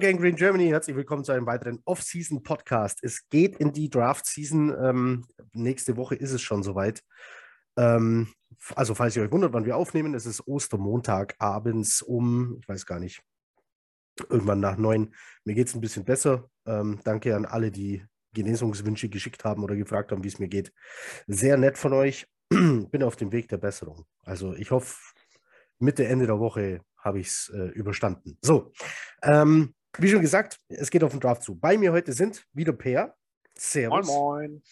[0.00, 3.00] Gang Green Germany, herzlich willkommen zu einem weiteren Off-Season-Podcast.
[3.02, 4.72] Es geht in die Draft-Season.
[4.80, 7.02] Ähm, nächste Woche ist es schon soweit.
[7.76, 8.28] Ähm,
[8.76, 12.86] also, falls ihr euch wundert, wann wir aufnehmen, es ist Ostermontag abends um, ich weiß
[12.86, 13.22] gar nicht,
[14.28, 15.14] irgendwann nach neun.
[15.44, 16.48] Mir geht es ein bisschen besser.
[16.64, 18.04] Ähm, danke an alle, die
[18.34, 20.72] Genesungswünsche geschickt haben oder gefragt haben, wie es mir geht.
[21.26, 22.28] Sehr nett von euch.
[22.48, 24.04] Bin auf dem Weg der Besserung.
[24.22, 24.94] Also, ich hoffe,
[25.80, 28.38] Mitte, Ende der Woche habe ich es äh, überstanden.
[28.42, 28.72] So,
[29.22, 31.54] ähm, wie schon gesagt, es geht auf den Draft zu.
[31.54, 33.14] Bei mir heute sind wieder Peer.
[33.56, 34.06] Servus.
[34.06, 34.62] Moin, moin.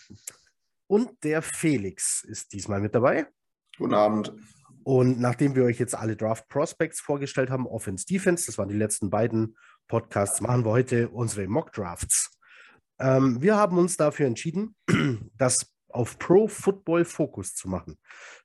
[0.86, 3.26] Und der Felix ist diesmal mit dabei.
[3.78, 4.32] Guten Abend.
[4.84, 8.76] Und nachdem wir euch jetzt alle Draft Prospects vorgestellt haben, Offense, Defense, das waren die
[8.76, 9.56] letzten beiden
[9.88, 12.30] Podcasts, machen wir heute unsere Mock Drafts.
[13.00, 14.76] Ähm, wir haben uns dafür entschieden,
[15.36, 17.98] das auf Pro Football Focus zu machen.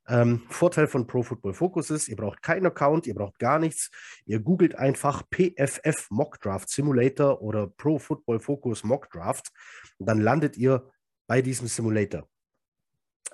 [0.07, 3.91] Ähm, Vorteil von Pro Football Focus ist, ihr braucht keinen Account, ihr braucht gar nichts.
[4.25, 9.51] Ihr googelt einfach PFF Mock Draft Simulator oder Pro Football Focus Mock Draft
[9.97, 10.89] und dann landet ihr
[11.27, 12.27] bei diesem Simulator.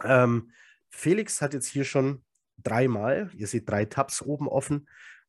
[0.04, 0.52] Ähm,
[0.90, 2.24] Felix hat jetzt hier schon
[2.58, 4.88] dreimal, ihr seht drei Tabs oben offen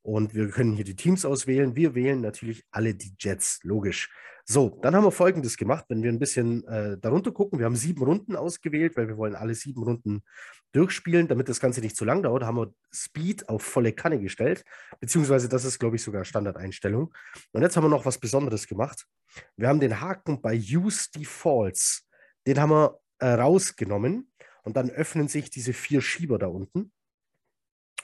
[0.09, 1.77] und wir können hier die Teams auswählen.
[1.77, 4.11] Wir wählen natürlich alle die Jets, logisch.
[4.47, 7.59] So, dann haben wir Folgendes gemacht, wenn wir ein bisschen äh, darunter gucken.
[7.59, 10.23] Wir haben sieben Runden ausgewählt, weil wir wollen alle sieben Runden
[10.73, 12.43] durchspielen, damit das Ganze nicht zu lang dauert.
[12.43, 14.65] Haben wir Speed auf volle Kanne gestellt,
[14.99, 17.13] beziehungsweise das ist, glaube ich, sogar Standardeinstellung.
[17.53, 19.05] Und jetzt haben wir noch was Besonderes gemacht.
[19.59, 22.09] Wir haben den Haken bei Use Defaults,
[22.47, 24.33] den haben wir äh, rausgenommen
[24.63, 26.93] und dann öffnen sich diese vier Schieber da unten.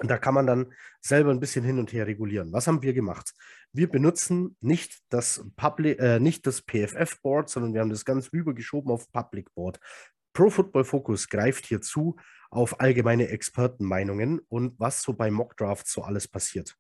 [0.01, 2.53] Und da kann man dann selber ein bisschen hin und her regulieren.
[2.53, 3.33] Was haben wir gemacht?
[3.73, 8.91] Wir benutzen nicht das, Public, äh, nicht das PFF-Board, sondern wir haben das ganz rübergeschoben
[8.91, 9.79] auf Public Board.
[10.33, 12.17] Pro Football Focus greift hier zu
[12.51, 16.77] auf allgemeine Expertenmeinungen und was so bei Mock Drafts so alles passiert.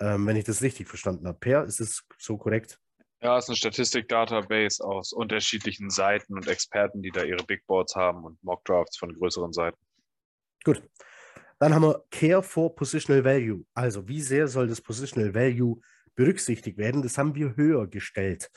[0.00, 1.38] Ähm, wenn ich das richtig verstanden habe.
[1.38, 2.78] Per, ist das so korrekt?
[3.20, 7.96] Ja, es ist eine Statistik-Database aus unterschiedlichen Seiten und Experten, die da ihre Big Boards
[7.96, 9.78] haben und Mock Drafts von größeren Seiten.
[10.62, 10.82] Gut.
[11.58, 13.64] Dann haben wir Care for Positional Value.
[13.74, 15.80] Also, wie sehr soll das Positional Value
[16.14, 17.02] berücksichtigt werden?
[17.02, 18.50] Das haben wir höher gestellt,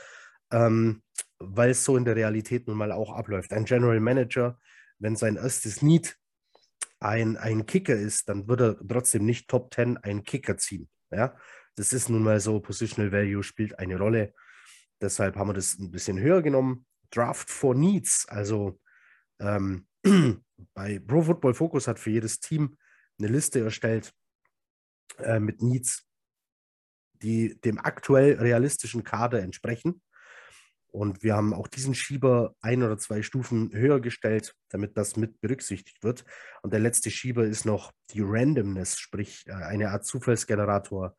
[0.51, 1.01] ähm,
[1.39, 3.53] weil es so in der Realität nun mal auch abläuft.
[3.53, 4.59] Ein General Manager,
[4.99, 6.17] wenn sein erstes Need
[6.99, 10.87] ein, ein Kicker ist, dann wird er trotzdem nicht Top 10 einen Kicker ziehen.
[11.09, 11.35] Ja?
[11.75, 14.33] Das ist nun mal so, Positional Value spielt eine Rolle.
[15.01, 16.85] Deshalb haben wir das ein bisschen höher genommen.
[17.09, 18.79] Draft for Needs, also
[19.39, 19.87] ähm,
[20.73, 22.77] bei Pro Football Focus hat für jedes Team
[23.23, 24.13] eine Liste erstellt
[25.19, 26.07] äh, mit Needs,
[27.21, 30.01] die dem aktuell realistischen Kader entsprechen.
[30.87, 35.39] Und wir haben auch diesen Schieber ein oder zwei Stufen höher gestellt, damit das mit
[35.39, 36.25] berücksichtigt wird.
[36.63, 41.15] Und der letzte Schieber ist noch die Randomness, sprich äh, eine Art Zufallsgenerator,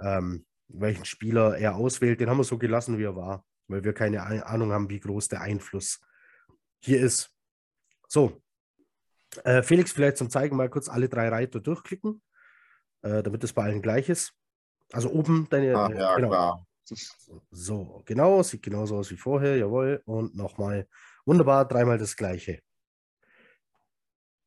[0.00, 2.20] ähm, welchen Spieler er auswählt.
[2.20, 5.28] Den haben wir so gelassen, wie er war, weil wir keine Ahnung haben, wie groß
[5.28, 6.00] der Einfluss
[6.80, 7.30] hier ist.
[8.08, 8.40] So,
[9.44, 12.22] äh, Felix, vielleicht zum Zeigen mal kurz alle drei Reiter durchklicken,
[13.02, 14.34] äh, damit es bei allen gleich ist.
[14.92, 15.76] Also oben deine.
[15.76, 16.28] Ah, ja, genau.
[16.28, 16.66] klar.
[17.50, 20.02] So, genau, sieht genauso aus wie vorher, jawohl.
[20.04, 20.88] Und nochmal.
[21.24, 22.62] Wunderbar, dreimal das gleiche.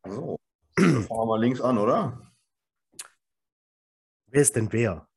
[0.05, 0.39] So,
[0.77, 2.31] fangen wir mal links an, oder?
[4.27, 5.09] Wer ist denn wer?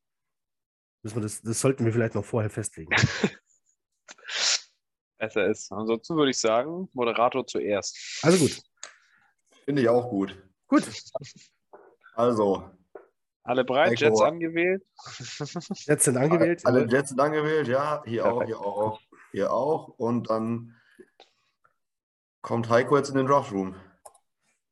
[1.03, 2.91] Müssen wir das, das sollten wir vielleicht noch vorher festlegen.
[5.19, 5.70] Besser ist.
[5.70, 7.97] Ansonsten würde ich sagen, Moderator zuerst.
[8.23, 8.61] Also gut.
[9.64, 10.37] Finde ich auch gut.
[10.69, 10.88] Gut.
[12.14, 12.70] Also.
[13.44, 13.99] Alle bereit?
[13.99, 14.85] Jets angewählt?
[15.87, 16.64] Jets sind angewählt.
[16.64, 18.03] Alle Jets sind angewählt, ja.
[18.05, 18.43] Hier Perfekt.
[18.43, 19.00] auch, hier auch,
[19.32, 19.88] hier auch.
[19.99, 20.76] Und dann
[22.41, 23.75] kommt Heiko jetzt in den Draft Room.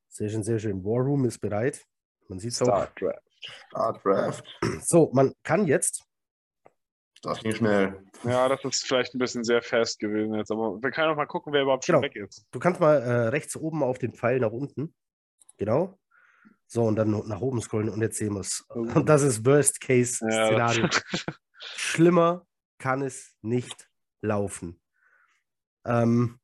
[0.09, 0.85] Sehr schön, sehr schön.
[0.85, 1.85] War Room ist bereit.
[2.29, 2.67] Man sieht es auch.
[2.67, 3.23] Start Draft.
[3.69, 4.59] Start Draft.
[4.83, 6.05] So, man kann jetzt.
[7.23, 8.03] Das ging schnell.
[8.25, 11.27] Ja, das ist vielleicht ein bisschen sehr fest gewesen jetzt, aber wir können auch mal
[11.27, 11.99] gucken, wer überhaupt genau.
[11.99, 12.47] schon weg ist.
[12.51, 14.95] Du kannst mal äh, rechts oben auf den Pfeil nach unten.
[15.59, 15.99] Genau.
[16.67, 18.65] So, und dann nach oben scrollen und jetzt sehen wir es.
[18.71, 18.79] Oh.
[18.79, 20.85] Und das ist Worst-Case-Szenario.
[20.85, 20.91] Ja.
[21.59, 22.47] Schlimmer
[22.79, 23.91] kann es nicht
[24.23, 24.81] laufen.
[25.85, 26.39] Ähm,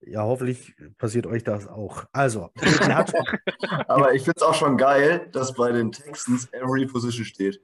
[0.00, 2.04] ja, hoffentlich passiert euch das auch.
[2.12, 2.50] Also,
[3.88, 7.60] aber ich finde es auch schon geil, dass bei den Texans Every Position steht.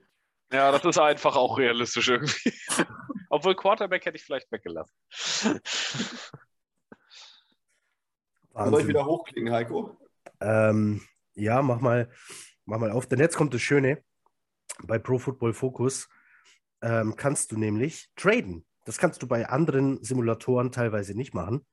[0.53, 2.53] Ja, das ist einfach auch realistisch irgendwie.
[3.29, 4.95] Obwohl Quarterback hätte ich vielleicht weggelassen.
[8.53, 9.97] Soll ich wieder hochklicken, Heiko?
[10.39, 11.01] Ähm,
[11.33, 12.11] ja, mach mal,
[12.65, 13.07] mach mal auf.
[13.07, 14.03] Denn jetzt kommt das Schöne.
[14.83, 16.07] Bei Pro Football Focus
[16.83, 18.63] ähm, kannst du nämlich traden.
[18.85, 21.65] Das kannst du bei anderen Simulatoren teilweise nicht machen,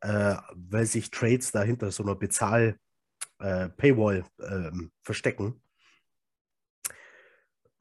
[0.00, 5.60] äh, weil sich Trades dahinter so einer Bezahl-Paywall äh, ähm, verstecken.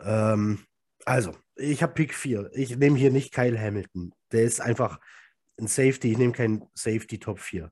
[0.04, 0.66] Ähm,
[1.06, 2.52] Also, ich habe Pick 4.
[2.54, 4.14] Ich nehme hier nicht Kyle Hamilton.
[4.32, 5.00] Der ist einfach
[5.60, 6.12] ein Safety.
[6.12, 7.72] Ich nehme keinen Safety Top 4.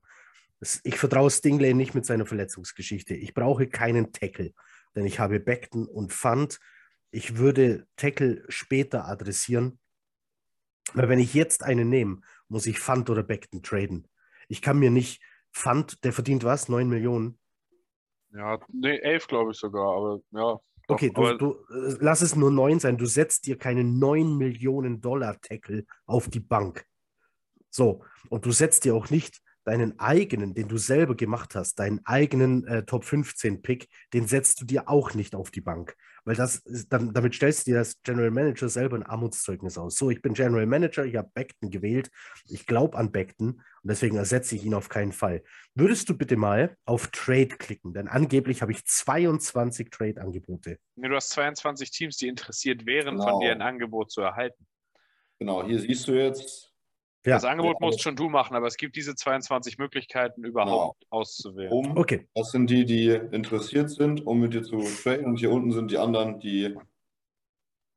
[0.58, 3.14] Das, ich vertraue Stingley nicht mit seiner Verletzungsgeschichte.
[3.14, 4.52] Ich brauche keinen Tackle,
[4.94, 6.58] denn ich habe Beckton und Fund.
[7.12, 9.78] Ich würde Tackle später adressieren,
[10.94, 14.08] weil wenn ich jetzt einen nehme, muss ich Fund oder Beckton traden.
[14.48, 15.22] Ich kann mir nicht
[15.52, 16.68] Fund, der verdient was?
[16.68, 17.38] 9 Millionen?
[18.32, 20.60] Ja, nee, 11 glaube ich sogar, aber ja.
[20.92, 22.96] Okay, doch, du, du, äh, lass es nur 9 sein.
[22.96, 26.84] Du setzt dir keinen 9 Millionen Dollar Tackle auf die Bank.
[27.70, 32.00] So, und du setzt dir auch nicht deinen eigenen, den du selber gemacht hast, deinen
[32.04, 35.96] eigenen äh, Top 15 Pick, den setzt du dir auch nicht auf die Bank.
[36.24, 39.96] Weil das ist, dann, damit stellst du dir als General Manager selber ein Armutszeugnis aus.
[39.96, 42.10] So, ich bin General Manager, ich habe Beckton gewählt,
[42.48, 43.48] ich glaube an Beckton
[43.82, 45.42] und deswegen ersetze ich ihn auf keinen Fall.
[45.74, 47.94] Würdest du bitte mal auf Trade klicken?
[47.94, 50.78] Denn angeblich habe ich 22 Trade-Angebote.
[50.96, 53.30] nee, du hast 22 Teams, die interessiert wären, Genau.
[53.30, 54.66] von dir ein Angebot zu erhalten.
[55.38, 56.69] Genau, hier siehst du jetzt.
[57.26, 57.34] Ja.
[57.34, 57.86] Das Angebot Ja.
[57.86, 61.70] musst schon du machen, aber es gibt diese 22 Möglichkeiten überhaupt auszuwählen.
[61.72, 61.96] Um.
[61.96, 65.26] Okay, Das sind die, die interessiert sind, um mit dir zu traden.
[65.26, 66.74] Und hier unten sind die anderen, die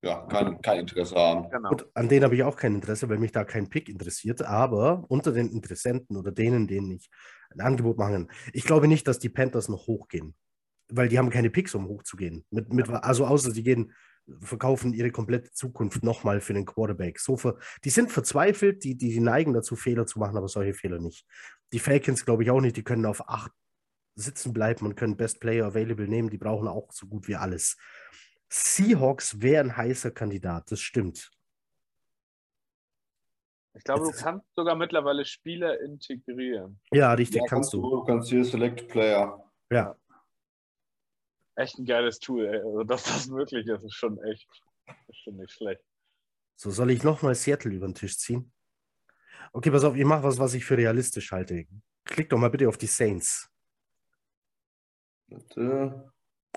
[0.04, 1.50] ja, kein, kein Interesse haben.
[1.50, 1.70] Genau.
[1.70, 4.42] Gut, an denen habe ich auch kein Interesse, weil mich da kein Pick interessiert.
[4.42, 7.10] Aber unter den Interessenten oder denen, denen ich
[7.52, 10.36] ein Angebot machen kann, ich glaube nicht, dass die Panthers noch hochgehen.
[10.90, 12.46] Weil die haben keine Picks, um hochzugehen.
[12.50, 13.94] Mit, mit, also außer sie gehen,
[14.42, 17.20] verkaufen ihre komplette Zukunft nochmal für den Quarterback.
[17.20, 21.00] So ver, die sind verzweifelt, die, die, neigen dazu, Fehler zu machen, aber solche Fehler
[21.00, 21.26] nicht.
[21.74, 23.52] Die Falcons glaube ich auch nicht, die können auf acht
[24.16, 26.30] sitzen bleiben und können Best Player Available nehmen.
[26.30, 27.78] Die brauchen auch so gut wie alles.
[28.50, 31.32] Seahawks wäre ein heißer Kandidat, das stimmt.
[33.76, 36.80] Ich glaube, du Jetzt- kannst sogar mittlerweile Spieler integrieren.
[36.92, 37.82] Ja, richtig, Ja, kannst du.
[37.82, 39.44] Du kannst hier Select Player.
[39.72, 39.96] Ja,
[41.56, 42.58] Echt ein geiles Tool, ey.
[42.58, 44.48] Also, dass das möglich ist, ist schon echt
[45.08, 45.84] ist schon nicht schlecht.
[46.56, 48.52] so soll ich nochmal Seattle über den Tisch ziehen?
[49.52, 51.66] Okay, pass auf, ich mache was, was ich für realistisch halte.
[52.06, 53.50] Klick doch mal bitte auf die Saints.
[55.28, 56.12] Bitte.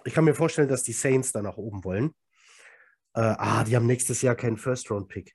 [0.05, 2.15] Ich kann mir vorstellen, dass die Saints da nach oben wollen.
[3.15, 5.35] Äh, ah, die haben nächstes Jahr keinen First-Round-Pick.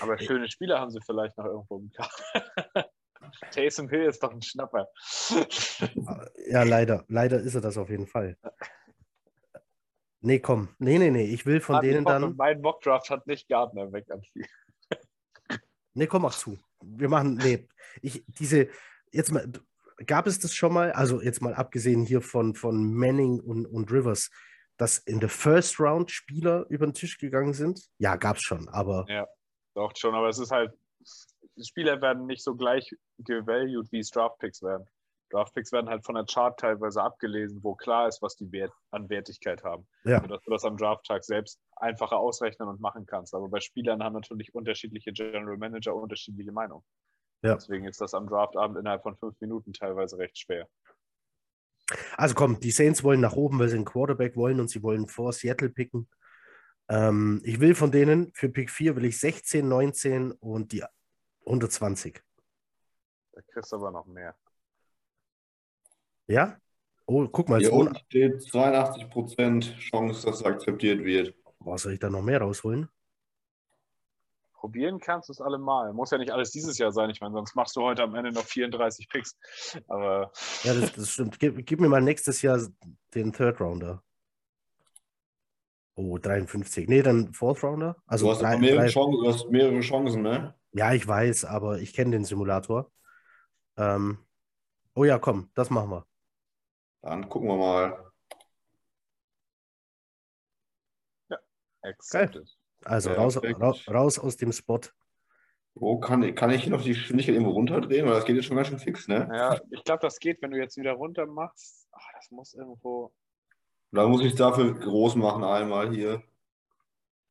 [0.00, 2.90] Aber schöne Spieler haben sie vielleicht noch irgendwo im Kader.
[3.52, 4.88] Taysom Hill ist doch ein Schnapper.
[6.48, 7.04] Ja, leider.
[7.08, 8.36] Leider ist er das auf jeden Fall.
[10.20, 10.68] Nee, komm.
[10.78, 11.24] Nee, nee, nee.
[11.24, 12.36] Ich will von Warte, denen dann.
[12.36, 14.46] Mein Mockdraft hat nicht Gardner weg am Spiel.
[15.92, 16.56] Nee, komm, mach zu.
[16.80, 17.34] Wir machen.
[17.34, 17.68] Nee.
[18.00, 18.68] Ich, diese.
[19.10, 19.50] Jetzt mal.
[20.06, 20.92] Gab es das schon mal?
[20.92, 24.30] Also, jetzt mal abgesehen hier von, von Manning und, und Rivers,
[24.76, 27.90] dass in der First Round Spieler über den Tisch gegangen sind?
[27.98, 28.68] Ja, gab's schon.
[28.68, 29.26] Aber Ja,
[29.74, 30.72] doch schon, aber es ist halt,
[31.60, 34.86] Spieler werden nicht so gleich gevalued, wie es Draftpicks werden.
[35.30, 39.08] Draftpicks werden halt von der Chart teilweise abgelesen, wo klar ist, was die Wert an
[39.08, 39.86] Wertigkeit haben.
[40.04, 40.20] Ja.
[40.20, 43.34] Sodass du das am Drafttag selbst einfacher ausrechnen und machen kannst.
[43.34, 46.84] Aber bei Spielern haben natürlich unterschiedliche General Manager unterschiedliche Meinungen.
[47.42, 47.54] Ja.
[47.54, 50.68] Deswegen ist das am Draftabend innerhalb von fünf Minuten teilweise recht schwer.
[52.16, 55.08] Also komm, die Saints wollen nach oben, weil sie einen Quarterback wollen und sie wollen
[55.08, 56.08] vor Seattle picken.
[56.88, 60.84] Ähm, ich will von denen für Pick 4 will ich 16, 19 und die
[61.46, 62.22] 120.
[63.32, 64.36] Da kriegst du aber noch mehr.
[66.30, 66.56] Ja?
[67.06, 71.34] Oh, guck mal, Hier unten steht 82% Chance, dass es akzeptiert wird.
[71.58, 72.88] Boah, soll ich da noch mehr rausholen?
[74.54, 75.92] Probieren kannst du es allemal.
[75.92, 77.10] Muss ja nicht alles dieses Jahr sein.
[77.10, 79.36] Ich meine, sonst machst du heute am Ende noch 34 Picks.
[79.88, 80.30] Aber
[80.62, 81.40] Ja, das, das stimmt.
[81.40, 82.60] Gib, gib mir mal nächstes Jahr
[83.14, 84.02] den Third Rounder.
[85.94, 86.88] Oh, 53.
[86.88, 87.96] Nee, dann Fourth Rounder.
[88.06, 90.54] Also Du hast, drei, mehrere, drei, Chancen, du hast mehrere Chancen, ne?
[90.72, 92.92] Ja, ich weiß, aber ich kenne den Simulator.
[93.76, 94.18] Ähm,
[94.94, 96.06] oh ja, komm, das machen wir.
[97.02, 98.06] Dann gucken wir mal.
[101.82, 102.46] accepted.
[102.84, 103.60] Also Ja, raus, perfekt.
[103.60, 104.80] raus, raus aus dem Spot.
[105.74, 108.04] Wo kann, ich- kann ich hier noch die Geschwindigkeit irgendwo runterdrehen?
[108.06, 109.26] Weil das geht jetzt schon ganz schön fix, ne?
[109.32, 111.88] Ja, ich glaube, das geht, wenn du jetzt wieder runter machst.
[111.92, 113.14] Ach, das muss irgendwo.
[113.92, 116.22] Da muss ich es dafür groß machen einmal hier.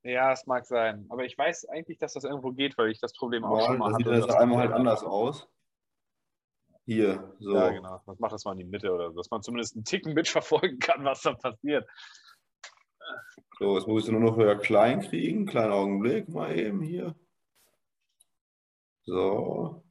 [0.02, 1.06] Ja, es mag sein.
[1.10, 3.78] Aber ich weiß eigentlich, dass das irgendwo geht, weil ich das Problem auch Mal, schon
[3.78, 4.18] mal da sieht hatte.
[4.18, 5.48] das dass- einmal halt anders aus.
[6.90, 7.54] Hier, so.
[7.54, 8.02] Ja, genau.
[8.08, 10.80] Das macht das mal in die Mitte oder so, dass man zumindest einen Ticken mitverfolgen
[10.80, 11.88] kann, was da passiert.
[13.60, 15.46] So, jetzt muss ich es nur noch wieder klein kriegen.
[15.46, 17.14] Kleinen Augenblick, mal eben hier.
[19.04, 19.84] So.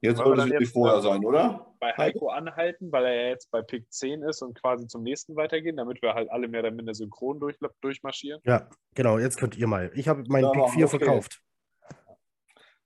[0.00, 1.74] Jetzt sollte es jetzt, vorher äh, sein, oder?
[1.80, 5.34] Bei Heiko anhalten, weil er ja jetzt bei Pick 10 ist und quasi zum nächsten
[5.34, 8.40] weitergehen, damit wir halt alle mehr oder minder synchron durch, durchmarschieren.
[8.44, 9.90] Ja, genau, jetzt könnt ihr mal.
[9.96, 11.04] Ich habe meinen Ja, Pick machen 4 wir, okay.
[11.04, 11.42] verkauft.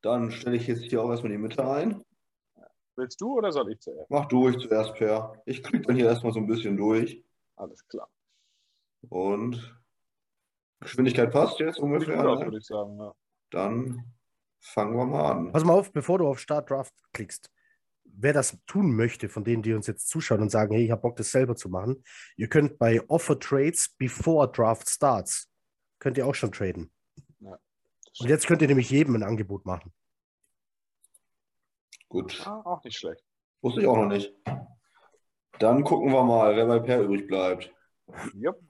[0.03, 2.03] Dann stelle ich jetzt hier auch erstmal die Mitte ein.
[2.97, 4.11] Willst du oder soll ich zuerst?
[4.11, 5.43] Mach durch zuerst, Per.
[5.45, 7.23] Ich klicke dann hier erstmal so ein bisschen durch.
[7.57, 8.09] Alles klar.
[9.09, 9.79] Und
[10.81, 12.17] Geschwindigkeit passt jetzt ungefähr.
[12.17, 12.45] gut Ne?
[12.47, 12.99] würde ich sagen.
[12.99, 13.15] Ja.
[13.51, 14.13] Dann
[14.61, 15.53] fangen wir mal an.
[15.53, 17.51] Pass mal auf, bevor du auf Start Draft klickst.
[18.05, 21.03] Wer das tun möchte, von denen, die uns jetzt zuschauen und sagen, hey, ich habe
[21.03, 22.03] Bock, das selber zu machen,
[22.37, 25.51] ihr könnt bei Offer Trades before Draft starts,
[25.99, 26.91] könnt ihr auch schon traden.
[28.21, 29.93] Und jetzt könnt ihr nämlich jedem ein Angebot machen.
[32.09, 32.41] Gut.
[32.47, 33.23] Ah, auch nicht schlecht.
[33.63, 34.33] Wusste ich auch noch nicht.
[35.59, 37.73] Dann gucken wir mal, wer bei Per übrig bleibt.
[38.35, 38.61] Jupp.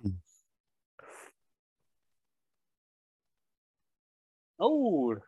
[4.58, 5.20] Oh, Ich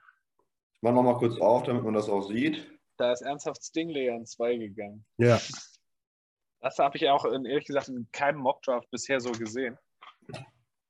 [0.83, 2.67] mache nochmal kurz auf, damit man das auch sieht.
[2.97, 5.05] da ist ernsthaft Stingley an zwei gegangen.
[5.19, 5.39] Ja.
[6.61, 9.79] Das habe ich auch in, ehrlich gesagt in keinem Mockdraft bisher so gesehen.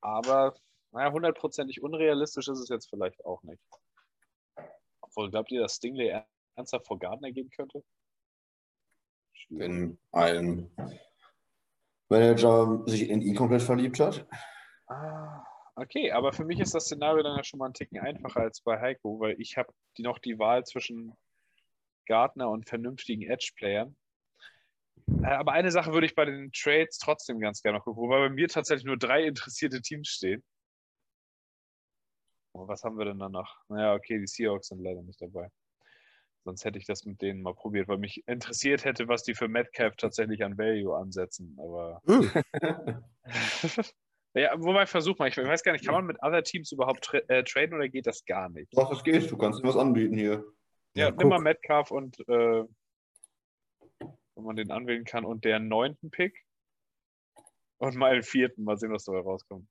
[0.00, 0.54] Aber
[0.92, 3.62] naja, hundertprozentig unrealistisch ist es jetzt vielleicht auch nicht.
[5.00, 6.22] Obwohl, glaubt ihr, dass Stingley
[6.56, 7.82] ernsthaft vor Gardner gehen könnte?
[9.50, 10.70] Wenn ein
[12.08, 14.26] Manager sich in ihn komplett verliebt hat.
[14.86, 18.40] Ah, okay, aber für mich ist das Szenario dann ja schon mal einen Ticken einfacher
[18.40, 21.14] als bei Heiko, weil ich habe die noch die Wahl zwischen
[22.06, 23.96] Gardner und vernünftigen Edge-Playern.
[25.22, 28.18] Äh, Aber eine Sache würde ich bei den Trades trotzdem ganz gerne noch gucken, wobei
[28.20, 30.42] bei mir tatsächlich nur drei interessierte Teams stehen.
[32.58, 33.54] Oh, was haben wir denn da noch?
[33.68, 35.48] Naja, okay, die Seahawks sind leider nicht dabei.
[36.44, 39.46] Sonst hätte ich das mit denen mal probiert, weil mich interessiert hätte, was die für
[39.46, 41.56] Metcalf tatsächlich an Value ansetzen.
[41.60, 42.32] Aber Hm.
[44.34, 47.18] ja, wobei versuch mal, ich weiß gar nicht, kann man mit other Teams überhaupt tra
[47.28, 48.76] äh, traden oder geht das gar nicht?
[48.76, 49.30] Doch, das geht.
[49.30, 50.44] Du kannst was anbieten hier.
[50.94, 51.38] Ja, Ja, nimm mal.
[51.38, 52.64] Metcalf und äh,
[54.34, 56.44] wenn man den anwählen kann und der neunten Pick
[57.76, 59.68] und mal den vierten, mal sehen, was dabei rauskommt.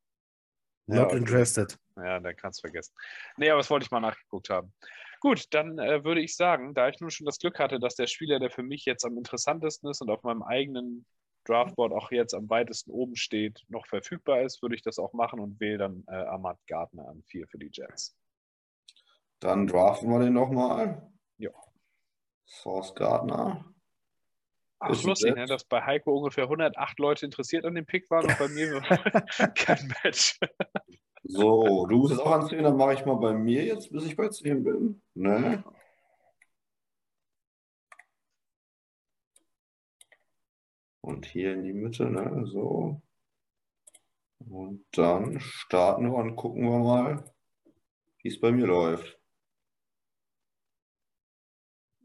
[0.88, 1.17] Ja, Not okay.
[1.17, 1.77] interested.
[1.97, 2.93] Ja, dann kannst du vergessen.
[3.37, 4.73] Nee, aber das wollte ich mal nachgeguckt haben.
[5.19, 8.07] Gut, dann äh, würde ich sagen, da ich nun schon das Glück hatte, dass der
[8.07, 11.05] Spieler, der für mich jetzt am interessantesten ist und auf meinem eigenen
[11.45, 15.39] Draftboard auch jetzt am weitesten oben steht, noch verfügbar ist, würde ich das auch machen
[15.39, 18.15] und wähle dann äh, Ahmad Gardner an vier für die Jets.
[19.39, 21.11] Dann draften wir den nochmal.
[21.37, 21.51] Ja.
[22.45, 23.65] Source Gardner.
[24.79, 28.25] Ach, Ist lustig, ne, dass bei Heiko ungefähr 108 Leute interessiert an dem Pick waren
[28.27, 28.81] und bei mir
[29.55, 30.39] kein Match.
[31.29, 34.05] So, du bist jetzt auch an 10, dann mache ich mal bei mir jetzt, bis
[34.05, 35.01] ich bei 10 bin.
[35.13, 35.63] Ne?
[41.01, 42.46] Und hier in die Mitte, ne?
[42.48, 43.01] So.
[44.39, 47.24] Und dann starten wir und gucken wir mal,
[48.22, 49.19] wie es bei mir läuft.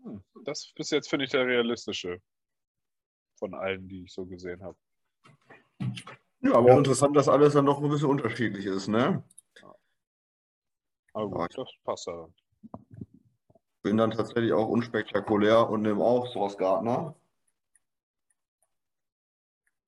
[0.02, 2.20] Hm, Das ist bis jetzt, finde ich, der realistische
[3.38, 4.78] von allen, die ich so gesehen habe.
[6.42, 9.22] Ja, aber auch interessant, dass alles dann noch ein bisschen unterschiedlich ist, ne?
[11.12, 12.14] Aber Ja, gut, das passt ja.
[12.14, 12.34] dann.
[13.82, 17.14] Bin dann tatsächlich auch unspektakulär und nehme auch Source Gardner.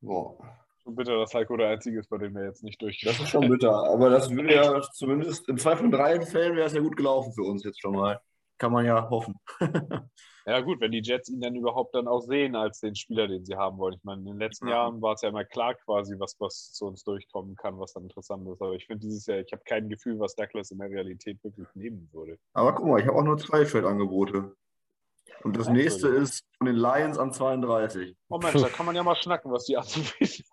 [0.00, 0.38] So.
[0.82, 3.30] Schon bitter, dass Heiko der Einzige ist, bei dem wir jetzt nicht Das durchgeführt ist
[3.30, 6.80] schon bitter, aber das würde ja zumindest in zwei von drei Fällen wäre es ja
[6.80, 8.20] gut gelaufen für uns jetzt schon mal.
[8.64, 9.38] Kann man ja hoffen.
[10.46, 13.46] Ja, gut, wenn die Jets ihn dann überhaupt dann auch sehen als den Spieler, den
[13.46, 13.94] sie haben wollen.
[13.94, 14.72] Ich meine, in den letzten Mhm.
[14.72, 18.02] Jahren war es ja immer klar quasi, was, was zu uns durchkommen kann, was dann
[18.02, 18.60] interessant ist.
[18.60, 21.66] Aber ich finde dieses Jahr, ich habe kein Gefühl, was Douglas in der Realität wirklich
[21.74, 22.38] nehmen würde.
[22.52, 24.54] Aber guck mal, ich habe auch nur zwei Trade-Angebote.
[25.44, 28.14] Und das nächste ist von den Lions an 32.
[28.28, 30.44] Oh Mensch, da kann man ja mal schnacken, was die anzubieten.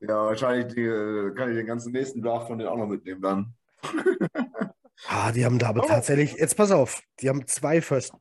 [0.00, 3.20] Ja, wahrscheinlich die, äh, kann ich den ganzen nächsten Draft von denen auch noch mitnehmen
[3.20, 3.54] dann.
[5.08, 5.88] Ah, die haben da aber Oh.
[5.88, 8.12] tatsächlich, jetzt pass auf, die haben zwei First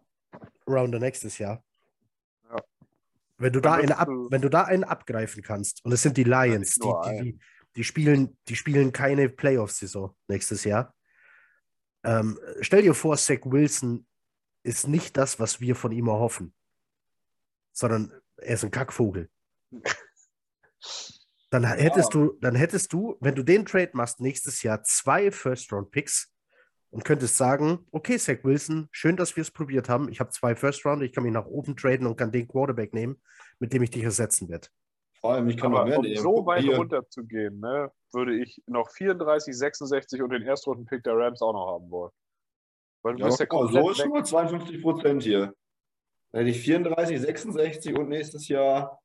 [0.68, 1.63] Rounder nächstes Jahr.
[2.50, 2.58] Ja.
[3.38, 6.24] Wenn du, da einen ab, wenn du da einen abgreifen kannst, und es sind die
[6.24, 7.39] Lions, die, die, die,
[7.75, 10.94] die, spielen, die spielen keine Playoff-Saison nächstes Jahr.
[12.03, 14.06] Ähm, stell dir vor, Zach Wilson
[14.63, 16.53] ist nicht das, was wir von ihm erhoffen,
[17.72, 19.30] sondern er ist ein Kackvogel.
[21.50, 26.33] Dann hättest du, dann hättest du, wenn du den Trade machst, nächstes Jahr zwei First-Round-Picks
[26.94, 30.10] und könntest sagen, okay, Zach Wilson, schön, dass wir es probiert haben.
[30.10, 33.20] Ich habe zwei First-Round, ich kann mich nach oben traden und kann den Quarterback nehmen,
[33.58, 34.68] mit dem ich dich ersetzen werde.
[35.20, 36.22] Vor allem, ich kann noch Aber mehr um nehmen.
[36.22, 41.18] so weit runter zu gehen, ne, würde ich noch 34, 66 und den Erstrunden-Pick der
[41.18, 42.12] Rams auch noch haben wollen.
[43.02, 44.04] Weil du Ja, bist ja komplett so ist weg.
[44.04, 45.54] schon mal 52 Prozent hier.
[46.32, 49.00] Da hätte ich 34, 66 und nächstes Jahr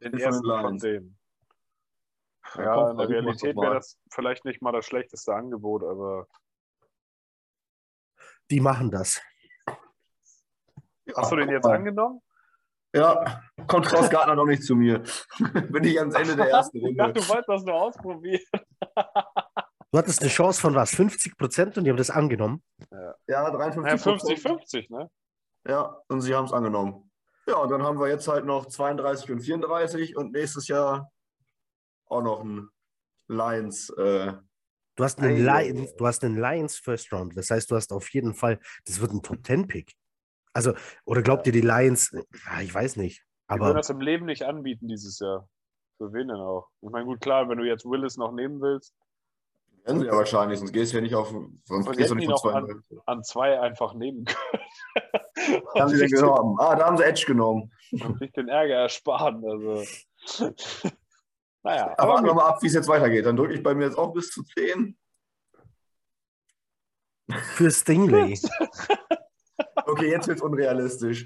[0.00, 1.18] den den ersten von denen.
[2.54, 6.28] Ja, Ja, in der Realität wäre das vielleicht nicht mal das schlechteste Angebot, aber
[8.52, 9.18] Die machen das.
[11.16, 12.20] hast du den jetzt angenommen?
[12.94, 15.02] Ja, kommt Klaus Gartner noch nicht zu mir.
[15.70, 17.20] Bin ich ans Ende der ersten Ich dachte, Runde.
[17.22, 18.42] du wolltest das nur ausprobieren.
[19.90, 20.94] Du hattest eine Chance von was?
[20.94, 22.62] 50 Prozent und die haben das angenommen.
[22.90, 25.10] Ja, Ja, 53 50-50, ne?
[25.66, 27.10] Ja, und sie haben es angenommen.
[27.46, 31.10] Ja, und dann haben wir jetzt halt noch 32 und 34 und nächstes Jahr
[32.04, 32.68] auch noch ein
[33.28, 33.88] Lions.
[33.96, 34.34] Äh,
[34.96, 37.36] Du hast einen, Ei, ei, Lions, du hast einen Lions First Round.
[37.36, 39.94] Das heißt, du hast auf jeden Fall, das wird ein Top 10 Pick.
[40.52, 43.24] Also, oder glaubt ihr die Lions, ja, ich weiß nicht.
[43.48, 45.48] Die würden Aber das im Leben nicht anbieten dieses Jahr.
[45.96, 46.68] Für wen denn auch?
[46.80, 48.94] Ich meine, gut, klar, wenn du jetzt Willis noch nehmen willst,
[49.84, 51.34] werden sie ja wahrscheinlich, sonst gehst du ja nicht auf.
[51.64, 53.00] Sonst gehst du nicht von zwei.
[53.06, 55.64] an zwei einfach nehmen können.
[55.76, 56.56] Haben sie denn genommen?
[56.60, 57.72] Ah, da haben sie Edge genommen.
[57.90, 59.44] Und sich den Ärger ersparen.
[59.44, 59.84] Also.
[61.62, 63.26] naja, Aber warten wir mal ab, wie es jetzt weitergeht.
[63.26, 64.96] Dann drücke ich bei mir jetzt auch bis zu 10.
[67.54, 68.38] für Stingley.
[69.84, 71.24] Okay, jetzt wird es unrealistisch.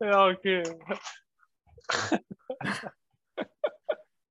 [0.00, 0.62] ja, okay.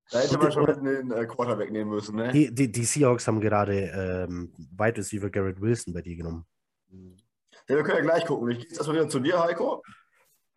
[0.10, 2.32] Da hätte man schon mit den äh, Quarterback nehmen müssen, ne?
[2.32, 6.46] Die, die, die Seahawks haben gerade ähm, Wide Receiver Garrett Wilson bei dir genommen.
[6.90, 8.50] Ja, wir können ja gleich gucken.
[8.50, 9.84] Ich gehe jetzt erstmal wieder zu dir, Heiko.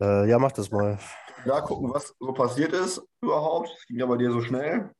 [0.00, 0.99] Äh, ja, mach das mal.
[1.45, 3.71] Da gucken, was so passiert ist überhaupt.
[3.71, 4.95] Das ging ja bei dir so schnell.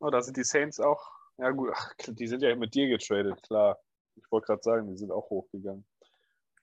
[0.00, 1.10] Oh, da sind die Saints auch.
[1.38, 3.78] Ja, gut, ach, die sind ja mit dir getradet, klar.
[4.16, 5.86] Ich wollte gerade sagen, die sind auch hochgegangen.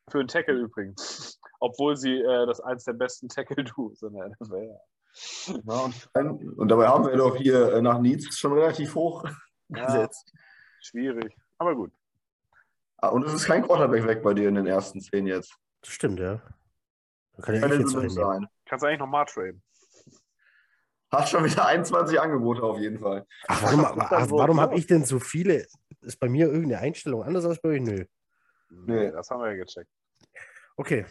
[0.10, 1.40] Für einen Tackle übrigens.
[1.60, 4.78] Obwohl sie äh, das eins der besten Tackle-Duos in der NFL.
[5.66, 9.24] Ja, und, und dabei haben wir doch hier äh, nach Needs schon relativ hoch
[9.70, 10.32] Ja, gesetzt.
[10.82, 11.36] schwierig.
[11.58, 11.92] Aber gut.
[12.98, 15.55] Ah, und es ist kein Quarterback weg bei dir in den ersten 10 jetzt.
[15.81, 16.42] Das stimmt, ja.
[17.33, 18.10] Da kann ja ich jetzt einnehmen.
[18.10, 18.48] sein.
[18.66, 19.62] Kannst du eigentlich nochmal traden.
[21.12, 23.25] Hast schon wieder 21 Angebote auf jeden Fall.
[23.48, 25.66] Ach, warum warum habe ich denn so viele?
[26.01, 27.81] Ist bei mir irgendeine Einstellung anders als bei euch?
[27.81, 28.05] Nö.
[28.70, 29.12] Nee.
[29.12, 29.90] Das haben wir ja gecheckt.
[30.75, 31.05] Okay.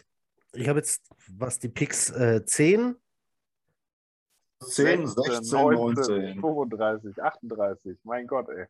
[0.52, 2.96] Ich habe jetzt, was die Picks äh, 10,
[4.60, 6.40] 10, 16, 19.
[6.40, 7.98] 35, 38.
[8.04, 8.66] Mein Gott, ey.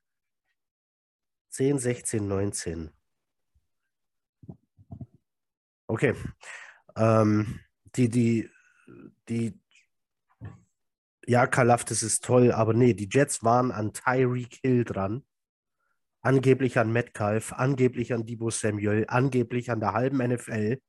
[1.50, 2.92] 10, 16, 19.
[5.86, 6.14] Okay.
[6.96, 7.60] Ähm,
[7.94, 8.50] die, die,
[9.28, 9.60] die,
[11.26, 15.24] ja, Kalaf, das ist toll, aber nee, die Jets waren an Tyreek Hill dran.
[16.22, 20.80] Angeblich an Metcalf, angeblich an Debo Samuel, angeblich an der halben NFL.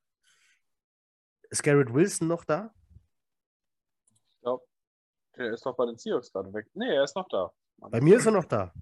[1.50, 2.74] Ist Garrett Wilson noch da?
[4.06, 4.64] Ich glaube,
[5.38, 6.68] der ist doch bei den Seahawks gerade weg.
[6.74, 7.52] Nee, er ist noch da.
[7.78, 8.74] Bei mir ist er noch da.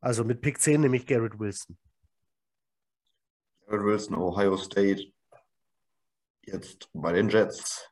[0.00, 1.78] Also mit Pick 10 nehme ich Garrett Wilson.
[3.72, 5.10] Garrett Wilson, Ohio State.
[6.42, 7.88] Jetzt bei den Jets.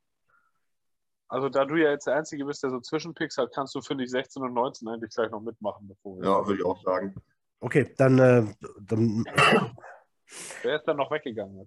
[1.29, 4.05] Also, da du ja jetzt der Einzige bist, der so Zwischenpicks hat, kannst du, finde
[4.05, 5.89] ich, 16 und 19 eigentlich gleich noch mitmachen.
[5.89, 7.15] Bevor wir Ja, würde ich auch sagen.
[7.61, 9.25] Okay, dann, äh, dann
[10.63, 11.67] Wer ist dann noch weggegangen?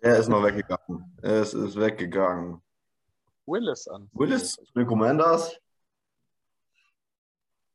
[0.00, 1.16] Er ist noch weggegangen.
[1.22, 2.60] Es ist weggegangen.
[3.46, 4.10] Willis an.
[4.14, 5.60] Willis zu den Commanders.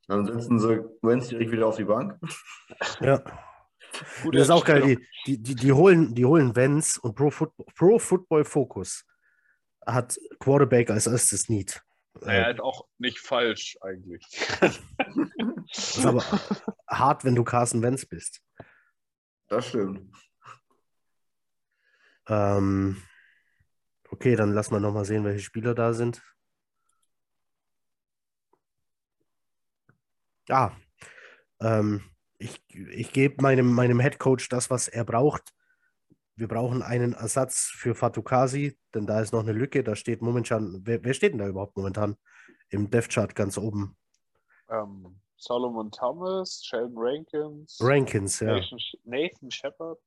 [0.08, 0.84] Dann setzen sie
[1.30, 2.20] direkt wieder auf die Bank.
[3.00, 3.24] ja.
[4.24, 4.82] Gute Das ist auch geil.
[4.82, 9.06] Die, die, die, die holen, die holen Vance und Pro Football, Pro Football Focus
[9.86, 11.82] hat Quarterback als erstes Need.
[12.22, 14.26] Naja, ist auch nicht falsch eigentlich.
[14.60, 14.80] das
[15.98, 16.24] ist aber
[16.88, 18.42] hart, wenn du Carson Wentz bist.
[19.48, 20.16] Das stimmt.
[22.28, 23.02] Ähm,
[24.10, 26.22] okay, dann lassen wir nochmal sehen, welche Spieler da sind.
[30.50, 30.72] Ah,
[31.62, 32.04] ähm,
[32.44, 35.54] ich, ich gebe meinem, meinem Head Coach das, was er braucht.
[36.36, 39.84] Wir brauchen einen Ersatz für Fatukasi, denn da ist noch eine Lücke.
[39.84, 42.16] Da steht momentan, wer, wer steht denn da überhaupt momentan
[42.70, 43.96] im Death Chart ganz oben?
[44.70, 48.54] ähm, Solomon Thomas, Sheldon Rankins, Rankins, ja.
[48.56, 50.00] Nathan, Nathan Shepard.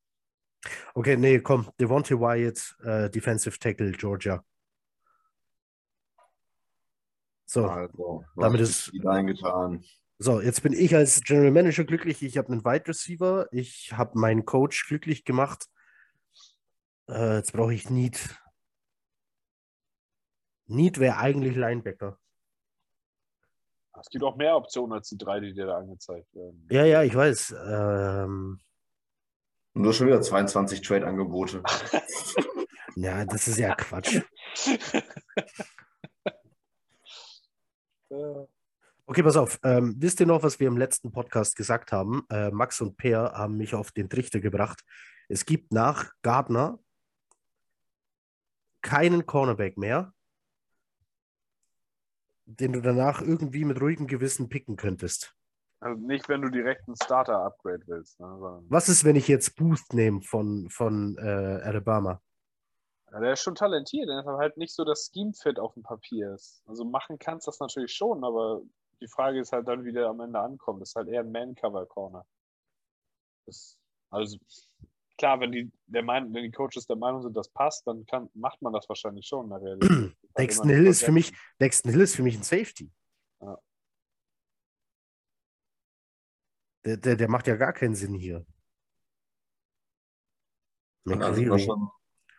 [0.94, 4.42] Okay, nee, komm, Devontae Wyatt, äh, Defensive Tackle, Georgia.
[7.44, 9.84] So, Also, Damit ist- eingetan.
[10.18, 12.22] So, jetzt bin ich als General Manager glücklich.
[12.22, 13.48] Ich habe einen Wide Receiver.
[13.52, 15.66] Ich habe meinen Coach glücklich gemacht.
[17.08, 18.40] Äh, jetzt brauche ich Need.
[20.66, 22.18] Need wäre eigentlich Linebacker.
[24.00, 26.66] Es gibt auch mehr Optionen als die drei, die dir da angezeigt werden.
[26.70, 27.54] Ja, ja, ich weiß.
[27.66, 28.60] Ähm,
[29.74, 31.62] Und du hast schon wieder 22 Trade-Angebote.
[32.96, 34.20] ja, das ist ja Quatsch.
[38.08, 38.46] Äh,
[39.08, 39.60] Okay, pass auf.
[39.62, 42.26] Ähm, wisst ihr noch, was wir im letzten Podcast gesagt haben?
[42.28, 44.82] Äh, Max und Peer haben mich auf den Trichter gebracht.
[45.28, 46.80] Es gibt nach Gardner
[48.82, 50.12] keinen Cornerback mehr,
[52.46, 55.36] den du danach irgendwie mit ruhigem Gewissen picken könntest.
[55.78, 58.18] Also nicht, wenn du direkt einen Starter-Upgrade willst.
[58.18, 62.20] Ne, Was ist, wenn ich jetzt Booth nehme von, von äh, Alabama?
[63.12, 65.84] ja, der ist schon talentiert, der ist aber halt nicht so das Scheme-Fit auf dem
[65.84, 66.62] Papier ist.
[66.66, 68.62] Also machen kannst du das natürlich schon, aber
[69.00, 70.80] die Frage ist halt dann, wie der am Ende ankommt.
[70.80, 72.26] Das ist halt eher ein Man-Cover-Corner.
[74.10, 74.38] Also
[75.18, 78.28] klar, wenn die, der mein, wenn die Coaches der Meinung sind, das passt, dann kann,
[78.34, 80.16] macht man das wahrscheinlich schon in der Realität.
[80.38, 81.32] Dexton Hill ist für mich.
[81.60, 82.90] Dexton Hill ist für mich ein Safety.
[83.40, 83.58] Ja.
[86.84, 88.46] Der, der, der macht ja gar keinen Sinn hier.
[91.04, 91.34] Und dann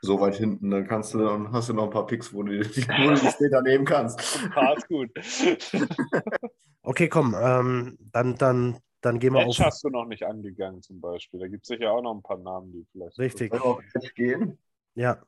[0.07, 2.57] so weit hinten, dann kannst du, dann hast du noch ein paar Picks, wo du
[2.59, 4.19] die, die später nehmen kannst.
[4.55, 5.11] Ah, ist gut.
[6.81, 9.59] Okay, komm, ähm, dann, dann, dann gehen wir Edge auf.
[9.59, 11.37] hast du noch nicht angegangen zum Beispiel.
[11.41, 13.19] Da gibt es sicher auch noch ein paar Namen, die vielleicht.
[13.19, 13.51] Richtig.
[13.53, 14.57] Auf Edge gehen?
[14.95, 15.21] Ja.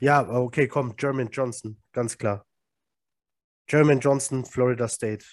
[0.00, 2.46] Ja, okay, komm, German Johnson, ganz klar.
[3.66, 5.24] German Johnson, Florida State,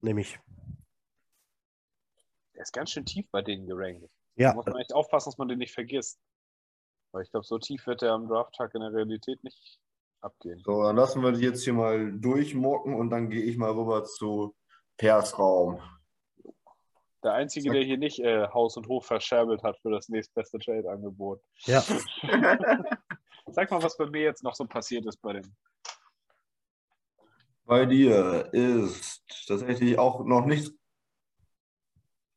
[0.00, 0.38] nehme ich.
[2.54, 4.04] Der ist ganz schön tief bei denen gerankt.
[4.36, 6.20] Da Ja, muss man echt aufpassen, dass man den nicht vergisst.
[7.12, 9.78] Weil ich glaube, so tief wird er am Drafttag in der Realität nicht
[10.20, 10.60] abgehen.
[10.64, 14.04] So, dann lassen wir die jetzt hier mal durchmocken und dann gehe ich mal rüber
[14.04, 14.54] zu
[14.96, 15.80] Pers Raum.
[17.22, 21.40] Der Einzige, der hier nicht äh, Haus und Hof verscherbelt hat für das nächstbeste Trade-Angebot.
[21.66, 21.80] ja.
[23.46, 25.54] Sag mal, was bei mir jetzt noch so passiert ist bei dem.
[27.64, 30.72] Bei dir ist tatsächlich auch noch nichts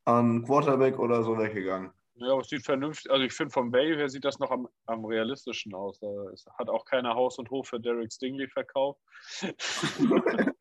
[0.04, 1.92] an Quarterback oder so weggegangen.
[2.18, 4.68] Ja, aber es sieht vernünftig, also ich finde vom Value her sieht das noch am,
[4.86, 6.00] am realistischen aus.
[6.32, 9.00] Ist, hat auch keiner Haus und Hof für Derek Stingley verkauft.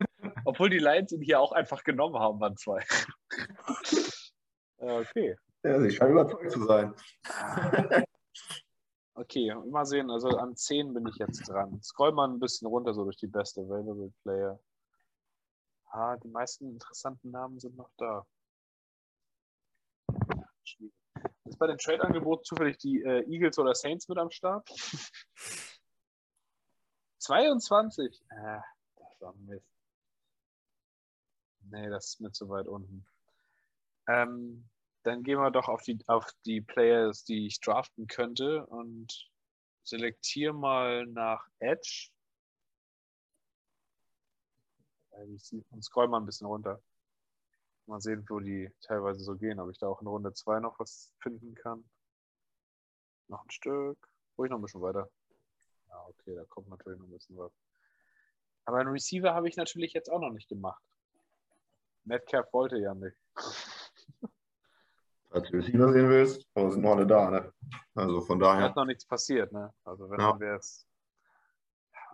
[0.45, 2.83] Obwohl die Lions ihn hier auch einfach genommen haben, waren zwei.
[4.79, 5.35] Ja, okay.
[5.63, 6.93] Ja, sie scheint überzeugt zu sein.
[9.17, 10.11] Okay, mal sehen.
[10.11, 11.81] Also an 10 bin ich jetzt dran.
[11.81, 14.59] Scroll mal ein bisschen runter, so durch die beste Available Player.
[15.85, 18.25] Ah, die meisten interessanten Namen sind noch da.
[20.63, 21.04] Schwierig.
[21.45, 24.67] Ist bei den Trade-Angeboten zufällig die äh, Eagles oder Saints mit am Start?
[27.19, 28.23] 22?
[28.29, 28.59] Äh,
[28.95, 29.65] das war Mist.
[31.69, 33.05] Nee, das ist mir zu weit unten.
[34.07, 34.67] Ähm,
[35.03, 39.29] dann gehen wir doch auf die, auf die Players, die ich draften könnte und
[39.83, 42.09] selektiere mal nach Edge.
[45.11, 45.25] Äh,
[45.69, 46.81] Und scroll mal ein bisschen runter.
[47.87, 49.59] Mal sehen, wo die teilweise so gehen.
[49.59, 51.87] Ob ich da auch in Runde 2 noch was finden kann.
[53.27, 53.97] Noch ein Stück.
[54.37, 55.09] Ruhig noch ein bisschen weiter.
[55.89, 57.51] Ja, okay, da kommt natürlich noch ein bisschen was.
[58.65, 60.81] Aber einen Receiver habe ich natürlich jetzt auch noch nicht gemacht.
[62.05, 63.15] Metcalf wollte ja nicht.
[65.29, 67.53] Falls du Receiver sehen willst, aber sind noch alle da, ne?
[67.93, 68.69] Also von Da daher.
[68.69, 69.73] ist noch nichts passiert, ne?
[69.83, 70.31] Also wenn Ja.
[70.31, 70.87] dann wäre es.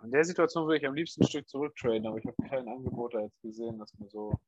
[0.02, 3.14] In der Situation würde ich am liebsten ein Stück zurücktraden, aber ich habe kein Angebot
[3.14, 4.38] da jetzt gesehen, das mir so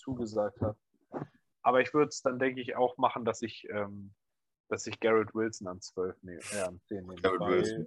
[0.00, 0.76] zugesagt hat.
[1.62, 4.14] Aber ich würde es dann, denke ich, auch machen, dass ich, ähm,
[4.68, 7.14] dass ich Garrett Wilson an 12 nehme, äh, an 10 nehme.
[7.16, 7.86] Garrett weil Wilson.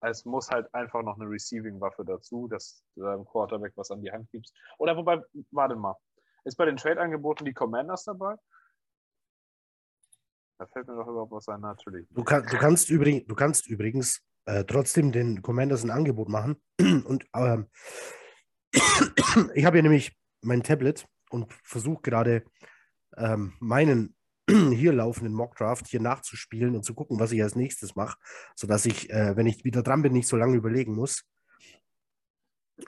[0.00, 4.12] Es muss halt einfach noch eine Receiving-Waffe dazu, dass du deinem Quarterback was an die
[4.12, 4.54] Hand gibst.
[4.78, 5.96] Oder wobei, warte mal.
[6.44, 8.36] Ist bei den Trade-Angeboten die Commanders dabei?
[10.58, 12.08] Da fällt mir doch überhaupt was ein, natürlich.
[12.10, 16.62] Du, kann, du, kannst übrig, du kannst übrigens äh, trotzdem den Commanders ein Angebot machen.
[16.80, 17.68] Und ähm,
[19.54, 22.44] ich habe hier nämlich mein Tablet und versuche gerade
[23.16, 24.14] ähm, meinen
[24.48, 28.18] hier laufenden Mockdraft hier nachzuspielen und zu gucken, was ich als nächstes mache,
[28.54, 31.24] sodass ich, äh, wenn ich wieder dran bin, nicht so lange überlegen muss.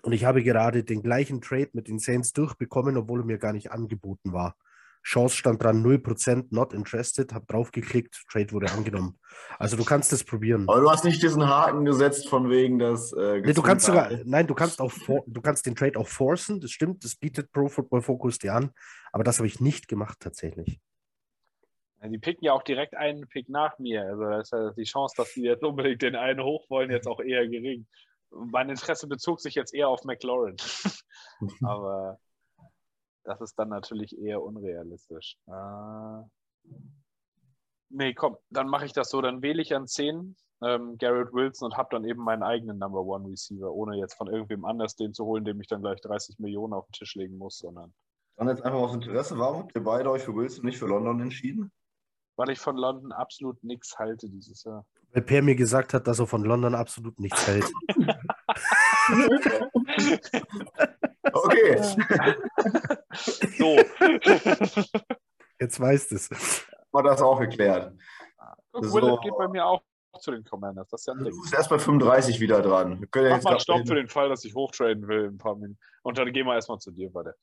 [0.03, 3.53] Und ich habe gerade den gleichen Trade mit den Saints durchbekommen, obwohl er mir gar
[3.53, 4.57] nicht angeboten war.
[5.03, 9.19] Chance stand dran 0%, not interested, habe draufgeklickt, Trade wurde angenommen.
[9.59, 10.69] Also du kannst es probieren.
[10.69, 13.13] Aber du hast nicht diesen Haken gesetzt von wegen, dass.
[13.13, 15.99] Äh, Nee, du kannst sogar, gezwungen- nein, du kannst auch, for, du kannst den Trade
[15.99, 18.71] auch forcen, das stimmt, das bietet Pro Football Focus dir an,
[19.13, 20.81] aber das habe ich nicht gemacht tatsächlich.
[22.03, 24.03] Die picken ja auch direkt einen Pick nach mir.
[24.05, 27.07] Also da ist ja die Chance, dass die jetzt unbedingt den einen hoch wollen, jetzt
[27.07, 27.87] auch eher gering.
[28.31, 30.57] Mein Interesse bezog sich jetzt eher auf McLaurin.
[31.63, 32.19] Aber
[33.31, 35.37] das ist dann natürlich eher unrealistisch.
[35.47, 36.23] Äh,
[37.91, 39.21] nee, komm, dann mache ich das so.
[39.21, 43.03] Dann wähle ich an 10 ähm, Garrett Wilson und habe dann eben meinen eigenen Number
[43.03, 46.41] One Receiver, ohne jetzt von irgendwem anders den zu holen, dem ich dann gleich 30
[46.41, 47.95] Millionen auf den Tisch legen muss, sondern
[48.37, 51.21] Dann jetzt einfach aus Interesse, warum habt ihr beide euch für Wilson nicht für London
[51.21, 51.71] entschieden?
[52.37, 54.87] weil ich von London absolut nichts halte dieses Jahr.
[55.13, 57.71] Weil Per mir gesagt hat, dass er von London absolut nichts hält.
[61.33, 61.81] Okay.
[63.59, 63.77] So.
[65.61, 66.31] Jetzt weißt es.
[66.93, 67.93] Mal das auch geklärt.
[68.73, 69.17] Guck, So.
[69.19, 69.83] Geht bei mir auch
[70.21, 70.89] zu den Commanders.
[70.91, 71.33] Das ist ja ein Ding.
[71.33, 73.01] Du bist erst bei 35 wieder dran.
[73.01, 75.35] Wir können Mach jetzt mal grad- Stopp für den Fall, dass ich hochtraden will in
[75.35, 75.79] ein paar Minuten.
[76.03, 77.35] Und dann gehen wir erstmal zu dir, warte.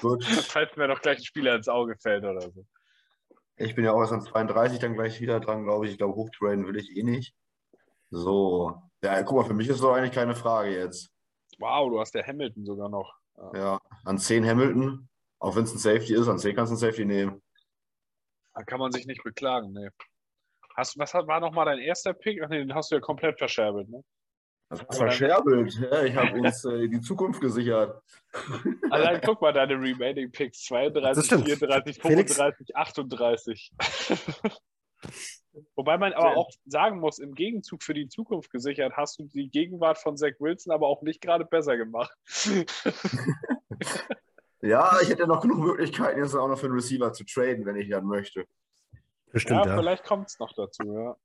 [0.00, 0.24] Gut.
[0.48, 2.66] Falls mir noch gleich ein Spieler ins Auge fällt oder so.
[3.56, 5.92] Ich bin ja auch erst an 32 dann gleich wieder dran, glaube ich.
[5.92, 7.34] Ich glaube, hochtraden will ich eh nicht.
[8.10, 8.74] So.
[9.02, 11.10] Ja, guck mal, für mich ist doch eigentlich keine Frage jetzt.
[11.58, 13.14] Wow, du hast der Hamilton sogar noch.
[13.54, 13.80] Ja.
[14.04, 15.08] An 10 Hamilton.
[15.38, 17.42] Auch wenn es ein Safety ist, an 10 kannst du ein Safety nehmen.
[18.54, 19.90] Da kann man sich nicht beklagen, ne.
[20.76, 22.42] Hast, was war nochmal dein erster Pick?
[22.42, 24.02] Ach nee, den hast du ja komplett verscherbelt, ne?
[24.70, 25.74] Das verscherbelt.
[25.74, 28.02] Ja, ich habe uns äh, die Zukunft gesichert.
[28.90, 30.58] Allein guck mal deine Remaining Picks.
[30.58, 31.44] Das 32, stimmt.
[31.44, 32.36] 34, Felix?
[32.36, 33.72] 35, 38.
[35.76, 39.48] Wobei man aber auch sagen muss, im Gegenzug für die Zukunft gesichert, hast du die
[39.48, 42.16] Gegenwart von Zach Wilson aber auch nicht gerade besser gemacht.
[44.64, 47.66] Ja, ich hätte ja noch genug Möglichkeiten, jetzt auch noch für einen Receiver zu traden,
[47.66, 48.46] wenn ich dann möchte.
[49.30, 49.76] Bestimmt, ja, ja.
[49.76, 51.16] vielleicht kommt es noch dazu, ja.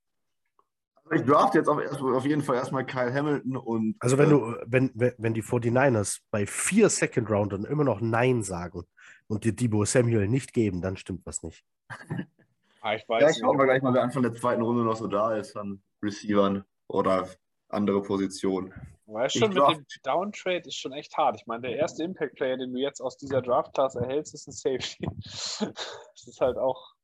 [1.12, 3.96] Ich draft jetzt auf, jeden Fall erstmal Kyle Hamilton und.
[3.98, 8.42] Also wenn äh, du, wenn wenn die 49ers bei vier Second Roundern immer noch Nein
[8.42, 8.84] sagen
[9.26, 11.64] und dir Debo Samuel nicht geben, dann stimmt was nicht.
[12.80, 13.58] Ah, ich Ja, weiß schauen nicht.
[13.58, 17.28] wir gleich mal, wer Anfang der zweiten Runde noch so da ist an Receivern oder
[17.68, 18.72] andere Positionen.
[19.06, 21.36] Weißt Ich schon, mit draft- dem Downtrade ist schon echt hart.
[21.36, 25.06] Ich meine, der erste Impact-Player, den du jetzt aus dieser Draft-Class erhältst, ist ein Safety.
[26.14, 26.94] Das ist halt auch,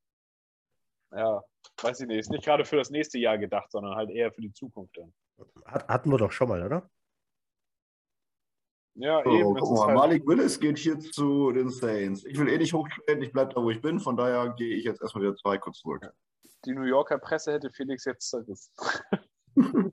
[1.14, 1.42] ja,
[1.82, 4.40] weiß ich nicht, ist nicht gerade für das nächste Jahr gedacht, sondern halt eher für
[4.42, 5.12] die Zukunft dann.
[5.64, 6.88] Hat, hatten wir doch schon mal, oder?
[8.98, 9.54] Ja, So, eben.
[9.54, 12.24] Guck ist mal, halt, Malik Willis geht hier zu den Saints.
[12.24, 14.84] Ich will eh nicht hochtraden, ich bleibe da, wo ich bin, von daher gehe ich
[14.84, 16.02] jetzt erstmal wieder zwei kurz zurück.
[16.64, 18.72] die New Yorker Presse hätte Felix jetzt zerrissen.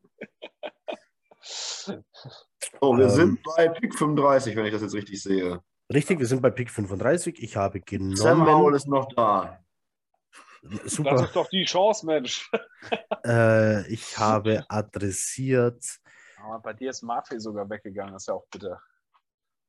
[1.45, 3.09] So, wir Ähm.
[3.09, 5.61] sind bei Pick 35, wenn ich das jetzt richtig sehe.
[5.93, 7.41] Richtig, wir sind bei Pick 35.
[7.43, 7.81] Ich habe
[8.15, 8.75] Sam Howell genommen.
[8.75, 9.59] ist noch da.
[10.63, 11.15] Das Super.
[11.25, 12.49] ist doch die Chance, Mensch.
[13.25, 15.81] Äh, ich habe adressiert.
[16.43, 18.81] Aber bei dir ist Murphy sogar weggegangen, ist ja auch bitter.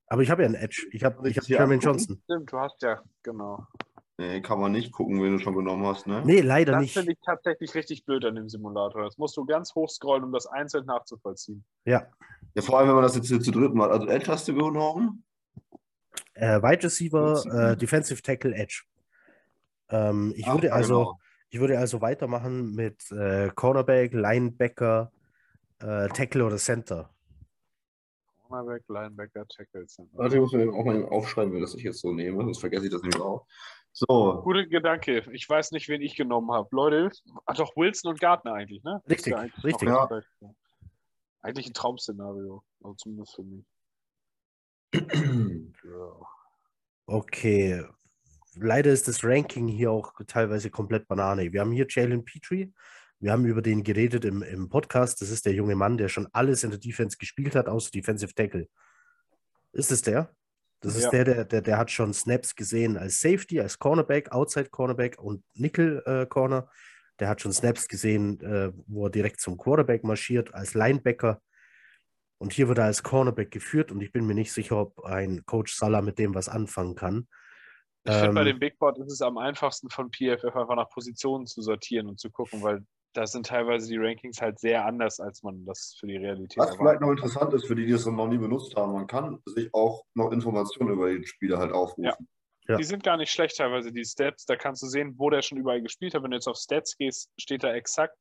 [0.06, 0.86] Aber ich habe ja einen Edge.
[0.92, 1.80] Ich habe ich hab Jermaine?
[1.80, 2.20] Johnson.
[2.24, 3.66] Stimmt, du hast ja, genau.
[4.16, 6.22] Nee, kann man nicht gucken, wen du schon genommen hast, ne?
[6.24, 6.92] Nee, leider Das nicht.
[6.94, 9.02] finde ich tatsächlich richtig blöd an dem Simulator.
[9.02, 11.64] Das musst du ganz hoch scrollen, um das einzeln nachzuvollziehen.
[11.84, 12.06] Ja.
[12.54, 13.90] Ja, vor allem, wenn man das jetzt hier zu dritt macht.
[13.90, 15.24] Also Edge hast du genommen?
[16.34, 17.62] Äh, Wide Receiver, Defensive.
[17.72, 18.82] äh, Defensive Tackle, Edge.
[19.88, 21.18] Ähm, ich, Ach, würde also, genau.
[21.50, 25.10] ich würde also weitermachen mit äh, Cornerback, Linebacker,
[25.80, 27.10] äh, Tackle oder Center.
[28.54, 29.86] Cornerback, Linebacker, Tackle.
[29.86, 30.16] Center.
[30.16, 32.86] Warte, ich muss mir auch mal aufschreiben, wenn das ich jetzt so nehme, sonst vergesse
[32.86, 33.46] ich das nämlich auch.
[33.92, 35.24] So, Guter Gedanke.
[35.32, 36.68] Ich weiß nicht, wen ich genommen habe.
[36.72, 37.10] Leute,
[37.46, 39.02] ach doch, Wilson und Gardner eigentlich, ne?
[39.08, 39.88] Richtig, eigentlich richtig.
[39.88, 40.08] Ja.
[41.42, 42.62] Eigentlich ein Traum-Szenario.
[42.82, 43.64] Also zumindest für mich.
[45.84, 46.26] Ja.
[47.06, 47.84] Okay.
[48.54, 51.52] Leider ist das Ranking hier auch teilweise komplett Banane.
[51.52, 52.72] Wir haben hier Jalen Petrie.
[53.24, 55.22] Wir haben über den geredet im, im Podcast.
[55.22, 58.34] Das ist der junge Mann, der schon alles in der Defense gespielt hat, außer Defensive
[58.34, 58.68] Tackle.
[59.72, 60.30] Ist es der?
[60.80, 61.10] Das ist Ja.
[61.10, 65.42] der, der, der, der hat schon Snaps gesehen als Safety, als Cornerback, Outside Cornerback und
[65.54, 66.68] Nickel äh, Corner.
[67.18, 71.40] Der hat schon Snaps gesehen, äh, wo er direkt zum Quarterback marschiert, als Linebacker.
[72.36, 75.46] Und hier wird er als Cornerback geführt und ich bin mir nicht sicher, ob ein
[75.46, 77.26] Coach Salah mit dem was anfangen kann.
[78.04, 80.90] Ich finde, bei Ähm, dem Big Board ist es am einfachsten von PFF einfach nach
[80.90, 85.20] Positionen zu sortieren und zu gucken, weil da sind teilweise die Rankings halt sehr anders,
[85.20, 87.00] als man das für die Realität was vielleicht erwartet.
[87.02, 90.04] noch interessant ist für die, die es noch nie benutzt haben, man kann sich auch
[90.14, 92.04] noch Informationen über den Spieler halt aufrufen.
[92.66, 92.76] Ja.
[92.76, 94.46] Die sind gar nicht schlecht teilweise, die Stats.
[94.46, 96.22] Da kannst du sehen, wo der schon überall gespielt hat.
[96.22, 98.16] Wenn du jetzt auf Stats gehst, steht da exakt,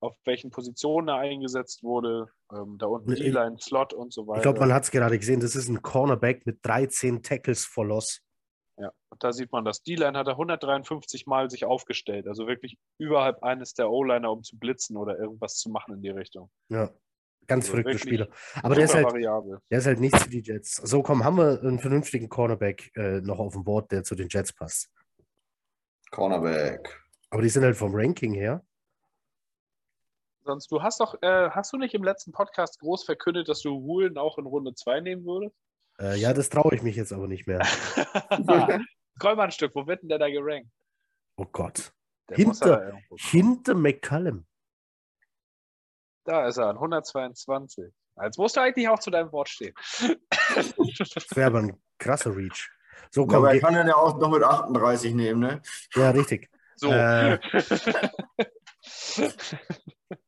[0.00, 2.26] auf welchen Positionen er eingesetzt wurde.
[2.52, 4.38] Ähm, da unten D-Line, Slot und so weiter.
[4.38, 7.86] Ich glaube, man hat es gerade gesehen, das ist ein Cornerback mit 13 Tackles for
[7.86, 8.20] Loss.
[8.76, 9.82] Ja, da sieht man das.
[9.82, 12.26] D-Line hat er 153 Mal sich aufgestellt.
[12.26, 16.10] Also wirklich überhalb eines der O-Liner, um zu blitzen oder irgendwas zu machen in die
[16.10, 16.50] Richtung.
[16.68, 16.90] Ja,
[17.46, 18.28] ganz Also verrückter wirklich Spieler.
[18.62, 19.60] Aber der ist, halt, variabel.
[19.70, 20.74] der ist halt nichts für die Jets.
[20.76, 24.28] So, komm, haben wir einen vernünftigen Cornerback äh, noch auf dem Board, der zu den
[24.28, 24.90] Jets passt.
[26.10, 27.00] Cornerback.
[27.30, 28.64] Aber die sind halt vom Ranking her.
[30.44, 33.82] Sonst, du hast doch, äh, hast du nicht im letzten Podcast groß verkündet, dass du
[33.82, 35.56] Woolen auch in Runde 2 nehmen würdest?
[36.00, 37.60] Äh, ja, das traue ich mich jetzt aber nicht mehr.
[39.16, 40.68] Scroll mal ein Stück, wo wird denn der da gerankt?
[41.36, 41.92] Oh Gott.
[42.28, 42.98] Der Hinter-.
[43.16, 44.46] Hinter McCallum.
[46.24, 47.92] Da ist er, an 122.
[48.22, 49.74] Jetzt musst du eigentlich auch zu deinem Wort stehen.
[50.54, 52.70] Das wäre aber ein krasser Reach.
[53.10, 55.62] So, komm, aber er kann den ja auch noch mit 38 nehmen, ne?
[55.94, 56.48] ja, richtig.
[56.76, 56.90] so.
[56.90, 57.38] Äh,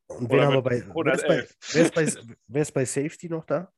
[0.08, 1.56] Und wen haben wir bei wer ist bei, 111.
[1.72, 3.72] wer, ist bei, wer ist bei Safety noch da?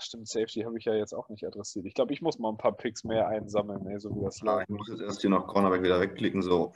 [0.00, 1.84] Stimmt, Safety habe ich ja jetzt auch nicht adressiert.
[1.86, 4.68] Ich glaube, ich muss mal ein paar Picks mehr einsammeln, ey, so wie das läuft.
[4.68, 6.72] ich muss jetzt erst hier noch Cornerback wieder wegklicken, so.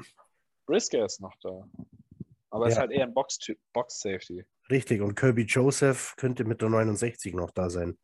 [0.67, 1.67] Brisker ist noch da.
[2.51, 2.83] Aber ist Ja.
[2.83, 3.39] halt eher ein Box-
[3.73, 4.45] Box-Safety.
[4.71, 7.99] Richtig, und Kirby Joseph könnte mit der 69 noch da sein.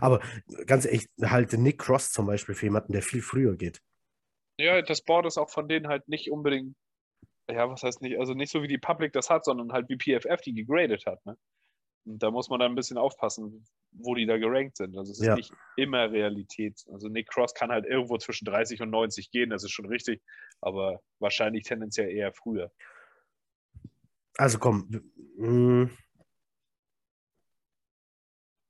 [0.00, 0.20] Aber
[0.66, 3.80] ganz echt, halt Nick Cross zum Beispiel für jemanden, der viel früher geht.
[4.58, 6.76] Ja, das Board ist auch von denen halt nicht unbedingt,
[7.50, 9.96] ja, was heißt nicht, also nicht so wie die Public das hat, sondern halt wie
[9.96, 11.24] PFF die gegradet hat.
[11.26, 11.36] Ne?
[12.04, 14.96] Und da muss man dann ein bisschen aufpassen, wo die da gerankt sind.
[14.96, 15.34] Also es ist Ja.
[15.34, 16.84] nicht immer Realität.
[16.92, 20.22] Also Nick Cross kann halt irgendwo zwischen 30 und 90 gehen, das ist schon richtig,
[20.60, 22.70] aber wahrscheinlich tendenziell eher früher.
[24.36, 24.88] Also komm,
[25.36, 25.86] mm,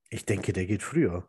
[0.09, 1.29] ich denke, der geht früher.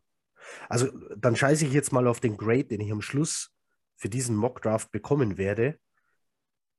[0.70, 3.54] Also dann scheiße ich jetzt mal auf den Grade, den ich am Schluss
[3.96, 5.80] für diesen Mockdraft bekommen werde.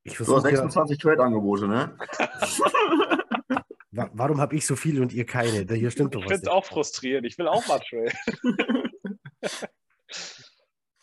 [0.03, 1.97] Ich Du hast versuche ja, 26 Trade-Angebote, ne?
[3.93, 5.65] wa warum habe ich so viele und ihr keine?
[5.65, 7.27] Da hier stimmt doch Ich was finde es auch frustrierend.
[7.27, 8.13] Ich will auch mal traden.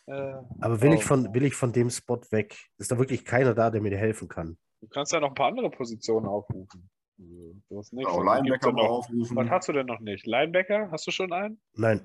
[0.06, 1.08] äh, Aber will ich, oh.
[1.08, 2.56] von, will ich von dem Spot weg?
[2.78, 4.58] Ist da wirklich keiner da, der mir helfen kann?
[4.80, 6.90] Du kannst ja noch ein paar andere Positionen aufrufen.
[7.18, 8.12] Also, Du hast nichts.
[8.12, 8.88] Gibt's Linebacker noch?
[8.88, 9.36] aufrufen.
[9.36, 10.26] Was hast du denn noch nicht?
[10.26, 10.90] Linebacker?
[10.90, 11.60] Hast du schon einen?
[11.74, 12.02] Nein.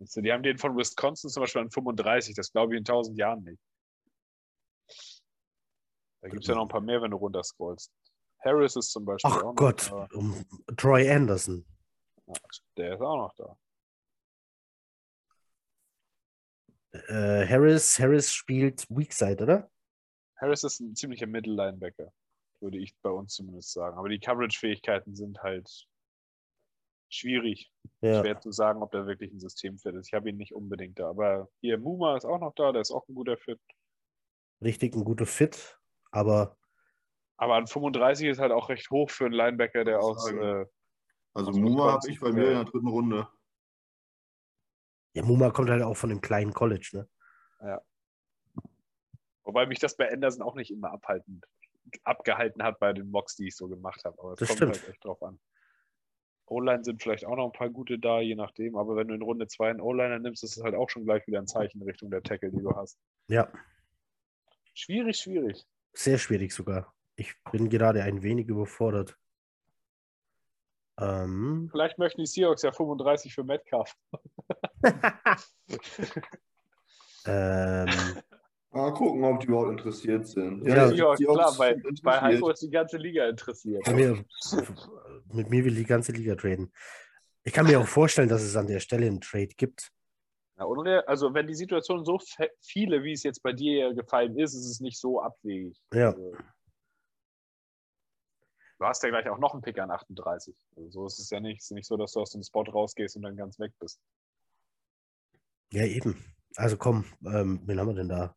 [0.00, 2.34] Die haben den von Wisconsin zum Beispiel an 35.
[2.36, 3.60] Das glaube ich in 1000 Jahren nicht.
[6.20, 7.92] Da gibt es ja noch ein paar mehr, wenn du runterscrollst.
[8.40, 10.08] Harris ist zum Beispiel Ach auch noch Gott, da.
[10.14, 10.44] um,
[10.76, 11.64] Troy Anderson.
[12.76, 13.58] Der ist auch noch da.
[16.92, 19.70] Äh, Harris, Harris spielt Weakside, oder?
[20.36, 22.12] Harris ist ein ziemlicher Mittellinebacker,
[22.60, 23.98] würde ich bei uns zumindest sagen.
[23.98, 25.86] Aber die Coverage-Fähigkeiten sind halt
[27.10, 27.72] schwierig.
[28.00, 28.22] Ja.
[28.22, 30.08] Schwer zu sagen, ob der wirklich ein Systemfit ist.
[30.08, 31.08] Ich habe ihn nicht unbedingt da.
[31.10, 33.60] Aber hier, Muma ist auch noch da, der ist auch ein guter Fit.
[34.60, 35.77] Richtig ein guter Fit,
[36.10, 36.56] aber
[37.36, 40.28] Aber an 35 ist halt auch recht hoch für einen Linebacker, der aus.
[40.30, 40.66] Äh,
[41.34, 43.28] Also aus Muma habe ich bei mir in der dritten Runde.
[45.14, 47.08] ja, Muma kommt halt auch von einem kleinen College, ne?
[49.44, 51.40] wobei mich das bei Anderson auch nicht immer abhalten,
[52.04, 54.18] abgehalten hat bei den Mocks, die ich so gemacht habe.
[54.18, 54.72] Aber es Das kommt stimmt.
[54.80, 55.40] halt echt drauf an.
[56.46, 58.76] O-Line sind vielleicht auch noch ein paar gute da, je nachdem.
[58.76, 61.26] Aber wenn du in Runde 2 einen O-Liner nimmst, ist es halt auch schon gleich
[61.26, 62.98] wieder ein Zeichen in Richtung der Tackle, die du hast.
[63.28, 63.50] Ja,
[64.74, 65.66] Schwierig, schwierig.
[65.98, 66.94] Sehr schwierig sogar.
[67.16, 69.18] Ich bin gerade ein wenig überfordert.
[70.98, 73.94] Ähm, Vielleicht möchten die Seahawks ja 35 für Metcalf.
[77.26, 77.88] ähm,
[78.70, 80.64] Mal gucken, ob die überhaupt interessiert sind.
[80.66, 82.20] Ja, Seahawks klar, bei, sind bei.
[82.20, 83.86] Heiko ist die ganze Liga interessiert.
[83.88, 84.24] mir,
[85.32, 86.72] mit mir will die ganze Liga traden.
[87.44, 89.90] Ich kann mir auch vorstellen, dass es an der Stelle einen Trade gibt.
[90.58, 90.66] Ja,
[91.06, 92.18] also wenn die Situation so
[92.60, 95.78] viele, wie es jetzt bei dir gefallen ist, ist es nicht so abwegig.
[95.92, 96.08] Ja.
[96.08, 96.36] Also,
[98.78, 100.56] du hast ja gleich auch noch einen Pick an 38.
[100.76, 101.60] Also so ist es ja nicht.
[101.60, 104.00] Es ist nicht so, dass du aus dem Spot rausgehst und dann ganz weg bist.
[105.70, 106.24] Ja, eben.
[106.56, 108.34] Also komm, ähm, wen haben wir denn da?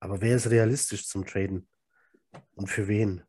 [0.00, 1.68] Aber wer ist realistisch zum Traden?
[2.54, 3.22] Und für wen?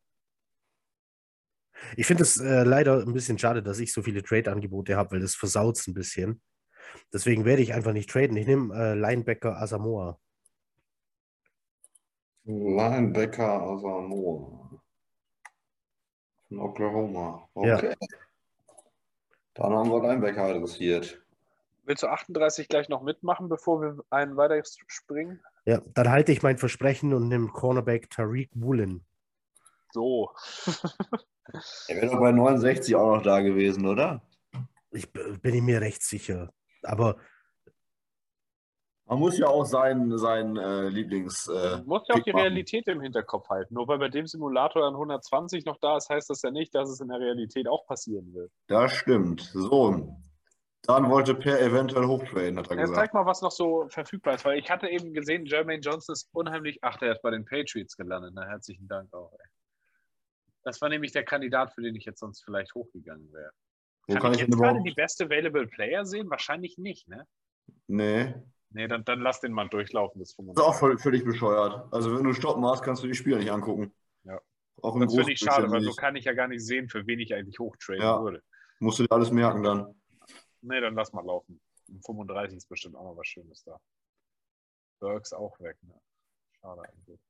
[1.96, 5.20] Ich finde es äh, leider ein bisschen schade, dass ich so viele Trade-Angebote habe, weil
[5.20, 6.42] das versaut es ein bisschen.
[7.12, 8.36] Deswegen werde ich einfach nicht traden.
[8.36, 10.18] Ich nehme äh, Linebacker Asamoah.
[12.44, 14.80] Linebacker Asamoah.
[16.48, 17.48] Von Oklahoma.
[17.56, 17.76] Ja.
[17.76, 17.94] Okay.
[19.54, 21.20] Dann haben wir Linebacker adressiert.
[21.84, 25.40] Willst du 38 gleich noch mitmachen, bevor wir einen weiter springen?
[25.64, 29.04] Ja, dann halte ich mein Versprechen und nehme Cornerback Tariq Woolen.
[29.92, 30.30] So.
[31.88, 34.20] Er wäre doch bei 69 auch noch da gewesen, oder?
[34.90, 36.52] Ich bin ich mir recht sicher.
[36.82, 37.16] Aber
[39.06, 41.48] Man muss ja auch seinen, seinen äh, Lieblings.
[41.48, 42.42] Äh, Du musst ja auch die machen.
[42.42, 43.74] Realität im Hinterkopf halten.
[43.74, 46.90] Nur weil bei dem Simulator an 120 noch da ist, heißt das ja nicht, dass
[46.90, 48.52] es in der Realität auch passieren wird.
[48.66, 49.40] das stimmt.
[49.54, 50.14] So.
[50.82, 52.98] Dann wollte Per eventuell hochtraden, hat er Ja, gesagt.
[52.98, 56.28] zeig mal, was noch so verfügbar ist, weil ich hatte eben gesehen, Jermaine Johnson ist
[56.32, 56.78] unheimlich.
[56.82, 58.32] Ach, der ist bei den Patriots gelandet.
[58.34, 59.32] Na, herzlichen Dank auch.
[59.32, 59.46] Ey.
[60.62, 63.50] Das war nämlich der Kandidat, für den ich jetzt sonst vielleicht hochgegangen wäre.
[64.08, 66.30] Wo Kann, kann ich ich jetzt gerade die beste Available Player sehen?
[66.30, 67.26] Wahrscheinlich nicht, ne?
[67.86, 68.34] Nee.
[68.70, 70.64] Nee, dann, dann lass den mal durchlaufen bis Das ist 35.
[70.64, 71.92] auch voll, völlig bescheuert.
[71.92, 73.94] Also, wenn du stoppen hast, kannst du die Spieler nicht angucken.
[74.24, 74.40] Ja.
[74.82, 77.06] Auch im Das finde ich schade, weil so kann ich ja gar nicht sehen, für
[77.06, 78.22] wen ich eigentlich hochtraden Ja.
[78.22, 78.42] würde.
[78.80, 79.94] Musst du dir alles merken dann.
[80.62, 81.60] Nee, dann lass mal laufen.
[81.88, 83.78] Um 35 ist bestimmt auch noch was Schönes da.
[85.00, 85.94] Burks auch weg, ne?
[86.60, 87.20] Schade eigentlich.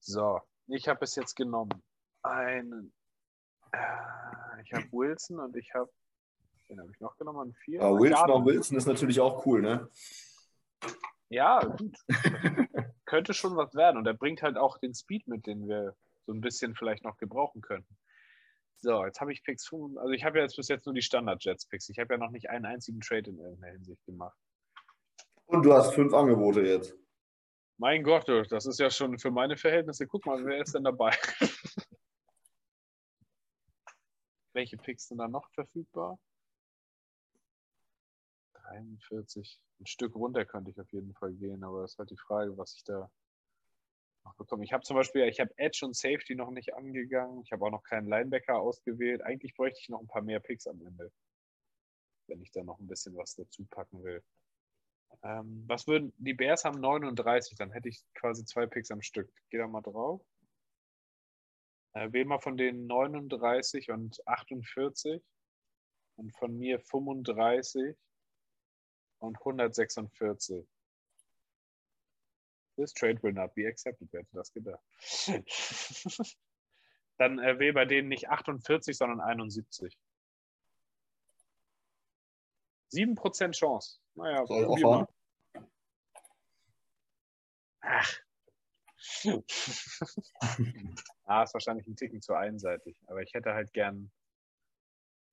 [0.00, 1.82] So, ich habe es jetzt genommen.
[2.22, 2.92] Einen.
[3.72, 3.78] Äh,
[4.64, 5.90] ich habe Wilson und ich habe.
[6.68, 7.82] Den habe ich noch genommen an vier.
[7.82, 8.32] Aber Wilson Garden.
[8.32, 9.88] auf Wilson ist natürlich auch cool, ne?
[11.28, 11.96] Ja, gut.
[13.04, 13.96] Könnte schon was werden.
[13.98, 15.96] Und er bringt halt auch den Speed mit, den wir
[16.26, 17.96] so ein bisschen vielleicht noch gebrauchen könnten.
[18.76, 19.98] So, jetzt habe ich Picks 5.
[19.98, 21.88] Also ich habe ja jetzt bis jetzt nur die Standard-Jets-Picks.
[21.90, 24.38] Ich habe ja noch nicht einen einzigen Trade in irgendeiner Hinsicht gemacht.
[25.46, 26.94] Und du hast fünf Angebote jetzt.
[27.80, 30.06] Mein Gott, das ist ja schon für meine Verhältnisse.
[30.06, 31.16] Guck mal, wer ist denn dabei?
[34.52, 36.18] Welche Picks sind da noch verfügbar?
[38.52, 39.58] 43.
[39.80, 42.58] Ein Stück runter könnte ich auf jeden Fall gehen, aber das ist halt die Frage,
[42.58, 43.10] was ich da
[44.24, 44.62] noch bekommen.
[44.62, 47.40] Ich habe zum Beispiel, ich habe Edge und Safety noch nicht angegangen.
[47.44, 49.22] Ich habe auch noch keinen Linebacker ausgewählt.
[49.22, 51.10] Eigentlich bräuchte ich noch ein paar mehr Picks am Ende,
[52.26, 54.22] wenn ich da noch ein bisschen was dazu packen will.
[55.22, 59.30] Ähm, was würden, die Bears haben 39, dann hätte ich quasi zwei Picks am Stück.
[59.50, 60.22] Geh da mal drauf.
[61.92, 65.22] Äh, wähl mal von den 39 und 48
[66.16, 67.96] und von mir 35
[69.18, 70.66] und 146.
[72.76, 74.82] This trade will not be accepted, wer hätte das gedacht.
[77.18, 79.98] Dann äh, wähl bei denen nicht 48, sondern 71.
[82.92, 84.00] 7% Chance.
[84.14, 85.06] Naja, Soll ich auch?
[87.82, 88.20] Ach.
[91.24, 92.96] ah, ist wahrscheinlich ein Ticken zu einseitig.
[93.06, 94.10] Aber ich hätte halt gern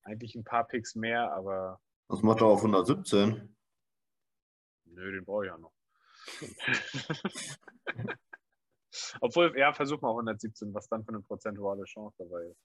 [0.03, 3.55] eigentlich ein paar Picks mehr, aber Was macht er auf 117?
[4.85, 5.73] nö, den brauche ich ja noch.
[9.21, 12.61] Obwohl, ja, versuch mal 117, was dann für eine prozentuale Chance dabei ist.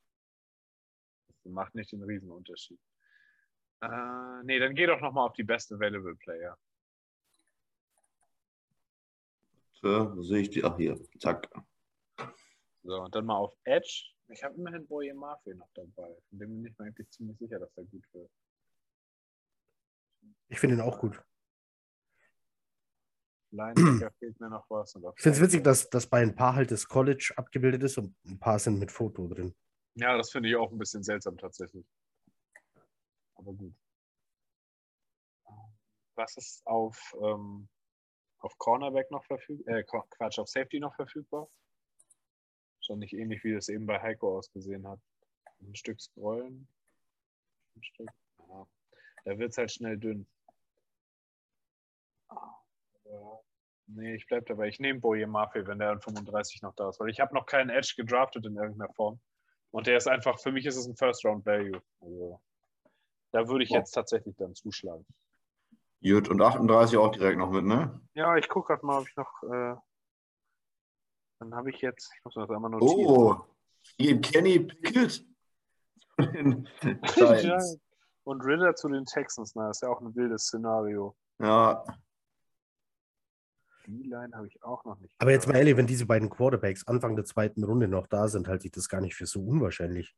[1.28, 2.80] Das macht nicht den Riesenunterschied.
[3.83, 6.57] Äh, nee, dann geh doch nochmal auf die Best Available Player.
[9.80, 10.62] Tja, wo sehe ich die?
[10.62, 10.97] Ach, hier.
[11.18, 11.51] Zack.
[12.85, 14.12] So, und dann mal auf Edge.
[14.28, 16.16] Ich habe immerhin Boye Mafia noch dabei.
[16.28, 18.30] Von dem bin ich mir eigentlich ziemlich sicher, dass er gut wird.
[20.49, 21.20] Ich finde ihn auch gut.
[23.51, 24.95] Linebacker fehlt mir noch was.
[24.95, 28.14] Ich finde es witzig, dass, dass bei ein paar halt das College abgebildet ist und
[28.24, 29.55] ein paar sind mit Foto drin.
[29.97, 31.85] Ja, das finde ich auch ein bisschen seltsam tatsächlich.
[33.43, 33.74] Aber gut.
[36.14, 37.68] Was ist auf, ähm,
[38.38, 39.76] auf Cornerback noch verfügbar?
[39.78, 41.49] Äh, Qu- Quatsch, auf Safety noch verfügbar?
[42.80, 45.01] Schon nicht ähnlich, wie das eben bei Heiko ausgesehen hat.
[45.61, 46.68] Ein Stück scrollen.
[47.76, 48.11] Ein Stück.
[48.49, 48.66] Ja.
[49.24, 50.26] Da wird es halt schnell dünn.
[53.05, 53.40] Ja.
[53.86, 54.68] Nee, ich bleib dabei.
[54.68, 57.47] Ich nehme Boje Mafia, wenn der an 35 noch da ist, weil ich habe noch
[57.47, 59.20] keinen Edge gedraftet in irgendeiner Form.
[59.70, 61.82] Und der ist einfach, für mich ist es ein First-Round-Value.
[62.01, 62.40] Also,
[63.33, 63.78] da würde ich Ja.
[63.78, 65.05] jetzt tatsächlich dann zuschlagen.
[66.03, 68.01] Gut, und 38 auch direkt noch mit, ne?
[68.14, 69.43] Ja, ich gucke gerade mal, ob ich noch.
[69.45, 69.76] Äh,
[71.39, 73.07] dann habe ich jetzt, ich muss das einmal notieren.
[73.07, 73.37] Oh,
[73.99, 75.24] hier Kenny Pickett.
[78.24, 81.16] Und Ritter zu den Texans, na, ist ja auch ein wildes Szenario.
[81.41, 81.85] Ja,
[83.87, 85.12] Die Line habe ich auch noch nicht.
[85.18, 88.47] Aber jetzt mal ehrlich, wenn diese beiden Quarterbacks Anfang der zweiten Runde noch da sind,
[88.47, 90.14] halte ich das gar nicht für so unwahrscheinlich.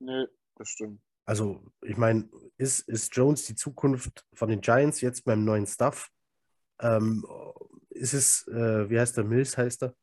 [0.00, 0.26] Nö,
[0.56, 1.00] das stimmt.
[1.24, 6.10] Also, ich meine, ist, ist Jones die Zukunft von den Giants jetzt beim neuen Stuff?
[6.80, 7.24] Ähm,
[7.90, 9.94] ist es, äh, wie heißt der, Mills heißt er?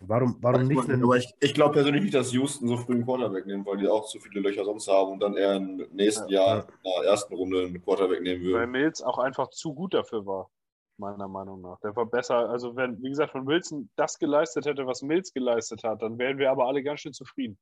[0.00, 3.04] Warum, warum nicht einen, aber ich, ich glaube persönlich nicht, dass Houston so früh einen
[3.04, 6.28] Quarterback nimmt, weil die auch zu viele Löcher sonst haben und dann eher im nächsten
[6.28, 8.70] Ja, Jahr in der ersten Runde einen Quarterback nehmen Weil würden.
[8.70, 10.50] Mills auch einfach zu gut dafür war,
[10.98, 11.78] meiner Meinung nach.
[11.80, 15.84] Der war besser, also wenn, wie gesagt, wenn Wilson das geleistet hätte, was Mills geleistet
[15.84, 17.58] hat, dann wären wir aber alle ganz schön zufrieden.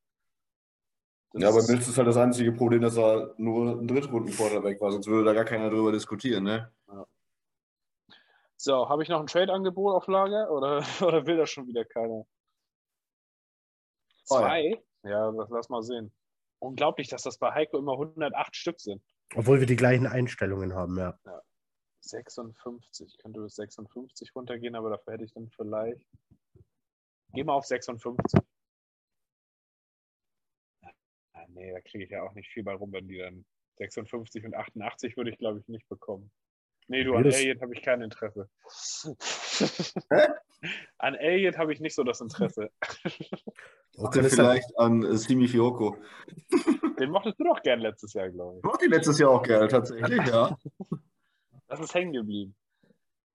[1.32, 4.92] Das Ja, aber Mills ist halt das einzige Problem, dass er nur ein Drittrunden-Quarterback war,
[4.92, 6.70] sonst würde da gar keiner drüber diskutieren, ne?
[8.56, 12.24] So, habe ich noch ein Trade-Angebot auf Lager oder, oder will das schon wieder keiner?
[14.24, 14.38] Zwei.
[14.38, 14.82] Zwei?
[15.10, 16.12] Ja, das, lass mal sehen.
[16.60, 19.02] Unglaublich, dass das bei Heiko immer 108 Stück sind.
[19.34, 21.18] obwohl wir die gleichen Einstellungen haben, ja.
[22.02, 23.18] 56.
[23.18, 26.06] Könnte bis 56 runtergehen, aber dafür hätte ich dann vielleicht.
[27.32, 28.40] Geh mal auf 56.
[31.32, 33.44] Ah, nee, da kriege ich ja auch nicht viel bei rum, wenn die dann
[33.78, 36.30] 56 und 88 würde ich, glaube ich, nicht bekommen.
[36.88, 38.48] Nee, du, an Jedes- Elliot habe ich kein Interesse.
[40.10, 40.28] Hä?
[40.98, 42.70] an Elliot habe ich nicht so das Interesse.
[43.96, 45.96] Oder vielleicht an äh, Simi Fioko.
[46.98, 48.58] Den mochtest du doch gern letztes Jahr, glaube ich.
[48.58, 50.56] Ich mochte letztes Jahr auch gerne, tatsächlich, ja.
[51.68, 52.54] Das ist hängen geblieben.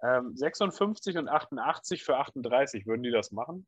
[0.02, 3.66] Ähm, 56 und 88 für 38, würden die das machen?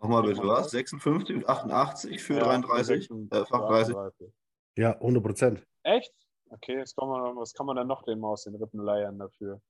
[0.00, 0.70] Nochmal bitte, was?
[0.70, 3.08] 56 und 88 für Ja, 33?
[3.08, 3.96] für Äh, Fach 30.
[3.96, 4.32] 38.
[4.76, 5.66] ja, 100 Prozent.
[5.82, 6.12] Echt?
[6.50, 9.60] Okay, was kann, man, was kann man dann noch dem aus den Rippen leiern dafür?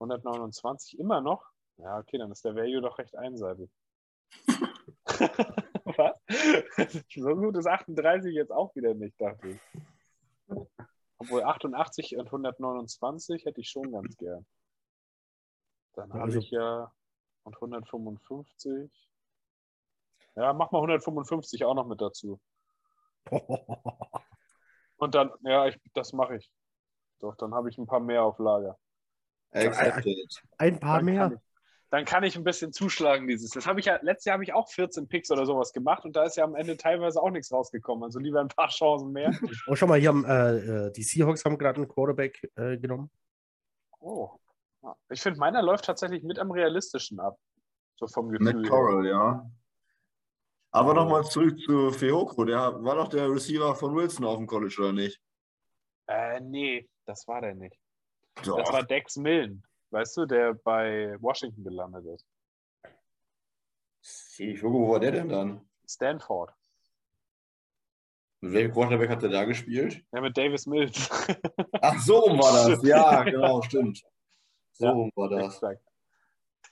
[0.00, 1.44] 129 immer noch?
[1.78, 3.70] Ja, okay, dann ist der Value doch recht einseitig.
[5.84, 6.14] was?
[7.14, 9.60] so gut ist 38 jetzt auch wieder nicht, dachte ich.
[11.18, 14.46] Obwohl 88 und 129 hätte ich schon ganz gern.
[15.94, 16.92] Dann habe Also- ich ja
[17.44, 18.90] und 155.
[20.36, 22.40] Ja, mach mal 155 auch noch mit dazu.
[24.96, 26.50] Und dann, ja, ich, das mache ich.
[27.20, 28.78] Doch, dann habe ich ein paar mehr auf Lager.
[29.52, 30.42] Accepted.
[30.58, 31.32] Ein paar dann Kann mehr.
[31.32, 31.40] ich,
[31.90, 33.50] dann kann ich ein bisschen zuschlagen dieses.
[33.50, 36.14] Das habe ich ja, letztes Jahr habe ich auch 14 Picks oder sowas gemacht und
[36.14, 38.04] da ist ja am Ende teilweise auch nichts rausgekommen.
[38.04, 39.32] Also lieber ein paar Chancen mehr.
[39.66, 43.10] Oh, schau mal, hier haben äh, äh, die Seahawks haben gerade einen Quarterback äh, genommen.
[44.00, 44.30] Oh,
[45.08, 47.38] Ich finde, meiner läuft tatsächlich mit am realistischen ab.
[47.96, 48.52] So vom Gefühl.
[48.52, 48.70] Matt her.
[48.70, 49.50] Corral, ja.
[50.70, 52.44] Aber nochmal zurück zu Fehoko.
[52.44, 55.20] Der war doch der Receiver von Wilson auf dem College, oder nicht?
[56.06, 57.78] Äh, nee, das war der nicht.
[58.44, 58.58] Doch.
[58.58, 62.26] Das war Dex Millen, weißt du, der bei Washington gelandet ist.
[64.02, 65.68] Fehoko, wo war der denn dann?
[65.88, 66.52] Stanford.
[68.40, 70.04] Mit welchem Quarterback hat der da gespielt?
[70.12, 71.08] Ja, mit Davis Mills.
[71.80, 72.82] Ach, so rum war das.
[72.82, 74.02] Ja, genau, stimmt.
[74.72, 75.54] So Ja, rum war das.
[75.54, 75.82] Exakt.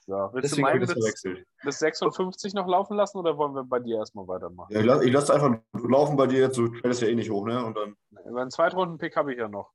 [0.06, 1.24] So, willst du Deswegen habe meinen bis,
[1.62, 4.70] bis 56 noch laufen lassen oder wollen wir bei dir erstmal weitermachen?
[4.70, 6.58] Ja, ich lasse lass einfach laufen bei dir jetzt.
[6.58, 7.64] Du tradest ja eh nicht hoch, ne?
[7.64, 7.96] Und dann,
[8.26, 9.72] Über einen Zweitrunden-Pick habe ich ja noch.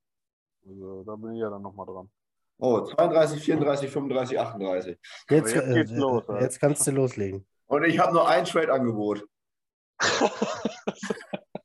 [0.68, 2.12] Also, da bin ich ja dann nochmal dran.
[2.60, 5.00] oh, 32, 34, 35, 38.
[5.30, 6.42] Jetzt, jetzt geht's äh, los, äh, ja.
[6.42, 7.48] jetzt kannst du loslegen.
[7.66, 9.26] Und ich habe nur ein Trade-Angebot.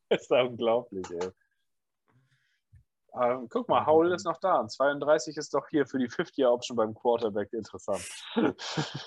[0.09, 1.31] das ist ja unglaublich, ey.
[3.21, 4.57] Ähm, guck mal, Howell ist noch da.
[4.57, 8.05] Und 32 ist doch hier für die 50er-Option beim Quarterback interessant.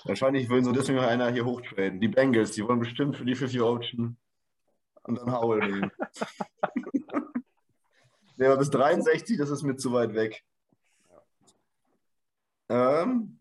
[0.04, 2.00] Wahrscheinlich will so deswegen noch einer hier hochtraden.
[2.00, 4.16] Die Bengals, die wollen bestimmt für die 50 Option
[5.02, 5.92] und dann Howell nehmen.
[8.40, 10.42] aber bis 63, das ist mir zu weit weg.
[12.70, 13.38] Ähm,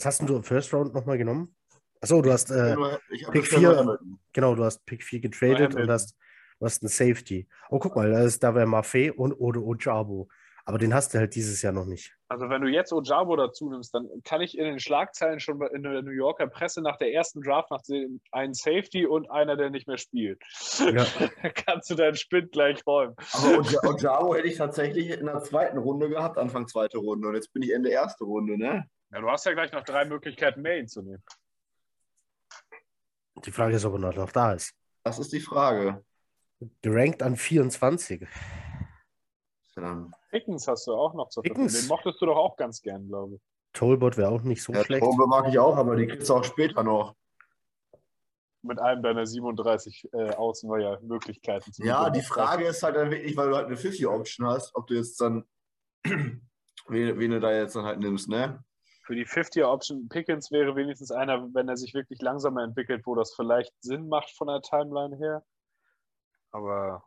[0.00, 1.54] Was hast denn du im First Round nochmal genommen?
[2.00, 2.74] Achso, du hast, äh,
[3.32, 3.60] Pick bisher 4.
[3.60, 4.18] nur Hamilton.
[4.32, 6.16] genau, du hast Pick 4 getradet und hast,
[6.60, 7.48] du hast einen Safety.
[7.70, 10.28] Oh, guck mal, da, ist, da wäre Maffei und oder Ojabo.
[10.66, 12.14] Aber den hast du halt dieses Jahr noch nicht.
[12.28, 15.82] Also, wenn du jetzt Ojabo dazu nimmst, dann kann ich in den Schlagzeilen schon in
[15.82, 17.80] der New Yorker Presse nach der ersten Draft nach
[18.30, 20.40] einen Safety und einer, der nicht mehr spielt.
[20.78, 21.04] Ja.
[21.66, 23.16] Kannst du deinen Spind gleich räumen.
[23.32, 27.26] Aber Oja- Ojabo hätte ich tatsächlich in der zweiten Runde gehabt, Anfang zweite Runde.
[27.28, 28.84] Und jetzt bin ich Ende erste Runde, ne?
[29.12, 31.24] Ja, du hast ja gleich noch drei Möglichkeiten mehr, ihn zu nehmen.
[33.44, 34.72] Die Frage ist, ob er noch, noch da ist.
[35.02, 36.04] Das ist die Frage.
[36.82, 38.26] Gerankt an 24.
[39.76, 41.68] Ja, Pickens hast du auch noch zur Verfügung.
[41.68, 43.40] Den mochtest du doch auch ganz gern, glaube ich.
[43.72, 45.00] Tolbot wäre auch nicht so Ja, schlecht.
[45.00, 47.14] Bombe mag ich auch, aber die kriegst du auch später noch.
[48.62, 51.72] Mit einem deiner 37 äh, Außenweier-Möglichkeiten.
[51.72, 52.12] zu Ja, bekommen.
[52.14, 55.18] die Frage ist halt dann wirklich, weil du halt eine 50-Option hast, ob du jetzt
[55.20, 55.44] dann,
[56.04, 56.40] wen,
[56.88, 58.62] wen du da jetzt dann halt nimmst, ne?
[59.04, 63.34] Für die 50er-Option Pickens wäre wenigstens einer, wenn er sich wirklich langsamer entwickelt, wo das
[63.34, 65.42] vielleicht Sinn macht von der Timeline her.
[66.52, 67.04] Aber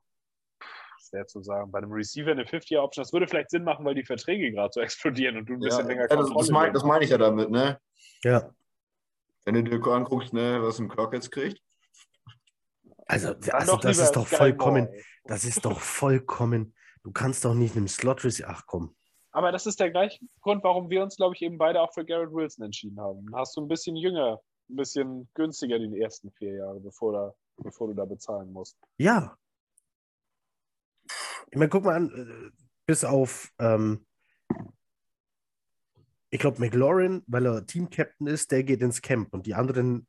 [1.13, 1.71] schwer zu sagen.
[1.71, 4.81] Bei einem Receiver eine 50er-Option, das würde vielleicht Sinn machen, weil die Verträge gerade so
[4.81, 6.75] explodieren und du ein Ja, bisschen länger ja, das, das meine hast.
[6.75, 7.79] das mein ich ja damit, ne?
[8.23, 8.49] Ja.
[9.45, 11.61] Wenn du dir anguckst, ne, was ein Kirk jetzt kriegt.
[13.05, 15.01] Also, also das ist doch vollkommen, Moore.
[15.25, 16.73] das ist doch vollkommen,
[17.03, 18.95] du kannst doch nicht einem Slot Receiver, ach komm.
[19.31, 22.05] Aber das ist der gleiche Grund, warum wir uns, glaube ich, eben beide auch für
[22.05, 23.25] Garrett Wilson entschieden haben.
[23.25, 24.39] Dann Hast du ein bisschen jünger,
[24.69, 28.77] ein bisschen günstiger die ersten vier Jahre, bevor, da, bevor du da bezahlen musst.
[28.97, 29.37] Ja.
[31.51, 34.05] Ich meine, guck mal an, äh, bis auf, ähm,
[36.29, 40.07] ich glaube, McLaurin, weil er Team-Captain ist, der geht ins Camp und die anderen,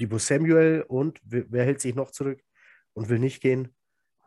[0.00, 2.42] Debo Samuel und wer, hält sich noch zurück
[2.94, 3.74] und will nicht gehen?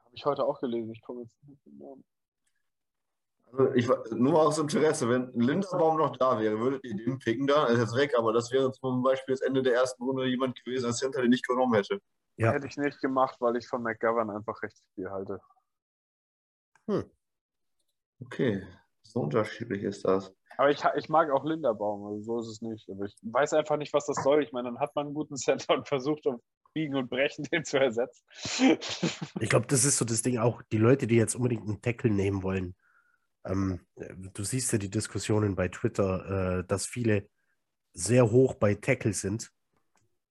[0.04, 0.92] Habe ich heute auch gelesen.
[0.92, 1.98] Ich komme jetzt nicht genau.
[3.52, 7.68] Also ich, nur aus Interesse, wenn Linderbaum noch da wäre, würdet ihr den picken da?
[7.68, 10.64] Er ist jetzt weg, aber das wäre zum Beispiel das Ende der ersten Runde jemand
[10.64, 12.02] gewesen, als Center den nicht genommen hätte.
[12.38, 12.52] Ja.
[12.52, 15.40] Hätte ich nicht gemacht, weil ich von McGovern einfach recht viel halte.
[18.22, 18.66] Okay,
[19.04, 20.34] so unterschiedlich ist das.
[20.58, 22.90] Aber ich, ich mag auch Linderbaum, also so ist es nicht.
[22.90, 24.44] Aber ich weiß einfach nicht, was das soll.
[24.44, 26.40] Ich meine, dann hat man einen guten Center und versucht, auf
[26.74, 28.24] Biegen und Brechen den zu ersetzen.
[29.40, 32.10] Ich glaube, das ist so das Ding auch, die Leute, die jetzt unbedingt einen Tackle
[32.10, 32.76] nehmen wollen.
[33.46, 37.30] Ähm, du siehst ja die Diskussionen bei Twitter, äh, dass viele
[37.94, 39.52] sehr hoch bei Tackle sind.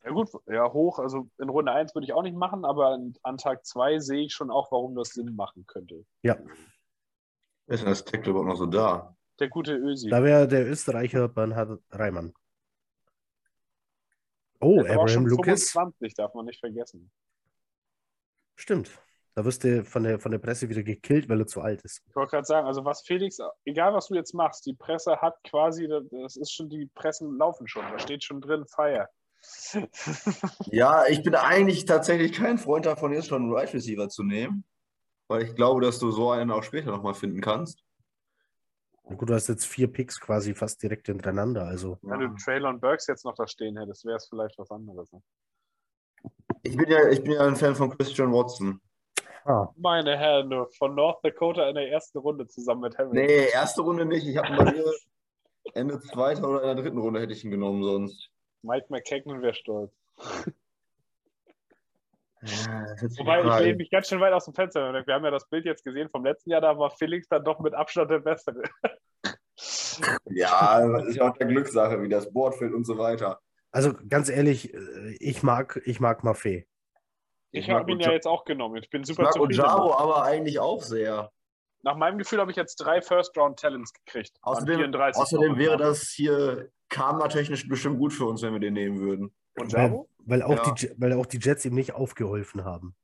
[0.04, 0.98] Ja gut, ja, hoch.
[0.98, 4.34] Also in Runde 1 würde ich auch nicht machen, aber an, Tag 2 sehe ich
[4.34, 6.04] schon auch, warum das Sinn machen könnte.
[6.22, 6.36] Ja,
[7.66, 9.16] Wer ist denn das Tackle überhaupt noch so da?
[9.40, 10.10] Der gute Ösi.
[10.10, 12.34] da wäre der Österreicher Bernhard Reimann.
[14.60, 15.70] Oh, Der Abraham schon Lucas.
[15.70, 17.10] 25, darf man nicht vergessen.
[18.56, 18.90] Stimmt.
[19.34, 22.02] Da wirst du von der, von der Presse wieder gekillt, weil er zu alt ist.
[22.06, 25.42] Ich wollte gerade sagen, also was Felix, egal was du jetzt machst, die Presse hat
[25.42, 29.08] quasi, das ist schon, die Pressen laufen schon, da steht schon drin, Feier.
[30.66, 34.64] Ja, ich bin eigentlich tatsächlich kein Freund davon, jetzt schon einen Right Receiver zu nehmen,
[35.28, 37.82] weil ich glaube, dass du so einen auch später nochmal finden kannst.
[39.08, 41.66] Na Gut, du hast jetzt vier Picks quasi fast direkt hintereinander.
[41.66, 45.12] Also, Wenn du Traylon Burks jetzt noch da stehen hättest, wäre es vielleicht was anderes.
[45.12, 45.22] ne?
[46.62, 48.80] Ich bin ja, ich bin ja ein Fan von Christian Watson.
[49.44, 53.10] ah, Meine Herren, von North Dakota in der ersten Runde zusammen mit Harry.
[53.12, 54.26] Nee, erste Runde nicht.
[54.26, 54.84] Ich habe ihn bei mir
[55.74, 58.30] Ende zweiter oder in der dritten Runde hätte ich ihn genommen sonst.
[58.64, 59.92] Mike McKagan wäre stolz.
[62.42, 62.86] Ja,
[63.16, 64.92] Wobei ich lehne mich ganz schön weit aus dem Fenster.
[65.06, 67.60] Wir haben ja das Bild jetzt gesehen vom letzten Jahr, da war Felix dann doch
[67.60, 68.62] mit Abstand der Bessere.
[70.28, 73.40] Ja, das ist ja auch der Glückssache, wie das Board fällt und so weiter.
[73.70, 76.66] Also ganz ehrlich, äh, ich mag, ich mag Maffei.
[77.52, 78.76] Ich mag habe ihn ja jetzt auch genommen.
[78.82, 79.60] Ich bin Ich super mag zufrieden.
[79.60, 81.30] Ojaro aber eigentlich auch sehr.
[81.84, 84.38] Nach meinem Gefühl habe ich jetzt drei First-Round-Talents gekriegt.
[84.40, 88.72] an Außerdem, 34 außerdem wäre das hier karmatechnisch bestimmt gut für uns, wenn wir den
[88.72, 89.34] nehmen würden.
[89.56, 90.72] Und Weil, weil, auch Ja.
[90.72, 92.96] die, weil auch die Jets ihm nicht aufgeholfen haben.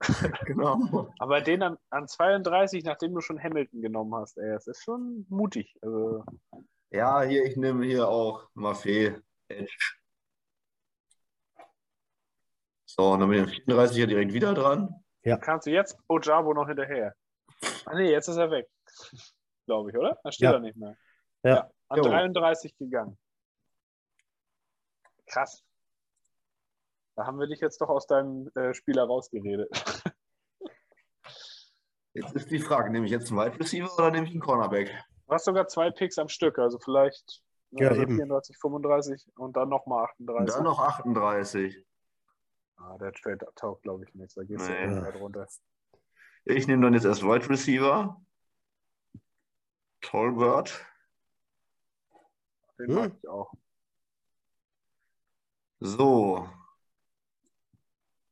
[0.46, 1.12] Genau.
[1.20, 5.24] Aber den an, an 32, nachdem du schon Hamilton genommen hast, ey, das ist schon
[5.28, 5.76] mutig.
[5.80, 6.24] Also,
[6.90, 9.16] Ja, hier, ich nehme hier auch Maffei.
[12.84, 14.92] So, und dann bin ich 34 ja direkt wieder dran.
[15.40, 17.14] kannst du jetzt Ojabo noch hinterher?
[17.86, 18.68] Ah nee, jetzt ist er weg.
[19.66, 20.18] Glaube ich, oder?
[20.24, 20.52] Da steht Ja.
[20.54, 20.96] er nicht mehr.
[21.44, 21.70] Ja.
[21.88, 22.04] an Jo.
[22.04, 23.18] 33 gegangen.
[25.26, 25.62] Krass.
[27.16, 29.68] Da haben wir dich jetzt doch aus deinem äh, Spieler rausgeredet.
[32.14, 34.88] Jetzt ist die Frage, nehme ich jetzt einen Wide Receiver oder nehme ich einen Cornerback?
[35.26, 38.16] Du hast sogar zwei Picks am Stück, also vielleicht ne, Ja, also eben.
[38.16, 40.54] 34, 35 und dann nochmal Und 38.
[40.54, 41.86] dann noch 38.
[42.76, 44.34] Ah, der Trade taugt, glaube ich, nichts.
[44.34, 45.00] Da gehst du Nee.
[45.00, 45.48] weit runter.
[46.44, 48.20] Ich nehme dann jetzt erst Wide Receiver.
[50.00, 50.84] Tolbert.
[52.78, 52.94] Den Hm.
[52.94, 53.52] mag ich auch.
[55.80, 56.48] So.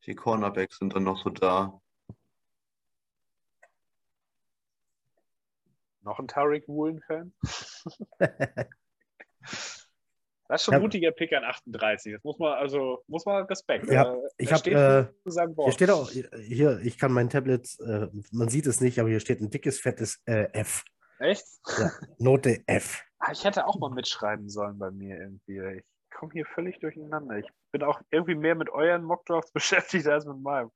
[0.05, 1.81] Die Cornerbacks sind dann noch so da.
[6.01, 7.33] Noch ein Tariq Woolen-Fan?
[10.51, 10.79] Das ist schon Ja.
[10.79, 12.13] ein mutiger Pick an 38.
[12.13, 13.89] Das muss man, also, muss man Respekt.
[13.89, 15.05] Ja, Äh, ich hab, steht äh.
[15.23, 19.21] Hier steht auch, hier, ich kann mein Tablet, äh, man sieht es nicht, aber hier
[19.21, 20.83] steht ein dickes, fettes äh, F.
[21.19, 21.45] Echt?
[22.17, 23.01] Note F.
[23.19, 25.77] Ah, ich hätte auch mal mitschreiben sollen bei mir irgendwie.
[25.77, 27.37] Ich komme hier völlig durcheinander.
[27.37, 30.69] Ich bin auch irgendwie mehr mit euren Mockdrafts beschäftigt als mit meinem.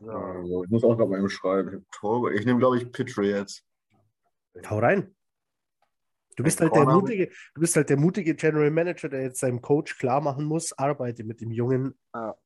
[0.00, 0.10] So.
[0.10, 1.86] Also, ich muss auch gerade mal eben schreiben.
[1.92, 3.64] Ich, ich nehme, glaube ich, Pitcher jetzt.
[4.68, 5.15] Hau rein.
[6.36, 9.60] Du bist halt der mutige, du bist halt der mutige General Manager, der jetzt seinem
[9.62, 12.36] Coach klar machen muss, arbeite mit dem Jungen, Ja.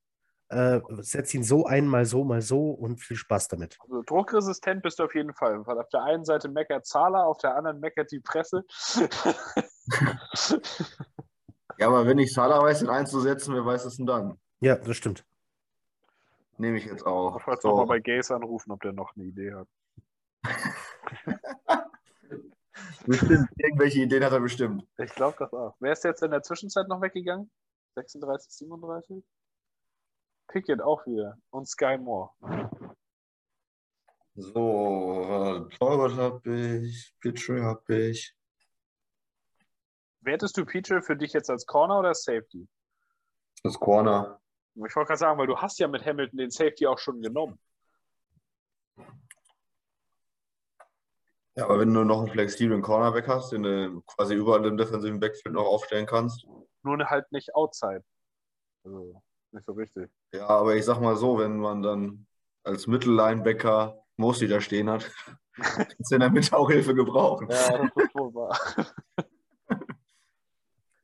[0.49, 3.77] äh, setz ihn so ein, mal so, mal so und viel Spaß damit.
[3.83, 5.67] Also, druckresistent bist du auf jeden Fall.
[5.67, 8.65] Weil auf der einen Seite meckert Zahler, auf der anderen meckert die Presse.
[11.79, 14.39] Ja, aber wenn ich Salah weiß, den einzusetzen, wer weiß es denn dann?
[14.61, 15.25] Ja, das stimmt.
[16.59, 17.41] Nehme ich jetzt auch.
[17.41, 17.69] Ich wollte So.
[17.69, 19.69] nochmal bei Gaze anrufen, ob der noch eine Idee hat.
[23.07, 23.49] Bestimmt.
[23.57, 24.87] Irgendwelche Ideen hat er bestimmt.
[24.99, 25.75] Ich glaube das auch.
[25.81, 27.51] Wer ist jetzt in der Zwischenzeit noch weggegangen?
[27.95, 29.25] 36, 37?
[30.49, 31.39] Pickett auch wieder.
[31.51, 32.31] Und Sky Moore.
[34.35, 38.35] So, äh, Torwart habe ich, Pitcher habe ich.
[40.21, 42.69] Wertest du Peter für dich jetzt als Corner oder Safety?
[43.63, 44.41] Das Corner.
[44.75, 47.59] Ich wollte gerade sagen, weil du hast ja mit Hamilton den Safety auch schon genommen.
[51.57, 55.21] Ja, aber wenn du noch einen flexiblen Cornerback hast, den du quasi überall im defensiven
[55.21, 56.47] Backfield noch aufstellen kannst.
[56.83, 58.05] Nur halt nicht outside.
[58.85, 59.21] Also
[59.53, 60.11] nicht so richtig.
[60.33, 62.27] Ja, aber ich sag mal so, wenn man dann
[62.63, 65.11] als Mittellinebacker Mosley da stehen hat,
[65.55, 67.49] kannst du in der Mitte auch Hilfe gebrauchen.
[67.51, 68.57] Ja, das ist wohl wahr.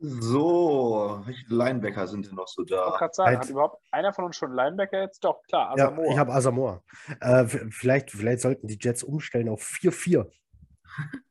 [0.08, 2.96] So, welche Linebacker sind denn noch so Ich wollte da?
[2.96, 3.38] gerade sagen, Halt.
[3.40, 5.24] hat überhaupt einer von uns schon Linebacker jetzt?
[5.24, 6.10] Doch, klar, Ja, Asamoah.
[6.12, 6.82] ich habe Asamoah.
[7.20, 10.30] Äh, vielleicht, vielleicht sollten die Jets umstellen auf 4-4.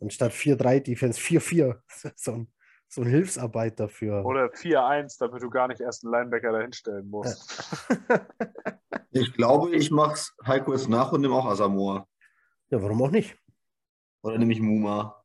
[0.00, 1.78] Anstatt 4-3 Defense 4-4.
[2.16, 2.52] So ein,
[2.88, 4.24] so ein Hilfsarbeiter für.
[4.24, 7.72] Oder 4-1, damit du gar nicht erst einen Linebacker dahinstellen musst.
[9.12, 12.06] Ich glaube, ich mach's Heiko jetzt nach und nehme auch Asamoah.
[12.70, 13.36] Ja, warum auch nicht?
[14.22, 15.23] Oder nehme ich Muma.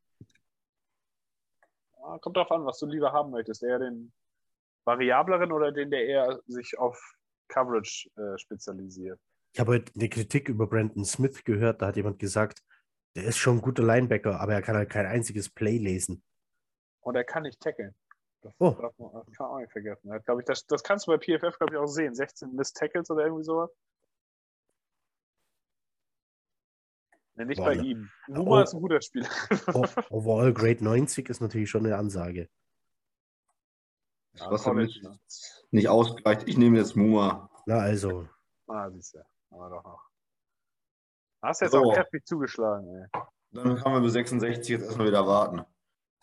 [2.09, 3.63] Ah, Kommt drauf an, was du lieber haben möchtest.
[3.63, 4.11] Eher den
[4.85, 6.99] variableren oder den, der eher sich auf
[7.49, 9.19] Coverage äh, spezialisiert.
[9.53, 11.81] Ich habe heute eine Kritik über Brandon Smith gehört.
[11.81, 12.63] Da hat jemand gesagt,
[13.15, 16.23] der ist schon ein guter Linebacker, aber er kann halt kein einziges Play lesen.
[17.01, 17.95] Und er kann nicht tackeln.
[18.41, 18.71] Das, Oh.
[18.71, 20.09] darf man, das kann man auch nicht vergessen.
[20.11, 22.13] Er glaub ich, das, das kannst du bei PFF, glaube ich, auch sehen.
[22.15, 23.69] 16 Miss Tackles oder irgendwie sowas.
[27.39, 28.09] Nee, nicht Boah, bei ihm.
[28.27, 28.63] Numa Oh.
[28.63, 29.29] ist ein guter Spieler.
[30.11, 32.49] Overall Grade 90 ist natürlich schon eine Ansage.
[34.33, 34.91] Ja, Was damit
[35.71, 36.47] nicht ausgereicht.
[36.47, 37.49] Ich nehme jetzt Muma.
[37.65, 38.27] Na also,
[38.67, 39.19] Ah, siehst du.
[39.51, 40.03] Aber doch noch.
[41.41, 41.79] Hast jetzt So.
[41.79, 43.21] auch kräftig zugeschlagen, ey.
[43.51, 45.63] Dann kann man bis 66 jetzt erstmal wieder warten.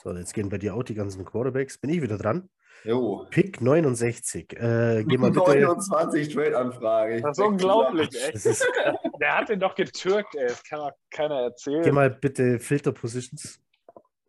[0.03, 1.79] So, jetzt gehen bei dir auch die ganzen Quarterbacks.
[1.79, 2.49] Bin ich wieder dran?
[2.85, 3.27] Jo.
[3.31, 4.53] Pick 69.
[4.53, 5.61] Äh, geh mal bitte.
[5.61, 7.21] 29 Trade-Anfrage.
[7.23, 8.11] Das ist unglaublich.
[8.11, 8.67] Das ist,
[9.21, 10.49] Der hat den doch getürkt, ey.
[10.49, 11.83] Das kann doch keiner erzählen.
[11.83, 13.61] geh mal bitte Filter Positions.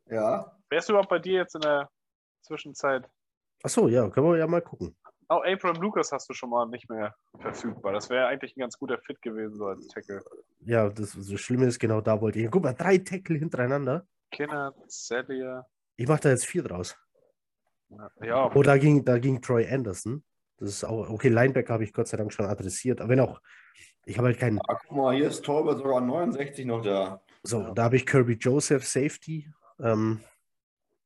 [0.09, 0.51] Ja.
[0.69, 1.89] Wer ist überhaupt bei dir jetzt in der
[2.41, 3.07] Zwischenzeit?
[3.63, 4.95] Achso, ja, können wir ja mal gucken.
[5.29, 7.91] Auch Abraham Lucas hast du schon mal nicht mehr verfügbar.
[7.91, 10.23] Das wäre eigentlich ein ganz guter Fit gewesen, so als Tackle.
[10.61, 12.49] Ja, das, das Schlimme ist, genau da wollte ich.
[12.49, 14.07] Guck mal, drei Tackle hintereinander.
[14.31, 15.65] Kinner, Celia.
[15.95, 16.95] Ich mache da jetzt vier draus.
[18.21, 20.23] Ja, Oh, da ging, da ging Troy Anderson.
[20.57, 22.99] Das ist auch, okay, Linebacker habe ich Gott sei Dank schon adressiert.
[22.99, 23.39] Aber wenn auch,
[24.05, 27.21] ich habe halt keinen, Ah, guck mal, hier ist Tolbert sogar 69 noch da.
[27.43, 27.71] so, Ja.
[27.71, 29.49] da habe ich Kirby Joseph, Safety.
[29.79, 30.19] Ähm,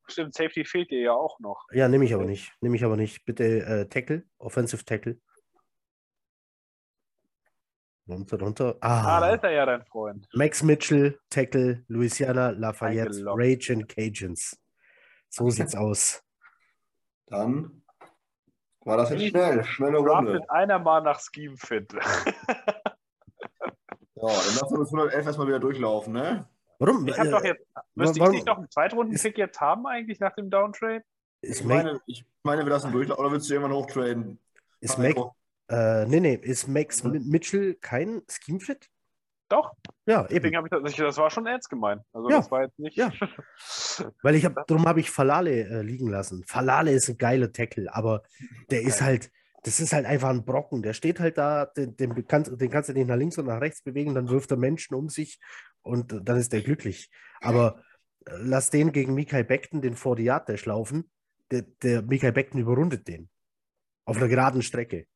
[0.07, 1.65] stimmt, Safety fehlt dir ja auch noch.
[1.71, 2.51] ja, nehme ich aber nicht.
[2.61, 3.25] Nehme ich aber nicht.
[3.25, 5.19] Bitte äh, Tackle, Offensive Tackle.
[8.07, 8.75] Runter, runter.
[8.81, 10.27] Ah, da Ah, ist er ja, dein Freund.
[10.33, 13.23] Max Mitchell, Tackle, Louisiana, Lafayette.
[13.25, 14.57] Rage and Cajuns.
[15.29, 16.21] So sieht's aus.
[17.27, 17.83] Dann
[18.83, 20.31] war das jetzt schnell, schnelle Runde.
[20.33, 21.93] Draftet einer mal nach Scheme Fit.
[24.15, 26.47] Ja, dann lassen wir uns 111 erstmal wieder durchlaufen, ne?
[26.77, 27.07] Warum?
[27.07, 27.65] Ich habe äh, doch jetzt.
[27.95, 31.03] Müsste ich warum- nicht noch einen Zweitrunden-Pick jetzt haben, eigentlich nach dem Downtrade?
[31.41, 33.23] ist Ich meine, ich meine, wir lassen durchlaufen.
[33.23, 34.39] Oder willst du irgendwann hochtraden?
[34.79, 35.15] ist Mac,
[35.71, 38.89] äh, nee, nee, ist Max Mi- Mitchell kein Scheme-Fit?
[39.49, 39.73] Doch,
[40.05, 40.45] Ja, eben.
[40.45, 42.01] ich das, das war schon ernst gemeint.
[42.13, 42.95] Also Ja, das war jetzt nicht.
[42.95, 43.11] ja.
[44.23, 46.43] Weil ich habe, darum habe ich Falale äh, liegen lassen.
[46.47, 48.23] Falale ist ein geiler Tackle, aber
[48.69, 49.07] der ist Geil.
[49.07, 49.31] halt,
[49.63, 50.81] das ist halt einfach ein Brocken.
[50.83, 53.59] Der steht halt da, den, den, kannst, den kannst du nicht nach links und nach
[53.59, 55.37] rechts bewegen, dann wirft er Menschen um sich
[55.81, 57.09] und dann ist der glücklich.
[57.41, 57.83] Aber
[58.25, 61.11] äh, lass den gegen Mikael Beckton den 40 Yard Dash laufen,
[61.51, 63.29] der, der Mikael Beckton überrundet den.
[64.05, 65.07] Auf einer geraden Strecke.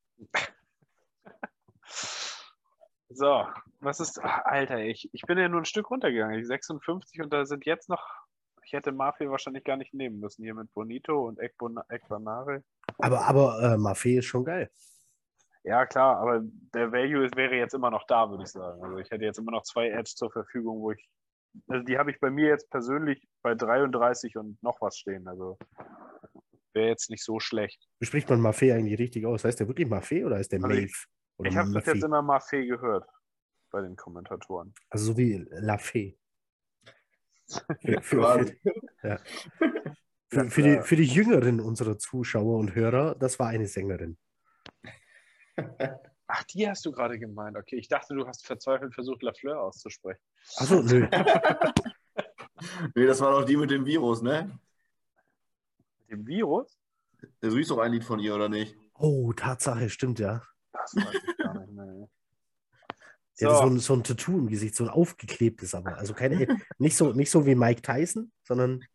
[3.09, 3.47] So,
[3.80, 4.20] was ist.
[4.22, 6.39] Ach, Alter, ich, ich bin ja nur ein Stück runtergegangen.
[6.39, 8.03] Ich 56 und da sind jetzt noch.
[8.66, 10.43] Ich hätte Mafia wahrscheinlich gar nicht nehmen müssen.
[10.43, 12.63] Hier mit Bonito und Ekbanare.
[12.97, 14.70] Aber, aber äh, Maffei ist schon geil.
[15.63, 16.41] Ja, klar, aber
[16.74, 18.84] der Value ist, wäre jetzt immer noch da, würde ich sagen.
[18.84, 21.09] Also ich hätte jetzt immer noch zwei Edge zur Verfügung, wo ich.
[21.68, 25.28] Also die habe ich bei mir jetzt persönlich bei 33 und noch was stehen.
[25.28, 25.57] Also
[26.76, 27.88] wäre jetzt nicht so schlecht.
[27.99, 29.43] Wie spricht man Maffei eigentlich richtig aus?
[29.43, 30.86] Heißt der wirklich Maffei oder ist der Also Maeve?
[30.86, 31.05] ich-
[31.45, 31.91] Ich habe bis Maffei?
[31.93, 33.07] jetzt immer Maffei gehört
[33.71, 34.73] bei den Kommentatoren.
[34.89, 36.17] Also so wie La Fee.
[37.82, 38.45] Für, für,
[39.03, 39.17] ja.
[40.30, 44.17] für, für, die, für die Jüngeren unserer Zuschauer und Hörer, das war eine Sängerin.
[46.28, 47.55] Ach, die hast du gerade gemeint.
[47.55, 50.21] Okay, ich dachte, du hast verzweifelt versucht, Lafleur auszusprechen.
[50.57, 51.07] Achso, nö.
[52.95, 54.57] Nee, das war doch die mit dem Virus, ne?
[56.08, 56.78] Mit dem Virus?
[57.41, 58.78] Der ist doch ein Lied von ihr, oder nicht?
[58.93, 60.43] Oh, Tatsache, stimmt ja.
[60.72, 62.08] Das weiß ich gar nicht mehr.
[63.34, 65.97] Sie hatte so So, ein, so ein Tattoo im Gesicht, so ein aufgeklebtes aber.
[65.97, 68.86] Also keine, nicht so, nicht so wie Mike Tyson, sondern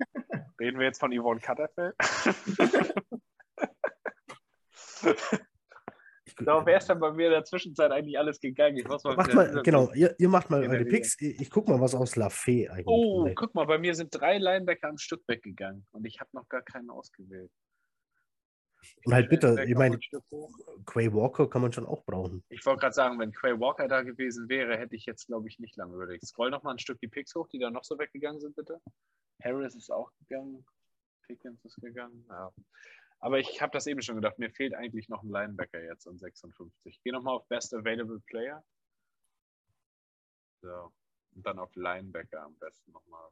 [0.61, 1.95] reden wir jetzt von Yvonne Katterfeld?
[6.45, 8.77] So, wer ist denn bei mir in der Zwischenzeit eigentlich alles gegangen?
[8.77, 10.85] Ich muss mal macht mal, genau, ihr, ihr macht mal eure.
[10.85, 11.21] Picks.
[11.21, 13.35] Ich, ich guck mal, was aus La Fee eigentlich Oh, wurde.
[13.35, 16.63] guck mal, bei mir sind drei Linebacker am Stück weggegangen und ich habe noch gar
[16.63, 17.51] keinen ausgewählt.
[19.05, 19.99] Und halt bitte, ich meine.
[20.87, 22.43] Quay Walker kann man schon auch brauchen.
[22.49, 25.59] Ich wollte gerade sagen, wenn Quay Walker da gewesen wäre, hätte ich jetzt, glaube ich,
[25.59, 26.27] nicht lange überlegt.
[26.27, 28.81] Scroll noch mal ein Stück die Picks hoch, die da noch so weggegangen sind, bitte.
[29.43, 30.65] Harris ist auch gegangen.
[31.27, 32.25] Pickens ist gegangen.
[32.29, 32.51] Ja.
[33.21, 36.19] Aber ich habe das eben schon gedacht, mir fehlt eigentlich noch ein Linebacker jetzt an
[36.19, 37.01] 56.
[37.05, 38.65] Geh noch mal auf Best Available Player.
[40.63, 40.93] So.
[41.33, 43.29] Und dann auf Linebacker am besten nochmal.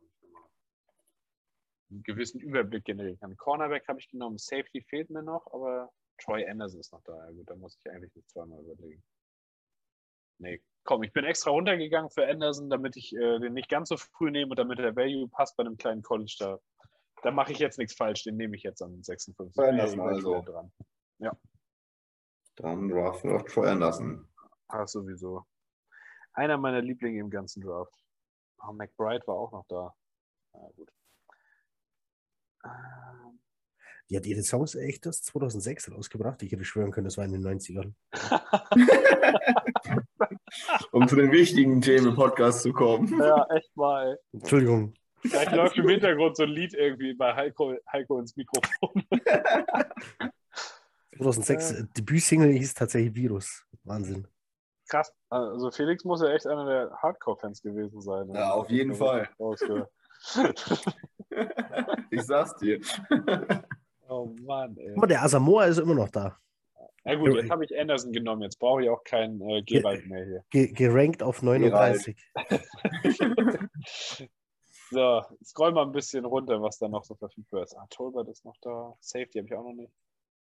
[1.90, 3.36] Einen gewissen Überblick generieren kann.
[3.38, 7.16] Cornerback habe ich genommen, Safety fehlt mir noch, aber Troy Anderson ist noch da.
[7.16, 9.02] Ja, gut, da muss ich eigentlich nicht zweimal überlegen.
[10.38, 13.96] Nee, komm, ich bin extra runtergegangen für Anderson, damit ich äh, den nicht ganz so
[13.96, 16.60] früh nehme und damit der Value passt bei einem kleinen College da.
[17.22, 19.54] Da mache ich jetzt nichts falsch, den nehme ich jetzt an 56.
[19.54, 20.42] Troy ja Anderson also.
[20.42, 20.72] Dran.
[22.56, 24.26] Dann draften wir noch Troy Anderson.
[24.68, 25.44] Ach, sowieso.
[26.32, 27.94] Einer meiner Lieblinge im ganzen Draft.
[28.66, 29.94] Oh, McBride war auch noch da.
[30.52, 30.90] Na gut.
[32.64, 33.38] Ähm,
[34.10, 36.42] Die hat ihre Songs echt erst 2006 rausgebracht.
[36.42, 37.94] Ich hätte schwören können, das war in den 90ern.
[40.92, 43.06] Um zu den wichtigen Themen im Podcast zu kommen.
[43.20, 44.12] ja, echt mal.
[44.12, 44.40] ey.
[44.40, 44.94] Entschuldigung.
[45.22, 49.04] Vielleicht läuft im Hintergrund so ein Lied irgendwie bei Heiko, Heiko ins Mikrofon.
[51.16, 53.64] 2006, äh, Debütsingle hieß tatsächlich Virus.
[53.82, 54.28] Wahnsinn.
[54.88, 55.12] Krass.
[55.28, 58.30] Also Felix muss ja echt einer der Hardcore-Fans gewesen sein.
[58.32, 59.28] Ja, auf jeden Fall.
[62.10, 62.80] Ich sag's dir.
[64.08, 64.88] oh Mann, ey.
[64.88, 66.36] Guck mal, der Asamoah ist immer noch da.
[67.04, 68.42] Na gut, jetzt habe ich Anderson genommen.
[68.42, 70.44] Jetzt brauche ich auch keinen äh, Gewalt mehr hier.
[70.50, 72.16] Ge gerankt auf 39.
[74.90, 77.74] So, scroll mal ein bisschen runter, was da noch so verfügbar ist.
[77.76, 78.94] Ah, Tolbert ist noch da.
[79.00, 79.92] Safety habe ich auch noch nicht.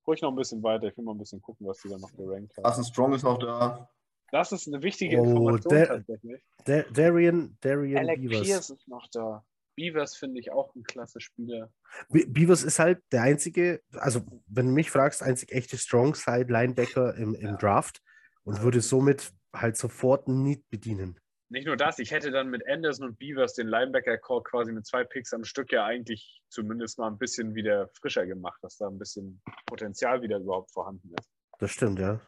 [0.05, 0.87] Ruhig noch ein bisschen weiter.
[0.87, 2.63] Ich will mal ein bisschen gucken, was die da noch gerankt haben.
[2.63, 3.89] Carson Strong ist auch da.
[4.31, 6.41] Das ist eine wichtige Oh, Information der- tatsächlich.
[6.65, 8.41] Da Darian, Darian Alec Beavers.
[8.47, 9.43] Pierce ist noch da.
[9.75, 11.71] Beavers finde ich auch ein klasse Spieler.
[12.09, 17.33] Be- Beavers ist halt der einzige, also wenn du mich fragst, einzig echte Strong-Side-Linebacker im,
[17.33, 18.01] im Draft
[18.43, 21.19] und würde somit halt sofort ein Need bedienen.
[21.51, 25.03] Nicht nur das, ich hätte dann mit Anderson und Beavers den Linebacker-Core quasi mit zwei
[25.03, 28.99] Picks am Stück ja eigentlich zumindest mal ein bisschen wieder frischer gemacht, dass da ein
[28.99, 31.31] bisschen Potenzial wieder überhaupt vorhanden ist.
[31.57, 32.21] Das stimmt, ja.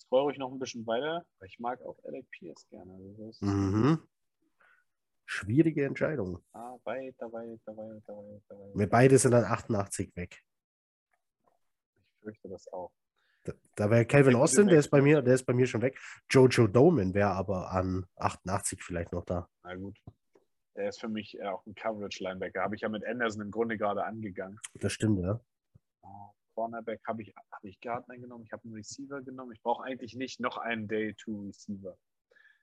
[0.00, 2.92] Scroll ruhig noch ein bisschen weiter, weil ich mag auch Alec Pierce gerne.
[3.24, 4.02] Also Mhm.
[5.26, 6.42] Schwierige Entscheidung.
[6.52, 8.74] ah, weiter, weiter, weiter, weiter, weiter.
[8.74, 10.42] Wir beide sind dann 88 weg.
[11.94, 12.90] Ich fürchte das auch.
[13.44, 15.98] Da, da wäre Calvin Austin, der ist bei mir, der ist bei mir schon weg.
[16.30, 19.48] Jojo Doman wäre aber an 88 vielleicht noch da.
[19.62, 19.98] Na gut.
[20.76, 22.62] Der ist für mich äh, auch ein Coverage-Linebacker.
[22.62, 24.58] Habe ich ja mit Anderson im Grunde gerade angegangen.
[24.74, 25.40] Das stimmt, ja.
[26.02, 29.52] Ah, Cornerback habe ich, hab ich Gardner genommen, ich habe einen Receiver genommen.
[29.52, 31.96] Ich brauche eigentlich nicht noch einen Day-2-Receiver.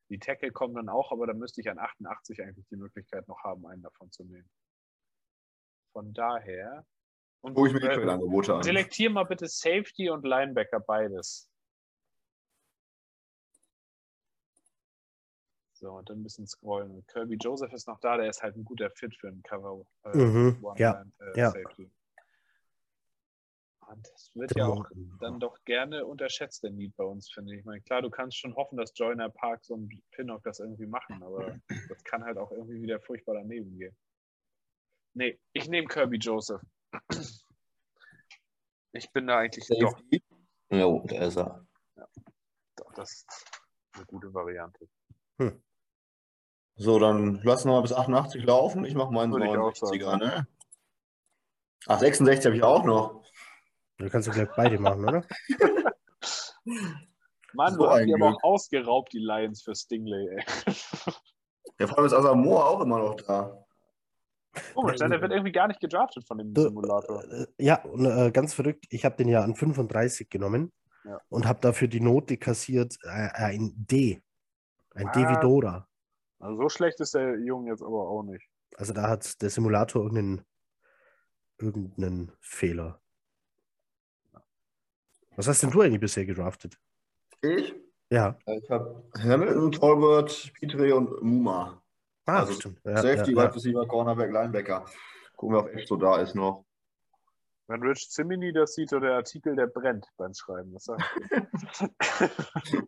[0.09, 3.43] Die Tackle kommen dann auch, aber da müsste ich an 88 eigentlich die Möglichkeit noch
[3.43, 4.49] haben, einen davon zu nehmen.
[5.91, 6.85] Von daher.
[7.47, 8.63] Und Gucke ich mir äh, Trade-Angebote an.
[8.63, 11.49] selektier mal bitte Safety und Linebacker beides.
[15.71, 17.05] So, und dann ein bisschen scrollen.
[17.07, 20.17] Kirby Joseph ist noch da, der ist halt ein guter Fit für einen Cover äh,
[20.17, 21.51] Mhm, One ja, Line, äh, ja.
[21.51, 21.89] Safety.
[23.87, 24.85] Und das wird ja auch
[25.21, 27.59] dann doch gerne unterschätzt, der Need bei uns, finde ich.
[27.59, 31.23] ich meine, klar, du kannst schon hoffen, dass Joyner Parks und Pinnock das irgendwie machen,
[31.23, 33.95] aber das kann halt auch irgendwie wieder furchtbar daneben gehen.
[35.13, 36.61] Nee, ich nehme Kirby Joseph.
[38.93, 40.23] Ich bin da eigentlich doch, Safety.
[40.69, 41.65] Jo, der ist er.
[42.75, 43.45] doch, das ist
[43.93, 44.87] eine gute Variante.
[46.75, 48.85] So, dann lassen wir mal bis 88 laufen.
[48.85, 50.47] Ich mache meinen Würde ich auch 69er, ne?
[51.87, 53.23] Ach, 66 habe ich auch noch.
[53.97, 55.23] Du kannst du gleich beide machen, oder?
[57.53, 60.43] Mann, So du hast die aber auch ausgeraubt, die Lions für Stingley, ey.
[61.79, 63.65] Der vor allem ist Asamoah auch immer noch da.
[64.73, 65.09] Komisch, ne?
[65.09, 67.23] der wird irgendwie gar nicht gedraftet von dem Du- Simulator.
[67.31, 70.71] Äh, Ja, und äh, ganz verrückt, ich habe den ja an 35 genommen
[71.05, 71.19] Ja.
[71.29, 74.21] und habe dafür die Note kassiert, äh, ein D.
[74.95, 75.39] Ein D wie?
[75.41, 75.87] Dora.
[76.39, 78.47] Also so schlecht ist der Junge jetzt aber auch nicht.
[78.75, 80.45] Also da hat der Simulator irgendeinen,
[81.59, 82.99] irgendeinen Fehler.
[85.35, 86.79] Was hast denn du eigentlich bisher gedraftet?
[87.41, 87.75] Ich?
[88.09, 88.37] Ja.
[88.47, 91.81] Ich habe Hamilton, Tolbert, Pitre und Muma.
[92.27, 92.79] Ah, Also stimmt.
[92.83, 94.85] Ja, Safety, ja, Wide Receiver, Cornerback, Linebacker.
[95.35, 96.65] Gucken wir, ob echt so da ist noch.
[97.67, 100.73] Wenn Rich Zimini das sieht oder der Artikel, der brennt beim Schreiben.
[100.73, 102.87] Das sag ich dir.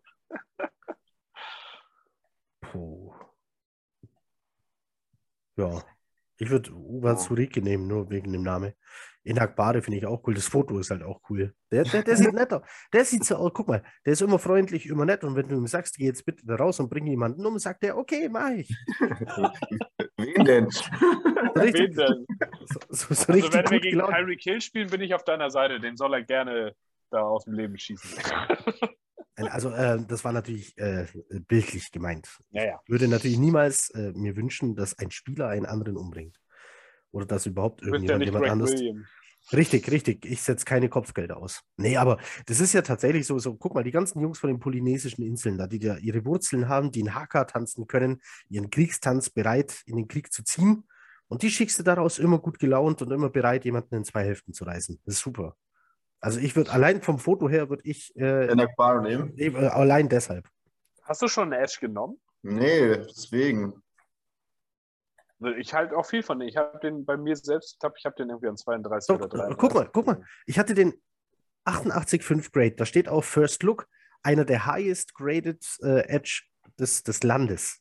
[2.60, 3.14] Puh.
[5.56, 5.82] Ja.
[6.38, 8.72] Ich würde Uwe Zurike nehmen, nur wegen dem Namen.
[9.22, 10.34] Inak Bade finde ich auch cool.
[10.34, 11.54] Das Foto ist halt auch cool.
[11.70, 12.62] Der, der, der sieht nett aus.
[12.92, 13.52] Der sieht so aus.
[13.52, 15.24] Guck mal, der ist immer freundlich, immer nett.
[15.24, 17.84] Und wenn du ihm sagst, geh jetzt bitte da raus und bring jemanden um, sagt
[17.84, 18.68] er, okay, mach ich.
[20.16, 20.64] Wen denn?
[21.56, 22.26] Richtig, Wen denn?
[22.66, 23.98] so, so, so Also wenn wir gegen.
[24.00, 25.80] Tyreek Hill spielen, bin ich auf deiner Seite.
[25.80, 26.74] Den soll er gerne
[27.10, 28.22] da aus dem Leben schießen.
[29.36, 31.06] Also, äh, das war natürlich äh,
[31.48, 32.28] bildlich gemeint.
[32.50, 32.80] ja, ja.
[32.84, 36.38] Ich würde natürlich niemals äh, mir wünschen, dass ein Spieler einen anderen umbringt.
[37.12, 38.62] Oder dass überhaupt irgendjemand jemand.
[38.62, 39.08] Williams.
[39.52, 40.24] Richtig, richtig.
[40.26, 41.62] Ich setze keine Kopfgelder aus.
[41.76, 44.60] Nee, aber das ist ja tatsächlich so, so, guck mal, die ganzen Jungs von den
[44.60, 49.30] polynesischen Inseln, da die da ihre Wurzeln haben, die in Haka tanzen können, ihren Kriegstanz
[49.30, 50.84] bereit, in den Krieg zu ziehen.
[51.26, 54.52] Und die schickst du daraus immer gut gelaunt und immer bereit, jemanden in zwei Hälften
[54.52, 55.00] zu reißen.
[55.04, 55.56] Das ist super.
[56.20, 59.32] Also ich würde, allein vom Foto her würde ich, äh, nehmen?
[59.36, 60.48] eh, äh, allein deshalb.
[61.02, 62.20] Hast du schon einen Edge genommen?
[62.42, 63.82] Nee, deswegen.
[65.58, 66.48] Ich halte auch viel von dem.
[66.48, 69.14] Ich habe den bei mir selbst, ich habe ich hab den irgendwie an 32 So,
[69.14, 69.56] oder 33.
[69.58, 70.22] guck mal, guck mal.
[70.46, 70.92] Ich hatte den
[71.64, 72.72] 88,5 Grade.
[72.72, 73.88] Da steht auf First Look
[74.22, 76.42] einer der highest graded äh, Edge
[76.78, 77.80] des, des Landes.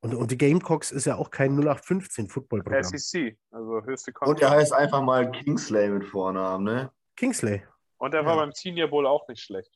[0.00, 2.82] Und, und die Gamecocks ist ja auch kein 0815 Footballprogramm.
[2.82, 4.54] SEC, also höchste Und er Konferenz.
[4.60, 6.92] heißt einfach mal Kingsley mit Vornamen, ne?
[7.16, 7.62] Kingsley.
[7.96, 8.40] Und er war Ja.
[8.42, 9.72] beim Senior Bowl auch nicht schlecht.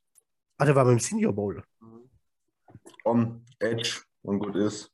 [0.59, 1.63] Ah, der war beim Senior Bowl.
[3.03, 4.93] Komm, Edge und gut ist.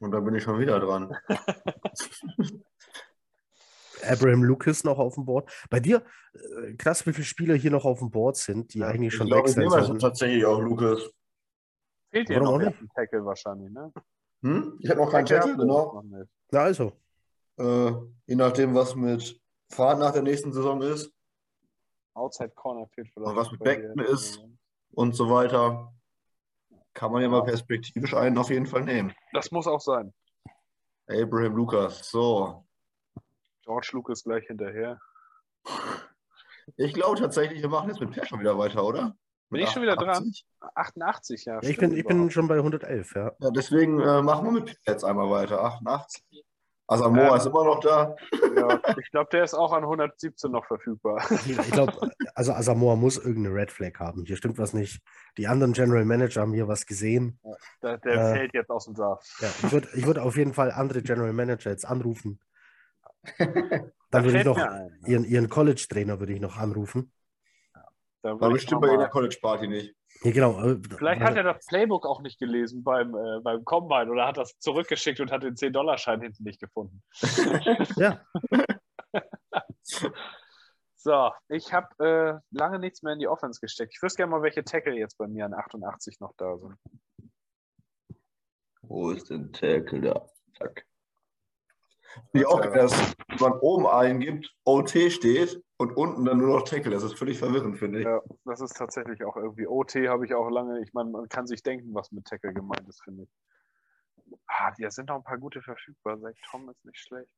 [0.00, 1.14] Und da bin ich schon wieder dran.
[4.02, 5.50] Abraham Lucas noch auf dem Board.
[5.68, 8.88] Bei dir, äh, krass, wie viele Spieler hier noch auf dem Board sind, die Ja,
[8.88, 9.98] eigentlich Ich schon glaube, ich wechseln nehme also sollen.
[9.98, 11.02] tatsächlich auch Lukas.
[12.10, 13.92] Fehlt dir noch ein Tackle wahrscheinlich, ne?
[14.42, 14.78] Hm?
[14.80, 16.02] Ich habe noch keinen Tackle, genau.
[16.50, 16.92] Na also,
[17.58, 17.92] Äh,
[18.26, 19.38] je nachdem, was mit
[19.68, 21.12] Fahrt nach der nächsten Saison ist
[22.14, 23.30] Outside Corner fehlt vielleicht.
[23.30, 23.60] Und was mit.
[23.62, 24.40] Beckton ist?
[24.92, 25.92] und so weiter,
[27.00, 29.14] kann man ja mal perspektivisch einen auf jeden Fall nehmen.
[29.32, 30.12] Das muss auch sein.
[31.08, 32.10] Abraham Lucas.
[32.10, 32.66] So.
[33.64, 35.00] George Lucas gleich hinterher.
[36.76, 39.16] Ich glaube tatsächlich, wir machen jetzt mit Per schon wieder weiter, oder?
[39.48, 40.10] Bin ich schon wieder dran?
[40.10, 40.46] 88?
[40.74, 41.62] 88, ja.
[41.62, 43.32] Ich, bin, ich bin schon bei 111, ja.
[43.40, 45.64] Ja, deswegen äh, machen wir mit jetzt einmal weiter.
[45.64, 46.44] 88.
[46.90, 47.36] Asamoah Ja.
[47.36, 48.16] ist immer noch da.
[48.56, 51.24] Ja, ich glaube, der ist auch an 117 noch verfügbar.
[51.46, 54.24] Ich, glaube, also Asamoah muss irgendeine Red Flag haben.
[54.26, 55.00] Hier stimmt was nicht.
[55.38, 57.38] Die anderen General Manager haben hier was gesehen.
[57.82, 58.34] Der, der Äh.
[58.34, 59.24] fällt jetzt aus dem Draft.
[59.40, 62.40] Ja, ich würde ich würd auf jeden Fall andere General Manager jetzt anrufen.
[63.38, 64.58] Dann Da würde ich noch
[65.06, 67.12] ihren, ihren College-Trainer würde ich noch anrufen.
[68.22, 69.94] Da würde War ich bestimmt bei jeder College-Party nicht.
[70.22, 70.76] Ja, genau.
[70.98, 74.58] Vielleicht hat er das Playbook auch nicht gelesen beim, äh, beim Combine oder hat das
[74.58, 77.02] zurückgeschickt und hat den 10-Dollar-Schein hinten nicht gefunden.
[77.96, 78.20] Ja,
[81.02, 83.94] So, ich habe äh, lange nichts mehr in die Offense gesteckt.
[83.96, 86.76] Ich wüsste gerne mal, welche Tackle jetzt bei mir an 88 noch da sind.
[88.82, 90.26] Wo ist denn Tackle da?
[90.58, 90.86] Zack.
[92.34, 92.92] Die auch, dass
[93.38, 96.90] man oben eingibt, OT steht und unten dann nur noch Tackle.
[96.90, 98.04] Das ist völlig verwirrend, finde ich.
[98.04, 99.66] Ja, das ist tatsächlich auch irgendwie.
[99.66, 100.78] OT habe ich auch lange.
[100.82, 103.30] Ich meine, man kann sich denken, was mit Tackle gemeint ist, finde ich.
[104.46, 106.20] Ah, da sind noch ein paar gute verfügbar.
[106.20, 107.32] Zach Tom ist nicht schlecht.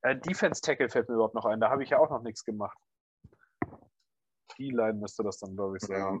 [0.00, 1.60] Äh, Defense Tackle fällt mir überhaupt noch ein.
[1.60, 2.78] Da habe ich ja auch noch nichts gemacht.
[4.58, 5.98] D-Line müsste das dann, glaube ich, sein.
[5.98, 6.18] Ja.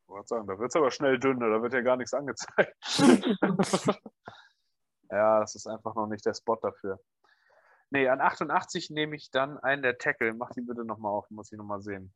[0.00, 2.74] Ich wollte sagen, da wird es aber schnell dünn, da wird ja gar nichts angezeigt.
[5.10, 6.98] ja, das ist einfach noch nicht der Spot dafür.
[7.90, 10.34] Nee, an 88 nehme ich dann einen der Tackle.
[10.34, 12.12] Mach die bitte nochmal auf, muss ich nochmal sehen.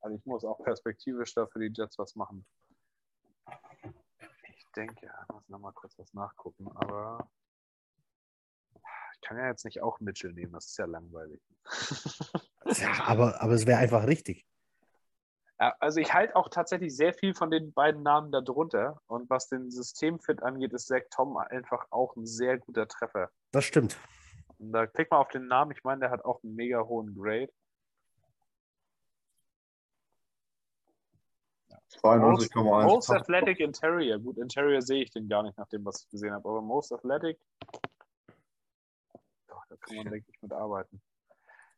[0.00, 2.46] Also ich muss auch perspektivisch da für die Jets was machen.
[4.48, 7.28] Ich denke, ich muss nochmal kurz was nachgucken, aber
[9.14, 11.40] ich kann ja jetzt nicht auch Mitchell nehmen, das ist ja langweilig.
[12.64, 14.46] ja aber, aber es wäre einfach richtig.
[15.60, 19.02] Ja, also ich halte auch tatsächlich sehr viel von den beiden Namen da drunter.
[19.08, 23.30] Und was den Systemfit angeht, ist Zach Tom einfach auch ein sehr guter Treffer.
[23.50, 23.98] Das stimmt.
[24.58, 25.72] Und da klick mal auf den Namen.
[25.72, 27.50] Ich meine, der hat auch einen mega hohen Grade.
[32.02, 32.84] 92,1.
[32.84, 34.18] Most Athletic Interior.
[34.18, 36.48] Gut, Interior sehe ich den gar nicht, nach dem, was ich gesehen habe.
[36.48, 37.38] Aber Most Athletic,
[39.48, 41.00] doch, da kann man, denke ich, mit arbeiten.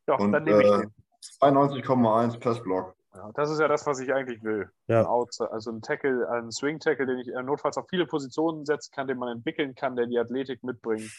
[0.05, 0.93] Doch, Und, dann nehme ich äh, den.
[1.21, 2.95] 92,1 Passblock.
[3.13, 4.71] Ja, das ist ja das, was ich eigentlich will.
[4.87, 5.01] Ja.
[5.01, 8.91] Ein Outside, also ein Tackle, ein Swing-Tackle, den ich äh, notfalls auf viele Positionen setzen
[8.93, 11.11] kann, den man entwickeln kann, der die Athletik mitbringt.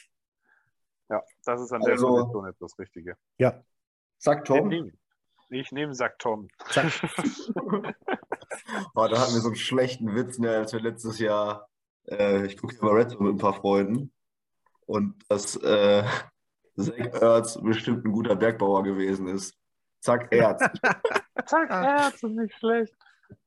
[1.13, 3.17] Ja, das ist an der Also- Position jetzt das Richtige.
[3.39, 3.63] Ja,
[4.19, 4.69] Zack, Den Tom.
[4.69, 4.93] nehme
[5.51, 5.71] ich.
[5.73, 6.49] Nehme Sack Tom.
[6.71, 6.91] zack.
[8.95, 11.69] Oh, da hatten wir so einen schlechten Witz, ne, als wir letztes Jahr,
[12.09, 14.13] äh, ich gucke hier mal Red mit ein paar Freunden
[14.87, 16.05] und dass äh,
[16.77, 19.55] Zach Ertz bestimmt ein guter Bergbauer gewesen ist.
[20.01, 20.61] Zack, Erz.
[21.47, 22.95] Zack, Herz, nicht schlecht.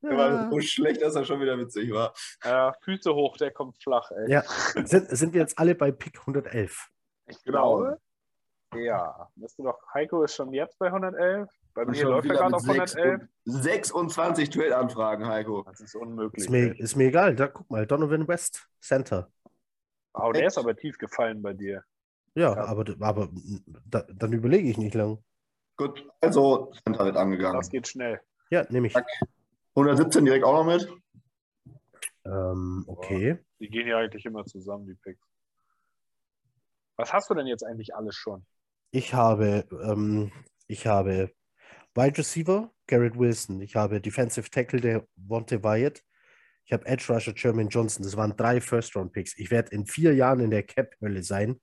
[0.02, 2.12] Der war so schlecht, dass er schon wieder witzig war.
[2.44, 4.30] Ja, Füße hoch, der kommt flach, ey.
[4.32, 4.42] Ja,
[4.84, 6.88] sind, sind wir jetzt alle bei Pick 111?
[7.28, 7.98] Ich glaube,
[8.74, 9.28] ja.
[9.36, 11.48] Weißt du doch, Heiko ist schon jetzt bei 111.
[11.74, 13.28] Bei mir läuft er gerade auf sechs 111.
[13.44, 15.62] und 26 Trade-Anfragen, Heiko.
[15.64, 16.44] Das ist unmöglich.
[16.44, 17.34] Ist mir, ist mir egal.
[17.36, 19.30] Da guck mal, Donovan West, Center.
[20.14, 21.84] Oh, der ist aber tief gefallen bei dir.
[22.34, 22.64] Ja, Ja.
[22.66, 23.28] aber, aber
[23.86, 25.22] da, dann überlege ich nicht lang.
[25.76, 27.60] Gut, also Center wird Das angegangen.
[27.68, 28.20] geht schnell.
[28.50, 28.94] Ja, nehme ich.
[29.74, 30.88] 117 direkt auch noch mit.
[32.24, 33.38] Ähm, okay.
[33.60, 35.20] Die gehen ja eigentlich immer zusammen, die Picks.
[36.96, 38.44] Was hast du denn jetzt eigentlich alles schon?
[38.90, 40.32] Ich habe, ähm,
[40.66, 41.30] ich habe
[41.94, 43.60] Wide Receiver, Garrett Wilson.
[43.60, 46.02] Ich habe Defensive Tackle, der Wonte Wyatt.
[46.64, 48.02] Ich habe Edge Rusher, Jermaine Johnson.
[48.02, 49.38] Das waren drei First-Round-Picks.
[49.38, 51.60] Ich werde in vier Jahren in der Cap-Hölle sein,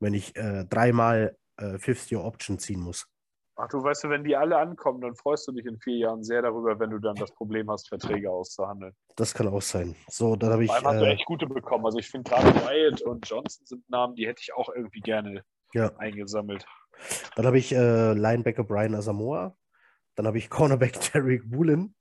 [0.00, 3.06] wenn ich äh, dreimal äh, Fifth-Year-Option ziehen muss.
[3.58, 6.22] Ach, du weißt du, wenn die alle ankommen, dann freust du dich in vier Jahren
[6.22, 8.94] sehr darüber, wenn du dann das Problem hast, Verträge auszuhandeln.
[9.16, 9.96] Das kann auch sein.
[10.08, 10.68] So, dann habe ich.
[10.70, 11.86] Vor allem hast du Äh, echt gute bekommen.
[11.86, 15.42] Also ich finde gerade Wyatt und Johnson sind Namen, die hätte ich auch irgendwie gerne
[15.72, 16.66] ja, eingesammelt.
[17.34, 19.56] dann habe ich äh, Linebacker Brian Asamoah.
[20.16, 21.94] Dann habe ich Cornerback Derek Woolen.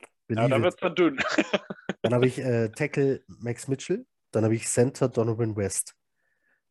[0.00, 0.62] Ja, Believe da it.
[0.62, 1.18] wird es dann dünn.
[2.02, 4.04] Dann habe ich äh, Tackle Max Mitchell.
[4.32, 5.94] Dann habe ich Center Donovan West.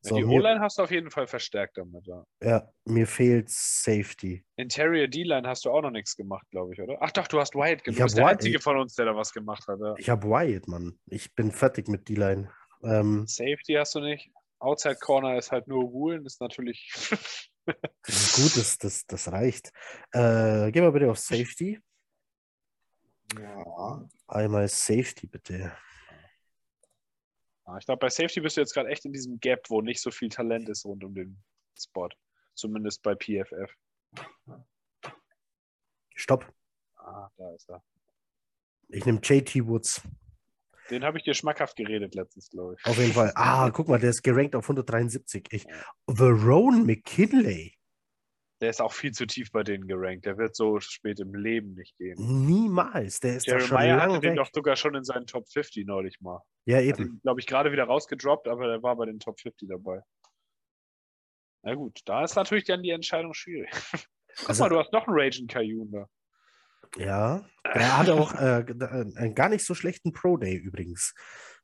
[0.01, 2.07] So, die O-Line hast du auf jeden Fall verstärkt damit.
[2.07, 2.23] Ja.
[2.41, 4.45] ja, mir fehlt Safety.
[4.55, 6.97] Interior D-Line hast du auch noch nichts gemacht, glaube ich, oder?
[7.01, 7.99] Ach doch, du hast Wyatt gemacht.
[7.99, 9.77] Du bist der Wyatt- Einzige von uns, der da was gemacht hat.
[9.81, 9.95] Ja.
[9.97, 10.97] Ich habe Wyatt, Mann.
[11.07, 12.49] Ich bin fertig mit D-Line.
[12.83, 14.31] Ähm, Safety hast du nicht.
[14.59, 16.89] Outside Corner ist halt nur Woolen, ist natürlich.
[17.65, 17.75] das
[18.07, 19.71] ist gut, das, das, das reicht.
[20.13, 21.79] Äh, geh mal bitte auf Safety.
[23.37, 24.07] Ja.
[24.27, 25.71] Einmal Safety, bitte.
[27.77, 30.11] Ich glaube, bei Safety bist du jetzt gerade echt in diesem Gap, wo nicht so
[30.11, 31.41] viel Talent ist rund um den
[31.77, 32.09] Spot.
[32.55, 33.73] Zumindest bei PFF.
[36.15, 36.51] Stopp.
[36.97, 37.83] Ah, da ist er.
[38.89, 40.01] Ich nehme JT Woods.
[40.89, 42.85] Den habe ich dir schmackhaft geredet letztens, glaube ich.
[42.85, 43.31] Auf jeden Fall.
[43.35, 45.47] Ah, guck mal, der ist gerankt auf 173.
[45.51, 45.65] Ich,
[46.07, 47.78] Verone McKinley.
[48.61, 50.25] Der ist auch viel zu tief bei denen gerankt.
[50.25, 52.15] Der wird so spät im Leben nicht gehen.
[52.45, 53.19] Niemals.
[53.21, 54.37] Der ist da schon Jeremiah hatte lange den weg.
[54.37, 56.41] doch sogar schon in seinen Top 50 neulich mal.
[56.65, 57.19] Ja, Hat eben.
[57.21, 60.01] glaube ich, gerade wieder rausgedroppt, aber der war bei den Top 50 dabei.
[61.63, 63.69] Na gut, da ist natürlich dann die Entscheidung schwierig.
[64.39, 66.05] Guck Also- mal, du hast noch einen Raging Kayun da.
[66.97, 67.45] Ja.
[67.75, 68.65] Der hatte auch äh,
[69.15, 71.13] einen gar nicht so schlechten Pro Day übrigens.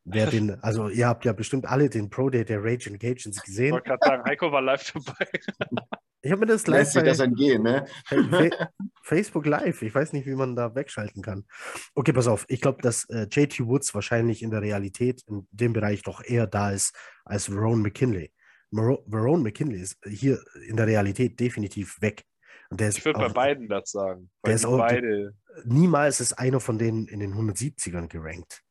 [0.03, 3.43] Wer den, also ihr habt ja bestimmt alle den Pro Day der Rage Engagements Ich
[3.43, 3.71] gesehen.
[3.73, 5.27] wollte gerade sagen, Heiko war live dabei.
[6.21, 7.85] Ich habe mir das Lässt live sich das entgehen, ne?
[8.05, 8.69] Fa-
[9.03, 9.81] Facebook Live.
[9.83, 11.45] Ich weiß nicht, wie man da wegschalten kann.
[11.93, 12.45] Okay, pass auf.
[12.47, 16.47] Ich glaube, dass äh, JT Woods wahrscheinlich in der Realität in dem Bereich doch eher
[16.47, 16.95] da ist
[17.25, 18.31] als Verone McKinley.
[18.71, 22.23] Verone McKinley ist hier in der Realität definitiv weg.
[22.71, 24.31] Und der ist Ich würde bei beiden das sagen.
[24.45, 25.35] Der ist auch- beide.
[25.63, 28.63] niemals ist einer von denen in den 170ern gerankt.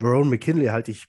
[0.00, 1.04] Verone McKinley halte ich.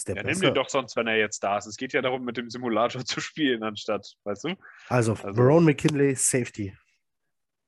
[0.00, 0.46] Ist der Ja, nimm besser?
[0.46, 1.66] den doch sonst, wenn er jetzt da ist.
[1.66, 4.54] Es geht ja darum, mit dem Simulator zu spielen, anstatt, weißt du?
[4.88, 6.74] Also, Also- Verone McKinley, Safety.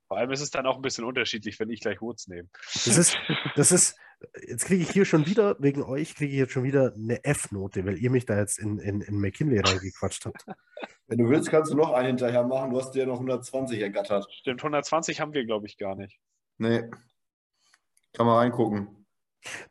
[0.08, 2.48] Vor allem ist es dann auch ein bisschen unterschiedlich, wenn ich gleich Woods nehme.
[2.72, 3.16] Das ist,
[3.56, 3.96] das ist,
[4.48, 7.84] jetzt kriege ich hier schon wieder, wegen euch kriege ich jetzt schon wieder eine F-Note,
[7.84, 10.44] weil ihr mich da jetzt in, in, in McKinley reingequatscht habt.
[11.06, 12.70] Wenn du willst, kannst du noch einen hinterher machen.
[12.70, 14.26] Du hast dir noch 120 ergattert.
[14.32, 16.18] Stimmt, 120 haben wir, glaube ich, gar nicht.
[16.56, 16.82] Nee.
[18.14, 19.06] Kann mal reingucken.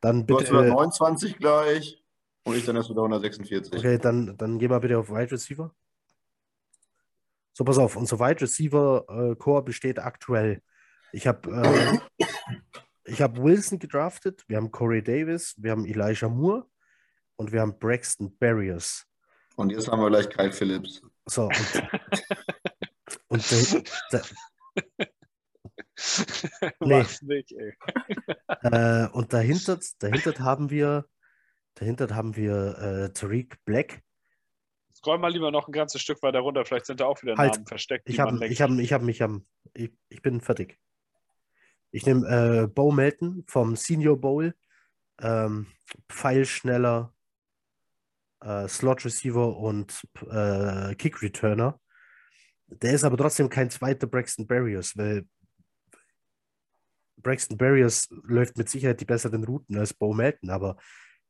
[0.02, 2.01] Dann Du hast bitte, 129 gleich
[2.44, 3.74] und ich dann erst wieder 146.
[3.74, 5.74] okay, dann, dann geh mal bitte auf Wide Receiver.
[7.54, 10.62] So, pass auf, unser Wide Receiver äh, Core besteht aktuell.
[11.12, 12.26] Ich habe äh,
[13.04, 16.66] ich hab Wilson gedraftet, wir haben Corey Davis, wir haben Elijah Moore
[17.36, 19.06] und wir haben Braxton Barriers.
[19.56, 21.02] Und jetzt haben wir gleich Kyle Phillips.
[21.26, 21.84] So, und,
[23.28, 23.82] und da,
[24.12, 24.22] da,
[26.80, 27.06] Nee.
[27.22, 27.74] Nicht, ey.
[28.62, 31.06] Äh, und dahinter, dahinter haben wir,
[31.76, 34.02] dahinter haben wir äh, Tariq Black.
[34.94, 36.66] Scroll mal lieber noch ein ganzes Stück weiter runter.
[36.66, 39.24] Vielleicht sind da auch wieder Halt, Namen versteckt, Ich habe, ich habe, ich habe mich
[39.24, 40.80] am, ich, ich bin fertig.
[41.92, 44.54] Ich nehme äh, Bo Melton vom Senior Bowl,
[45.20, 45.68] ähm,
[46.10, 47.14] Pfeilschneller,
[48.42, 51.80] äh, Slot Receiver und äh, Kick Returner.
[52.68, 55.26] Der ist aber trotzdem kein zweiter Braxton Barriers, weil
[57.18, 60.78] Braxton Barriers läuft mit Sicherheit die besseren Routen als Bo Melton, aber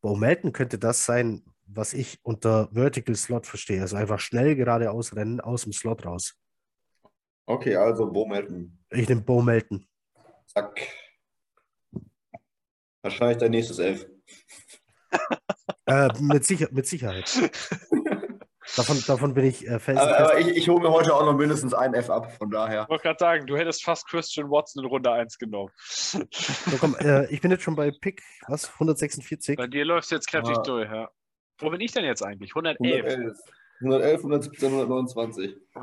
[0.02, 3.82] Bo Melton könnte das sein, was ich unter Vertical Slot verstehe.
[3.82, 6.36] Also einfach schnell geradeaus rennen aus dem Slot raus.
[7.45, 8.80] Okay, also Bo Melton.
[8.89, 9.86] Ich nehme Bo Melton.
[10.47, 10.88] Zack.
[13.02, 14.06] Wahrscheinlich dein nächstes Elf.
[15.86, 17.30] Äh, mit, Sicher mit Sicherheit.
[18.78, 20.19] Davon, davon bin ich äh, Aber, felsenfest.
[20.19, 22.84] aber ich, ich hole mir heute auch noch mindestens ein F ab, von daher.
[22.84, 25.72] Ich wollte gerade sagen, du hättest fast Christian Watson in Runde 1 genommen.
[25.89, 26.19] So,
[26.80, 28.72] komm, äh, ich bin jetzt schon bei Pick, was?
[28.74, 29.57] 146?
[29.57, 30.61] Bei dir läuft es jetzt kräftig Ah.
[30.63, 31.09] durch, ja.
[31.59, 32.51] Wo bin ich denn jetzt eigentlich?
[32.55, 33.05] 111.
[33.05, 33.38] 111.
[33.82, 35.55] 111, 117, 129.
[35.76, 35.82] Oh,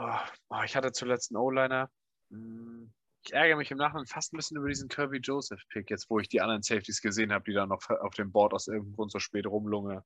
[0.51, 1.91] oh, ich hatte zuletzt einen O-Liner.
[2.30, 2.93] Hm,
[3.24, 6.28] Ich ärgere mich im Nachhinein fast ein bisschen über diesen Kirby Joseph-Pick, jetzt wo ich
[6.28, 9.19] die anderen Safeties gesehen habe, die da noch auf dem Board aus irgendeinem Grund so
[9.19, 10.05] spät rumlunge.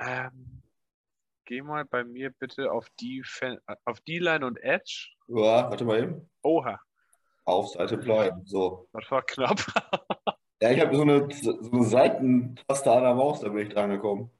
[0.00, 0.62] Ähm,
[1.44, 3.22] geh mal bei mir bitte auf die
[3.84, 5.08] auf D-Line und Edge.
[5.28, 6.30] Ja, warte mal eben.
[6.42, 6.80] Oha,
[7.44, 8.44] Auf Seite bleiben.
[8.46, 8.88] So.
[8.92, 9.60] das war knapp.
[10.62, 13.90] Ja, ich habe so eine, so eine Seitentaste an der Maus, da bin ich dran
[13.90, 14.30] gekommen.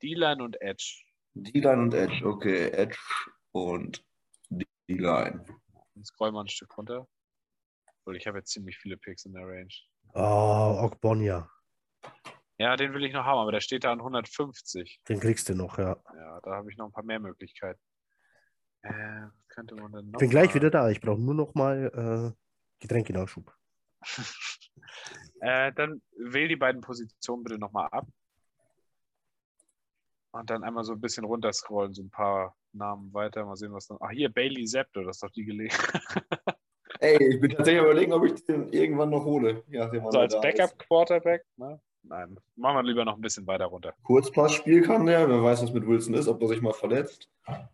[0.00, 1.02] D-Line und Edge.
[1.34, 2.24] D-Line und Edge.
[2.24, 2.98] Okay, Edge
[3.50, 4.04] und
[4.50, 5.44] D-Line.
[5.94, 7.08] Dann scroll mal ein Stück runter.
[8.04, 9.74] Weil ich habe jetzt ziemlich viele Picks in der Range.
[10.14, 11.50] Oh, Ogbonia.
[12.62, 15.00] Ja, den will ich noch haben, aber der steht da an 150.
[15.08, 15.96] Den kriegst du noch, ja.
[16.14, 17.80] Ja, da habe ich noch ein paar mehr Möglichkeiten.
[18.82, 20.12] Äh, was könnte man denn noch?
[20.12, 20.88] Ich bin gleich wieder da.
[20.88, 22.38] Ich brauche nur noch mal äh,
[22.78, 23.52] Getränkenachschub.
[25.40, 28.06] äh, dann wähl die beiden Positionen bitte nochmal ab.
[30.30, 33.44] Und dann einmal so ein bisschen runterscrollen, so ein paar Namen weiter.
[33.44, 33.98] Mal sehen, was dann.
[34.00, 36.00] Ach, hier, Bailey Zapdo, das ist doch die Gelegenheit.
[37.00, 39.64] Ey, ich bin tatsächlich überlegen, ob ich den irgendwann noch hole.
[39.66, 40.40] wann So als.
[40.40, 41.80] Backup-Quarterback, ne?
[42.04, 43.94] Nein, machen wir lieber noch ein bisschen weiter runter.
[44.02, 47.30] Kurzpassspiel kann der, wer weiß, was mit Wilson ist, ob er sich mal verletzt.
[47.46, 47.66] Das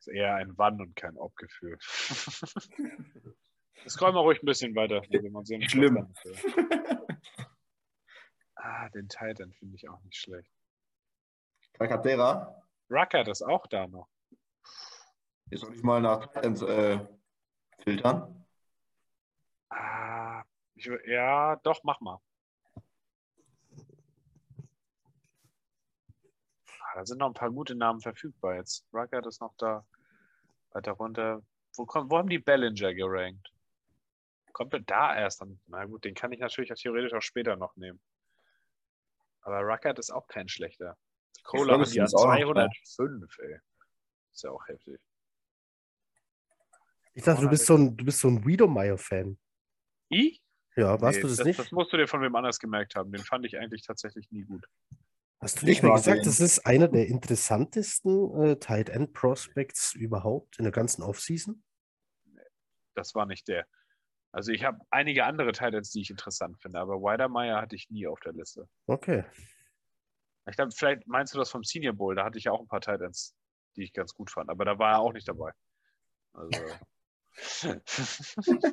[0.00, 1.78] ist eher ein Wann- und kein Ob-Gefühl.
[3.88, 5.02] Scroll mal ruhig ein bisschen weiter.
[5.68, 6.14] Schlimm.
[8.56, 10.50] Ah, den Titan finde ich auch nicht schlecht.
[11.74, 14.08] Calcaterra Ruckert ist auch da noch.
[15.50, 16.98] ist noch nicht mal nach Titans äh,
[17.80, 18.46] filtern.
[19.68, 20.44] Ah,
[20.76, 22.18] ich, ja, doch, mach mal.
[26.94, 28.86] Da sind noch ein paar gute Namen verfügbar jetzt.
[28.92, 29.84] Ruckert ist noch da.
[30.70, 31.42] Weiter runter.
[31.76, 33.52] Wo, kommt, wo haben die Bellinger gerankt?
[34.52, 35.60] Kommt er da erst an?
[35.66, 38.00] Na gut, den kann ich natürlich auch theoretisch auch später noch nehmen.
[39.42, 40.90] Aber Ruckert ist auch kein schlechter.
[40.90, 40.96] Hat
[41.44, 42.18] Ferguson ist da.
[42.18, 43.58] 205, ey.
[44.32, 45.00] Ist ja auch heftig.
[47.12, 49.36] Ich dachte, du bist so ein, du bist so ein Wiedemeyer-Fan.
[50.12, 50.40] I?
[50.76, 51.58] Ja, warst Nee, du das, das nicht?
[51.58, 53.12] Das musst du dir von wem anders gemerkt haben.
[53.12, 54.64] Den fand ich eigentlich tatsächlich nie gut.
[55.44, 59.92] Hast du Ich nicht mal gesagt, das ist einer der interessantesten äh, Tight End Prospects
[59.92, 61.62] überhaupt in der ganzen Offseason?
[62.94, 63.66] Das war nicht der.
[64.32, 68.06] Also ich habe einige andere Titans, die ich interessant finde, aber Weidermeier hatte ich nie
[68.06, 68.66] auf der Liste.
[68.86, 69.26] Okay.
[70.48, 72.68] Ich glaube, vielleicht meinst du das vom Senior Bowl, da hatte ich ja auch ein
[72.68, 73.34] paar Titans,
[73.76, 75.52] die ich ganz gut fand, aber da war er auch nicht dabei.
[76.32, 76.58] Also.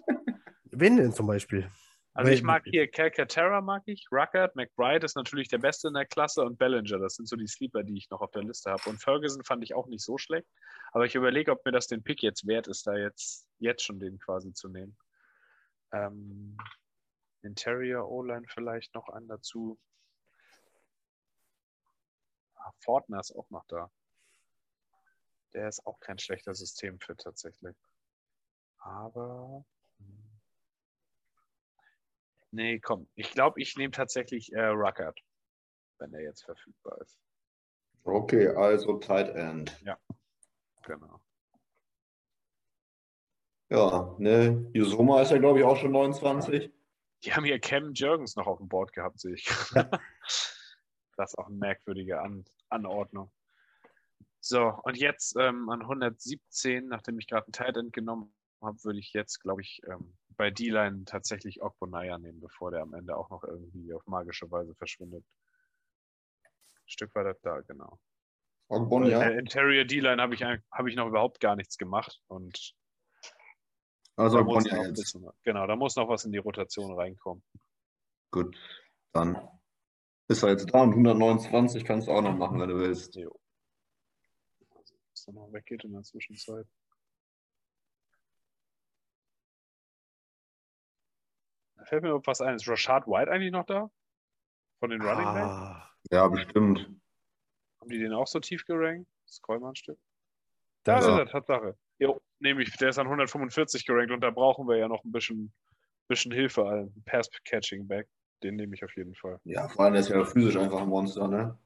[0.72, 1.69] Wen denn zum Beispiel?
[2.14, 6.06] Also ich mag hier Calcaterra mag ich, Ruckert, McBride ist natürlich der Beste in der
[6.06, 8.90] Klasse und Bellinger, das sind so die Sleeper, die ich noch auf der Liste habe.
[8.90, 10.48] Und Ferguson fand ich auch nicht so schlecht,
[10.92, 14.00] aber ich überlege, ob mir das den Pick jetzt wert ist, da jetzt, jetzt schon
[14.00, 14.98] den quasi zu nehmen.
[15.94, 16.58] Ähm,
[17.44, 19.80] Interior O-Line vielleicht noch einen dazu.
[22.56, 23.90] Ah, Fortner ist auch noch da.
[25.54, 27.76] Der ist auch kein schlechter Systemfit tatsächlich.
[28.80, 29.66] Aber.
[32.52, 33.07] Nee, komm.
[33.15, 35.19] Ich glaube, ich nehme tatsächlich äh, Ruckert,
[35.99, 37.18] wenn er jetzt verfügbar ist.
[38.03, 39.78] Okay, also Tight End.
[40.84, 41.22] Genau.
[43.69, 46.72] Ja, ne, Yusoma ist ja, glaube ich, auch schon 29.
[47.23, 49.49] Die haben hier Cam Jurgens noch auf dem Board gehabt, sehe ich.
[49.73, 49.90] Ja.
[51.18, 53.32] Das ist auch eine merkwürdige An Anordnung.
[54.40, 58.98] So, und jetzt ähm, an 117, nachdem ich gerade einen Tight End genommen habe, würde
[58.98, 63.30] ich jetzt, glaube ich, ähm, bei D-Line tatsächlich Ogbonaya nehmen, bevor der am Ende auch
[63.30, 65.24] noch irgendwie auf magische Weise verschwindet.
[66.44, 68.00] Ein Stück weiter da, genau.
[68.68, 69.20] Ogbon, In ja.
[69.20, 72.74] der Interior D-Line habe ich, habe ich noch überhaupt gar nichts gemacht und
[74.16, 75.00] Also da muss Ogbon noch ja ein jetzt.
[75.02, 77.44] bisschen, genau, da muss noch was in die Rotation reinkommen.
[78.32, 78.58] Gut,
[79.12, 79.48] dann
[80.28, 83.16] ist er jetzt da und 129 kannst du auch noch machen, wenn du willst.
[83.16, 83.40] Jo.
[84.72, 86.66] Also, was da noch weggeht in der Zwischenzeit.
[91.92, 92.56] Fällt mir was ein.
[92.56, 93.92] Ist Rashad White eigentlich noch da?
[94.80, 95.52] Von den Running Backs?
[95.52, 96.90] Ah, Ja, bestimmt.
[97.82, 99.10] Haben die den auch so tief gerankt?
[99.28, 100.00] Scroll mal ein Stück.
[100.84, 101.78] Da ist er, Tatsache.
[102.00, 105.54] Jo, nämlich, der ist an 145 gerankt und da brauchen wir ja noch ein bisschen,
[106.08, 106.66] bisschen Hilfe.
[106.68, 108.08] Ein Pass-Catching-Back.
[108.42, 109.40] Den nehme ich auf jeden Fall.
[109.44, 111.60] Ja, vor allem der ist ja physisch einfach ein Monster, ne?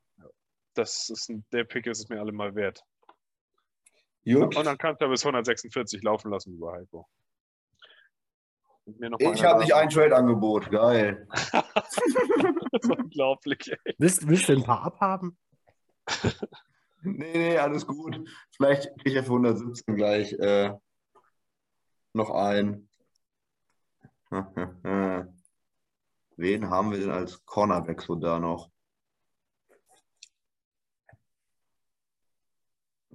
[0.73, 2.83] Das ist ein, der Pick ist es mir allemal wert.
[4.25, 4.55] Gut.
[4.57, 7.07] Und dann kannst du bis 146 laufen lassen über Heiko.
[7.07, 7.13] Und mir
[8.55, 10.69] noch mal Ich habe nicht ein Trade-Angebot.
[10.69, 11.27] Geil.
[11.51, 11.97] Das
[12.71, 13.95] ist unglaublich, ey.
[13.97, 15.37] willst, willst du ein paar abhaben?
[17.07, 18.19] Nee, nee, alles gut.
[18.55, 20.73] Vielleicht kriege ich ja für 117 gleich äh,
[22.13, 22.89] noch ein.
[26.37, 28.71] Wen haben wir denn als Cornerback so da noch?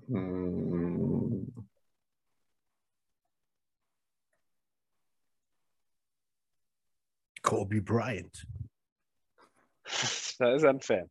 [0.06, 0.79] Hm,
[7.50, 8.46] Kobe Bryant.
[10.38, 11.10] Da ist er ein Fan.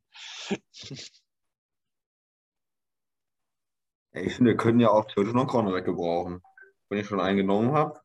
[4.14, 6.42] ich finde, wir können ja auch theoretisch noch einen Cornerback gebrauchen.
[6.88, 8.00] Wenn ich schon einen genommen habe.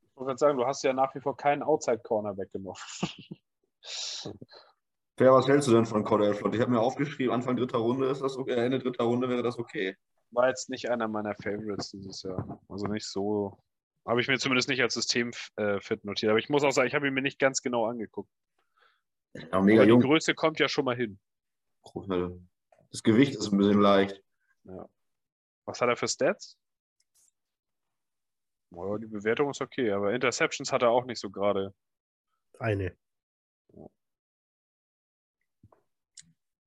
[0.00, 2.80] Ich wollte gerade sagen, du hast ja nach wie vor keinen Outside-Corner weggenommen.
[5.18, 6.54] Wer, was hältst du denn von Cordell Flott?
[6.54, 9.42] Ich habe mir aufgeschrieben, Anfang dritter Runde ist das okay, äh, Ende dritter Runde wäre
[9.42, 9.94] das okay.
[10.30, 12.58] War jetzt nicht einer meiner Favorites dieses Jahr.
[12.66, 13.58] Also nicht so.
[14.06, 16.30] Habe ich mir zumindest nicht als System-Fit notiert.
[16.30, 18.30] Aber ich muss auch sagen, ich habe ihn mir nicht ganz genau angeguckt.
[19.32, 20.00] Ja, mega Aber die jung.
[20.00, 21.18] Größe kommt ja schon mal hin.
[22.90, 24.22] Das Gewicht ist ein bisschen leicht.
[25.64, 26.58] Was hat er für Stats?
[28.70, 31.74] Naja, die Bewertung ist okay, aber Interceptions hat er auch nicht so gerade.
[32.58, 32.96] Eine.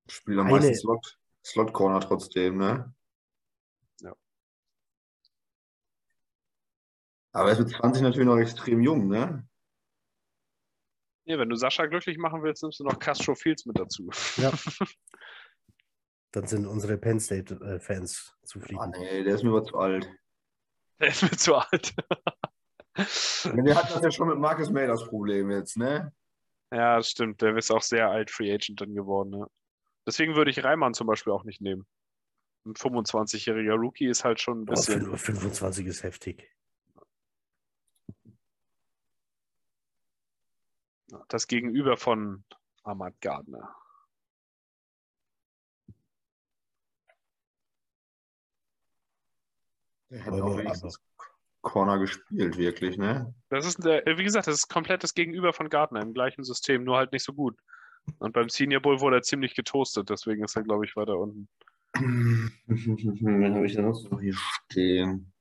[0.10, 2.94] Spielt am Eine- meisten Slot, Slot Corner trotzdem, ne?
[7.34, 9.48] Aber er ist mit 20 natürlich noch extrem jung, ne?
[11.26, 14.10] Ja, wenn du Sascha glücklich machen willst, nimmst du noch Castro Fields mit dazu.
[14.38, 14.52] Ja.
[16.32, 18.92] Dann sind unsere Penn State-Fans Ah, zufrieden.
[18.98, 20.10] nee, der ist mir aber zu alt.
[21.00, 21.94] Der ist mir zu alt.
[22.96, 26.14] Wir hatten das ja schon mit Marcus May das Problem jetzt, ne?
[26.72, 27.42] Ja, das stimmt.
[27.42, 29.34] Der ist auch sehr alt Free Agent dann geworden.
[29.40, 29.48] Ja.
[30.06, 31.86] Deswegen würde ich Reimann zum Beispiel auch nicht nehmen.
[32.66, 35.18] Ein 25-jähriger Rookie ist halt schon ein Aber bisschen.
[35.18, 36.50] 25 ist heftig.
[41.28, 42.44] Das Gegenüber von
[42.84, 43.76] Ahmad Gardner.
[50.10, 51.02] Der hat auch wenigstens
[51.62, 53.34] Corner gespielt, wirklich, ne?
[53.50, 56.96] Das ist, wie gesagt, das ist komplett das Gegenüber von Gardner im gleichen System, nur
[56.98, 57.58] halt nicht so gut.
[58.20, 61.50] Und beim Senior Bowl wurde er ziemlich getoastet, deswegen ist er, glaube ich, weiter unten.
[61.94, 65.34] Wen habe ich denn sonst noch hier stehen?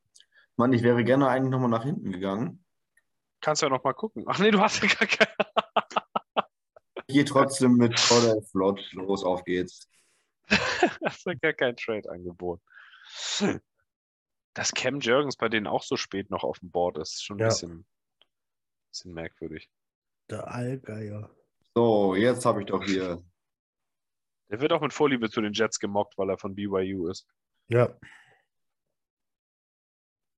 [0.56, 2.64] Mann, ich wäre gerne eigentlich nochmal nach hinten gegangen.
[3.40, 4.24] Kannst du ja noch mal gucken.
[4.26, 6.46] Ach nee, du hast ja gar keine.
[7.06, 8.80] Ich gehe trotzdem mit Cordell Flott.
[8.92, 9.88] Los, auf geht's.
[11.04, 12.60] hast ja gar kein Trade-Angebot.
[14.54, 17.36] Dass Cam Jurgens bei denen auch so spät noch auf dem Board ist, ist schon
[17.36, 17.48] ein Ja.
[17.48, 17.86] bisschen,
[18.90, 19.70] bisschen merkwürdig.
[20.30, 21.30] Der Allgeier.
[21.74, 23.22] So, jetzt habe ich doch hier.
[24.48, 27.28] Der wird auch mit Vorliebe zu den Jets gemockt, weil er von BYU ist.
[27.68, 27.96] Ja,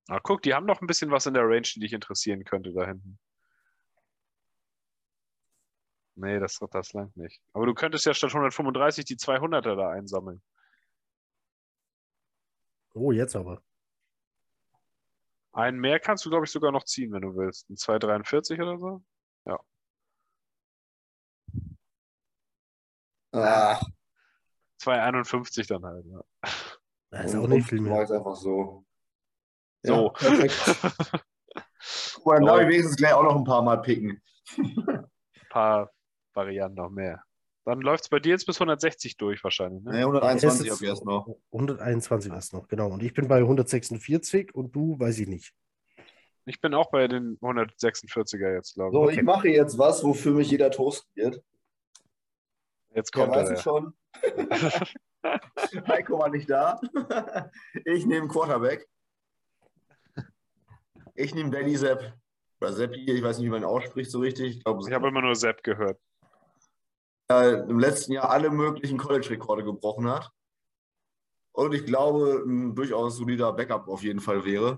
[0.09, 2.73] Ah, guck, die haben noch ein bisschen was in der Range, die dich interessieren könnte
[2.73, 3.19] da hinten.
[6.17, 7.41] Nee, das, das langt nicht.
[7.53, 10.43] Aber du könntest ja statt 135 die 200er da einsammeln.
[12.95, 13.63] oh, jetzt aber.
[15.53, 17.71] Einen mehr kannst du, glaube ich, sogar noch ziehen, wenn du willst.
[17.71, 19.03] Ein 243 oder so?
[23.33, 23.79] Ah,
[24.79, 26.07] 251 dann halt.
[26.07, 26.25] Ja.
[27.11, 28.01] Das ist auch nicht viel mehr.
[28.01, 28.85] einfach so.
[29.83, 29.95] So.
[29.95, 30.55] Ja, perfekt.
[32.15, 34.21] Guck mal, dann darf ich wenigstens gleich auch noch ein paar Mal picken.
[34.59, 35.91] Ein paar
[36.35, 37.23] Varianten noch mehr.
[37.65, 39.83] Dann läuft es bei dir jetzt bis 160 durch wahrscheinlich.
[39.85, 39.93] Ne?
[39.93, 41.27] Nee, Er 121 ist habe ich erst noch.
[41.53, 42.89] 121 ist noch, genau.
[42.89, 45.53] Und ich bin bei 146 und du, weiß ich nicht.
[46.47, 49.19] Ich bin auch bei den 146er jetzt, glaube So, ich.
[49.19, 51.43] ich mache jetzt was, wofür mich jeder toasten wird.
[52.95, 53.57] Jetzt Ja, kommt weiß er.
[53.57, 53.95] ich schon.
[55.87, 56.81] Heiko war nicht da.
[57.85, 58.89] Ich nehme Quarterback.
[61.19, 62.15] Ich nehme Danny Sepp.
[62.61, 64.59] Oder Seppi, ich weiß nicht, wie man ihn ausspricht so richtig.
[64.59, 65.99] Ich Ich habe immer nur Sepp gehört.
[67.27, 70.31] er im letzten Jahr alle möglichen College-Rekorde gebrochen hat.
[71.53, 74.77] Und ich glaube, ein durchaus solider Backup auf jeden Fall wäre,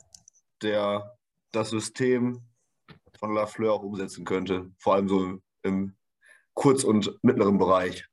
[0.62, 1.14] der
[1.52, 2.42] das System
[3.18, 4.72] von Lafleur auch umsetzen könnte.
[4.78, 5.94] Vor allem so im
[6.54, 8.06] kurz- und mittleren Bereich.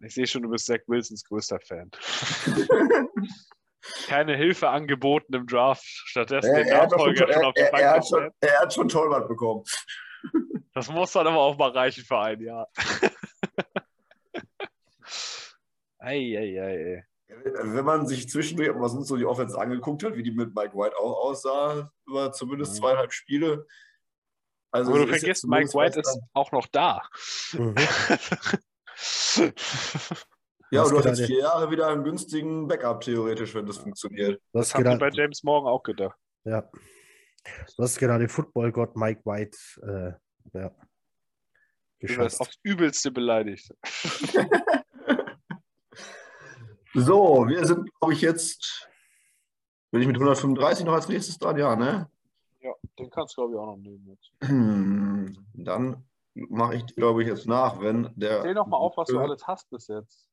[0.00, 1.90] Ich sehe schon, du bist Zach Wilsons größter Fan.
[4.06, 5.82] Keine Hilfe angeboten im Draft.
[5.84, 8.74] Stattdessen den Er, schon, Nachfolger schon er, auf die Bank er, hat schon, er hat
[8.74, 9.64] schon Torwart bekommen.
[10.72, 12.68] Das muss dann aber auch mal reichen für ein Jahr.
[15.98, 17.04] ei, ei, ei, ei.
[17.62, 20.76] Wenn man sich zwischendurch mal sonst so die Offense angeguckt hat, wie die mit Mike
[20.76, 22.78] White auch aussah, über zumindest Mhm.
[22.78, 23.66] zweieinhalb Spiele.
[24.70, 27.02] Also Aber du vergisst, Mike White ist auch noch da.
[27.52, 27.74] Mhm.
[30.70, 34.40] Ja, du hast jetzt vier Jahre wieder einen günstigen Backup, theoretisch, wenn das funktioniert.
[34.52, 36.16] Das haben die bei James Morgan auch gedacht.
[36.44, 36.68] ja.
[37.76, 42.38] Du hast gerade Footballgott Mike White äh, ja, Du geschafft.
[42.40, 43.74] aufs Übelste beleidigt.
[46.92, 48.88] So, wir sind, glaube ich, jetzt.
[49.92, 51.56] Bin ich mit 135 noch als nächstes dran?
[51.56, 52.10] Ja, ne?
[52.60, 54.32] Ja, den kannst du, glaube ich, auch noch nehmen jetzt.
[54.42, 58.42] Hm, Dann mache ich, glaube ich, jetzt nach, wenn der.
[58.42, 60.29] Zähl doch mal auf, was du alles hast bis jetzt.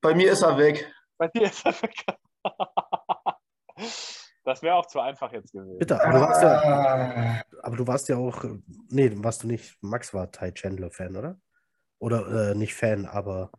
[0.00, 0.92] Bei mir ist er weg.
[1.16, 2.04] Bei dir ist er weg.
[4.48, 5.78] Das wäre auch zu einfach jetzt gewesen.
[5.78, 8.58] Bitte, aber du warst ja, aber du warst ja auch, äh,
[8.88, 11.38] nee, warst du nicht, Max war Ty Chandler Fan, oder?
[11.98, 13.50] Oder äh, nicht Fan, aber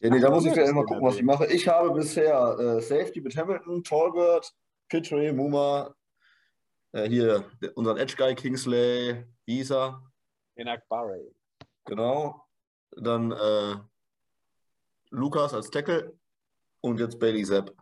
[0.00, 1.46] Ja, nee, da muss ich Ja, geht gucken, was ich mache.
[1.46, 4.54] Ich habe bisher äh, Safety mit Hamilton, Tolbert,
[4.88, 5.94] Pitre, Muma,
[6.92, 10.02] äh, hier unseren Edge Guy, Kingsley, Isa,
[10.56, 11.32] Enak Barre.
[11.86, 12.46] genau.
[12.90, 13.76] Dann äh,
[15.16, 16.14] Lukas als Tackle
[16.82, 17.74] und jetzt Bailey Sepp.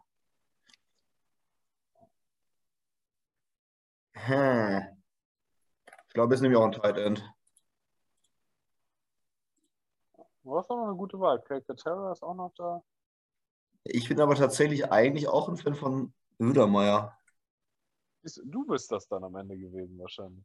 [4.13, 4.83] Hm.
[6.07, 7.29] Ich glaube, ist nämlich auch ein Tight End.
[10.45, 11.43] Du hast doch noch eine gute Wahl.
[11.43, 12.81] Craig Terra ist auch noch da.
[13.83, 17.19] Ich bin aber tatsächlich eigentlich auch ein Fan von Södermeier.
[18.23, 20.45] Ist- Du bist das dann am Ende gewesen, wahrscheinlich.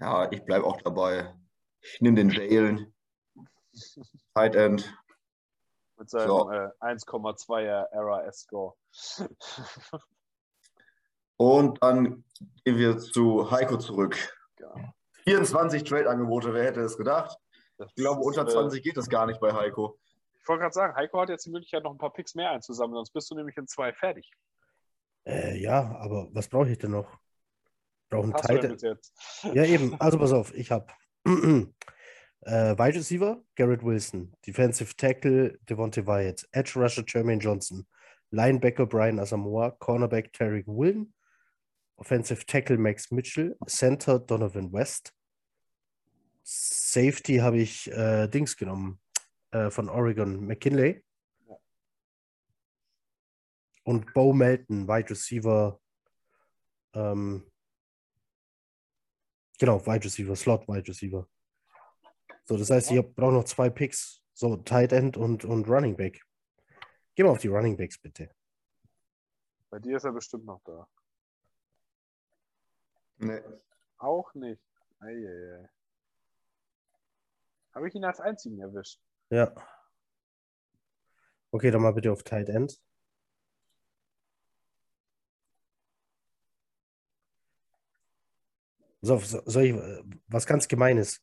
[0.00, 1.34] Ja, ich bleibe auch dabei.
[1.80, 2.94] Ich nehme den Jalen.
[4.34, 4.92] Tight End.
[5.96, 6.50] Mit seinem So.
[6.50, 8.74] äh, 1,2er Era S-Score.
[11.36, 12.24] Und dann
[12.64, 14.16] gehen wir zu Heiko zurück.
[14.56, 14.74] Genau.
[15.24, 17.36] 24 Trade-Angebote, wer hätte es gedacht?
[17.76, 19.98] Das Ich glaube, unter ist, äh, 20 geht das gar nicht bei Heiko.
[20.40, 22.94] Ich wollte gerade sagen, Heiko hat jetzt die Möglichkeit, noch ein paar Picks mehr einzusammeln,
[22.96, 24.30] sonst bist du nämlich in zwei fertig.
[25.26, 27.18] äh, ja, aber was brauche ich denn noch?
[28.08, 28.82] Ich brauche einen Hast Tight End.
[29.54, 30.00] Ja, eben.
[30.00, 30.86] Also pass auf, ich habe
[31.26, 37.86] äh, Wide Receiver, Garrett Wilson, Defensive Tackle, Devontae Wyatt, Edge Rusher, Jermaine Johnson,
[38.30, 41.12] Linebacker, Brian Asamoah, Cornerback, Tarek Woolen,
[41.96, 45.12] Offensive Tackle, Max Mitchell, Center, Donovan West,
[46.44, 48.98] Safety habe ich äh, Dings genommen,
[49.50, 51.04] äh, von Oregon, McKinley.
[51.46, 51.56] Ja.
[53.84, 55.78] Und Bo Melton, Wide Receiver,
[56.94, 57.44] ähm,
[59.58, 61.28] Genau, Wide Receiver, Slot Wide Receiver.
[62.44, 64.22] So, das heißt, ich brauche noch zwei Picks.
[64.32, 66.24] So, Tight End und, und Running Back.
[67.14, 68.30] Geh mal auf die Running Backs, bitte.
[69.68, 70.88] Bei dir ist er bestimmt noch da.
[73.18, 73.42] Nee.
[73.98, 74.62] Auch nicht.
[75.00, 75.68] Eieiei.
[77.74, 79.00] Habe ich ihn als einzigen erwischt?
[79.30, 79.52] Ja.
[81.50, 82.80] Okay, dann mal bitte auf Tight End.
[89.00, 91.20] So, so, soll ich, äh, was ganz Gemeines.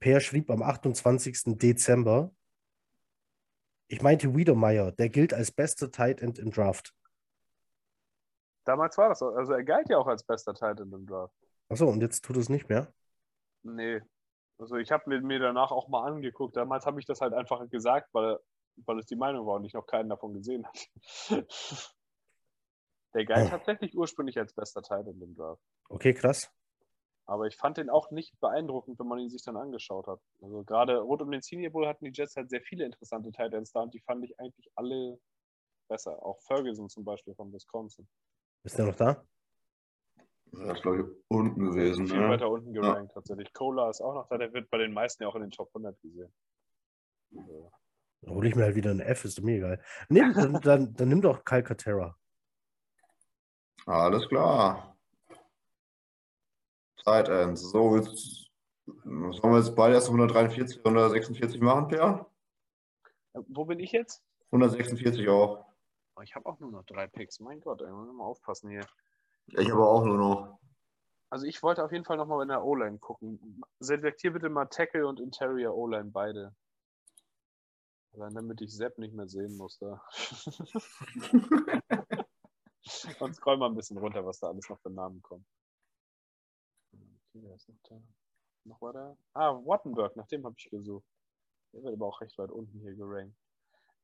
[0.00, 1.56] Per schrieb am 28.
[1.58, 2.32] Dezember,
[3.88, 6.92] ich meinte Wiedemeyer, der gilt als bester Tight End im Draft.
[8.64, 9.28] Damals war das so.
[9.28, 11.32] Also er galt ja auch als bester Titan im Draft.
[11.68, 12.92] Achso, und jetzt tut es nicht mehr.
[13.62, 14.00] Nee.
[14.58, 16.56] Also ich habe mir, mir danach auch mal angeguckt.
[16.56, 18.38] Damals habe ich das halt einfach gesagt, weil,
[18.84, 20.78] weil es die Meinung war und ich noch keinen davon gesehen habe.
[23.14, 23.50] Der galt Oh.
[23.50, 25.62] tatsächlich ursprünglich als bester Titan im Draft.
[25.88, 26.50] Okay, krass.
[27.26, 30.20] Aber ich fand den auch nicht beeindruckend, wenn man ihn sich dann angeschaut hat.
[30.40, 33.72] Also gerade rund um den Senior Bowl hatten die Jets halt sehr viele interessante Titans
[33.72, 35.18] da und die fand ich eigentlich alle
[35.88, 36.24] besser.
[36.24, 38.08] Auch Ferguson zum Beispiel von Wisconsin.
[38.62, 39.24] Ist der noch da?
[40.52, 42.06] Das ist, glaube ich, unten gewesen.
[42.06, 42.28] Viel Ne?
[42.30, 43.52] weiter unten gerankt tatsächlich.
[43.52, 45.68] Cola ist auch noch da, der wird bei den meisten ja auch in den Top
[45.70, 46.32] 100 gesehen.
[47.36, 47.72] Also,
[48.22, 49.82] Dann hole ich mir halt wieder ein F, ist mir egal.
[50.08, 52.16] Nimm, dann, dann, dann nimm doch Calcaterra.
[53.86, 54.95] Alles klar.
[57.06, 57.70] Tight Ends.
[57.70, 58.50] So, jetzt
[58.84, 62.28] sollen wir jetzt beide erst 143, 146 machen, Per?
[63.34, 64.24] äh, wo bin ich jetzt?
[64.50, 65.64] 146 auch.
[66.16, 67.38] Oh, ich habe auch nur noch drei Picks.
[67.38, 68.84] Mein Gott, ey, muss mal aufpassen hier.
[69.46, 70.58] Ich habe auch nur noch.
[71.30, 73.62] Also ich wollte auf jeden Fall nochmal in der O-Line gucken.
[73.78, 76.56] Selektier bitte mal Tackle und Interior O-Line beide.
[78.14, 80.02] Allein damit ich Sepp nicht mehr sehen muss da.
[83.20, 85.46] und scroll mal ein bisschen runter, was da alles noch für Namen kommen.
[87.36, 88.02] Okay, wer ist noch da?
[88.64, 89.16] Noch da?
[89.34, 91.04] Ah, Wattenberg, nach dem habe ich gesucht.
[91.72, 93.36] Der wird aber auch recht weit unten hier gerankt.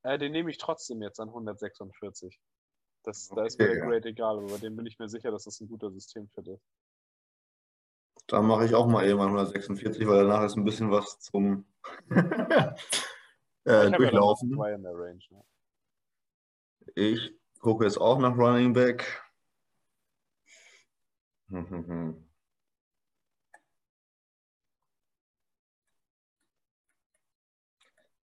[0.02, 2.38] Äh, den nehme ich trotzdem jetzt an 146.
[3.04, 3.90] Das, Da ist mir Okay, der ja.
[3.90, 6.62] Grade egal, aber bei dem bin ich mir sicher, dass das ein guter Systemfit ist.
[8.28, 11.66] Dann mache ich auch mal eben 146, weil danach ist ein bisschen was zum
[12.10, 12.74] äh,
[13.64, 14.50] ja Durchlaufen.
[14.50, 15.24] der Range.
[15.30, 15.44] Ne?
[16.94, 19.22] Ich gucke jetzt auch nach Running Back.
[21.48, 22.31] Hm, hm, hm.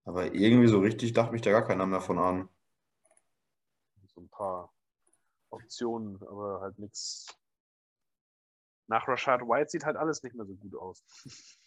[0.06, 2.48] Aber irgendwie so richtig dachte mich da gar keiner mehr von an.
[4.14, 4.72] So ein paar
[5.50, 7.26] Optionen, aber halt nichts.
[8.86, 11.04] Nach Rashad White sieht halt alles nicht mehr so gut aus.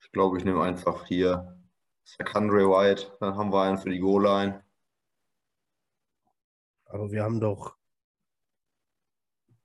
[0.00, 1.60] Ich glaube, ich nehme einfach hier
[2.04, 3.16] Secondary White.
[3.18, 4.64] Dann haben wir einen für die Goal-Line.
[6.84, 7.76] Aber wir haben doch.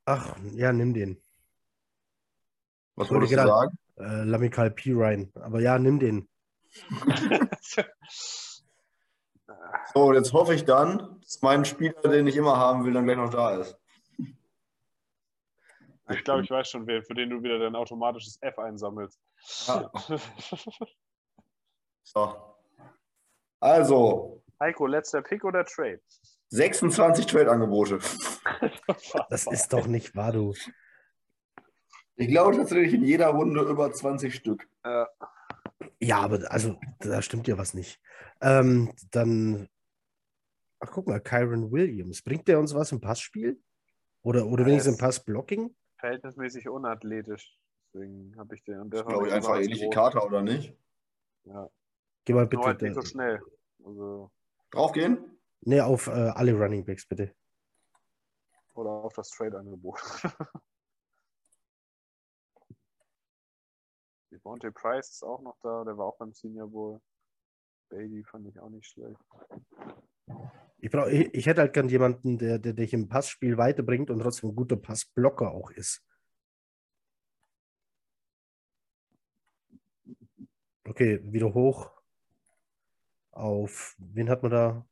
[0.10, 1.22] Ach, ja, nimm den.
[2.96, 3.78] Was Wollte würdest du gerade- sagen?
[3.98, 4.92] Äh, Lamikal P.
[4.94, 5.32] Ryan.
[5.36, 6.28] Aber ja, nimm den.
[9.94, 13.06] So, und jetzt hoffe ich dann, dass mein Spieler, den ich immer haben will, dann
[13.06, 13.76] gleich noch da ist.
[16.10, 19.20] ich glaube, ich weiß schon, wer, für den du wieder dein automatisches F einsammelst.
[19.68, 19.92] Ja.
[22.04, 22.56] So.
[23.60, 26.02] Also, Heiko, letzter Pick oder Trade?
[26.50, 28.00] 26 Trade-Angebote.
[29.30, 30.54] Das ist doch nicht wahr, du.
[32.16, 34.68] Ich glaube tatsächlich in jeder Runde über 20 Stück.
[36.00, 38.02] Ja, aber also, da stimmt ja was nicht.
[38.42, 39.70] Ähm, dann.
[40.80, 42.22] Ach, guck mal, Kyron Williams.
[42.22, 43.62] Bringt der uns was im Passspiel?
[44.24, 45.00] Oder, oder wenigstens im.
[45.00, 45.74] Passblocking?
[46.00, 47.58] verhältnismäßig unathletisch.
[47.94, 48.80] Deswegen habe ich den.
[48.80, 49.90] Und der Das glaube ich einfach ähnliche.
[49.90, 50.76] Kater, oder nicht?
[51.46, 51.70] Ja.
[52.26, 52.64] Geh mal Nur bitte.
[52.64, 53.42] halt nicht so schnell.
[53.84, 54.32] Also,
[54.72, 55.39] Draufgehen?
[55.62, 57.36] Nee, auf äh, alle Running Backs, bitte.
[58.74, 60.00] oder auf das Trade-Angebot.
[64.32, 67.02] Devontae Price ist auch noch da, der war auch beim Senior Bowl.
[67.90, 69.20] Bailey fand ich auch nicht schlecht.
[70.78, 74.20] Ich, brauch, ich, ich hätte halt gern jemanden, der, der dich im Passspiel weiterbringt und
[74.20, 76.06] trotzdem ein guter Passblocker auch ist.
[80.86, 81.92] Okay, wieder hoch.
[83.32, 84.89] Auf, wen hat man da?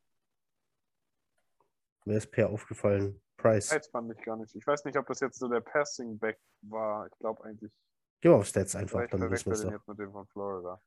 [2.07, 3.21] Wer ist Per aufgefallen?
[3.35, 3.69] Price.
[3.69, 4.55] Price fand ich gar nicht.
[4.55, 7.05] Ich weiß nicht, ob das jetzt so der Passing Back war.
[7.07, 7.71] Ich glaube eigentlich,
[8.21, 10.81] Geh mal auf Stats einfach, dann wissen wir es jetzt mit dem von Florida.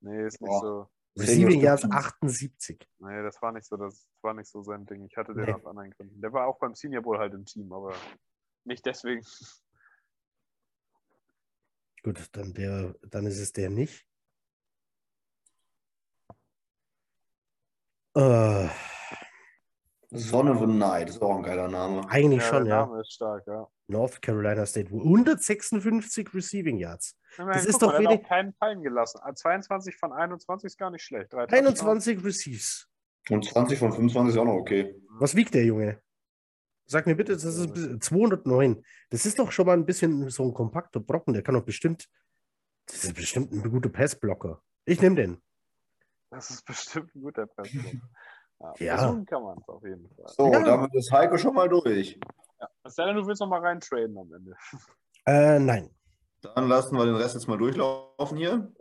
[0.00, 0.88] Nee, ist nicht so.
[1.18, 1.94] Receiving Yards Stimmt.
[1.94, 2.88] 78.
[2.98, 5.04] Nee, das war nicht so, das war nicht so sein Ding.
[5.06, 5.52] Ich hatte den Nee.
[5.52, 6.20] aus anderen Gründen.
[6.20, 7.94] Der war auch beim Senior Bowl halt im Team, aber
[8.64, 9.24] nicht deswegen.
[12.04, 14.06] Gut, dann, der, dann ist es der nicht.
[18.14, 18.68] Äh,
[20.14, 22.02] Son of a Knight ist auch ein geiler Name.
[22.10, 22.86] Eigentlich Ja, schon, der ja.
[22.86, 23.66] Name ist stark, ja.
[23.88, 24.90] North Carolina State.
[24.92, 27.16] 156 Receiving Yards.
[27.38, 29.20] Immerhin, ist guck doch wenig- keinen fallen gelassen.
[29.22, 31.32] Ah, 22 von 21 ist gar nicht schlecht.
[31.32, 32.88] Drei 21 Receives.
[33.30, 34.94] Und 20 von 25 ist auch noch okay.
[35.18, 36.00] Was wiegt der Junge?
[36.86, 38.84] Sag mir bitte, das ist bis- 209.
[39.10, 41.32] Das ist doch schon mal ein bisschen so ein kompakter Brocken.
[41.32, 42.08] Der kann doch bestimmt.
[42.86, 44.60] Das ist bestimmt ein guter Passblocker.
[44.84, 45.40] Ich nehme den.
[46.30, 47.92] Das ist bestimmt ein guter Pressblock.
[48.62, 48.98] Ja, Ja.
[48.98, 50.28] Versuchen kann man es auf jeden Fall.
[50.28, 50.62] So, Ja.
[50.62, 52.18] damit ist Heiko schon mal durch.
[52.84, 54.56] Es sei denn, du willst noch mal rein traden am Ende.
[55.24, 55.88] Äh, nein.
[56.40, 58.72] Dann lassen wir den Rest jetzt mal durchlaufen hier.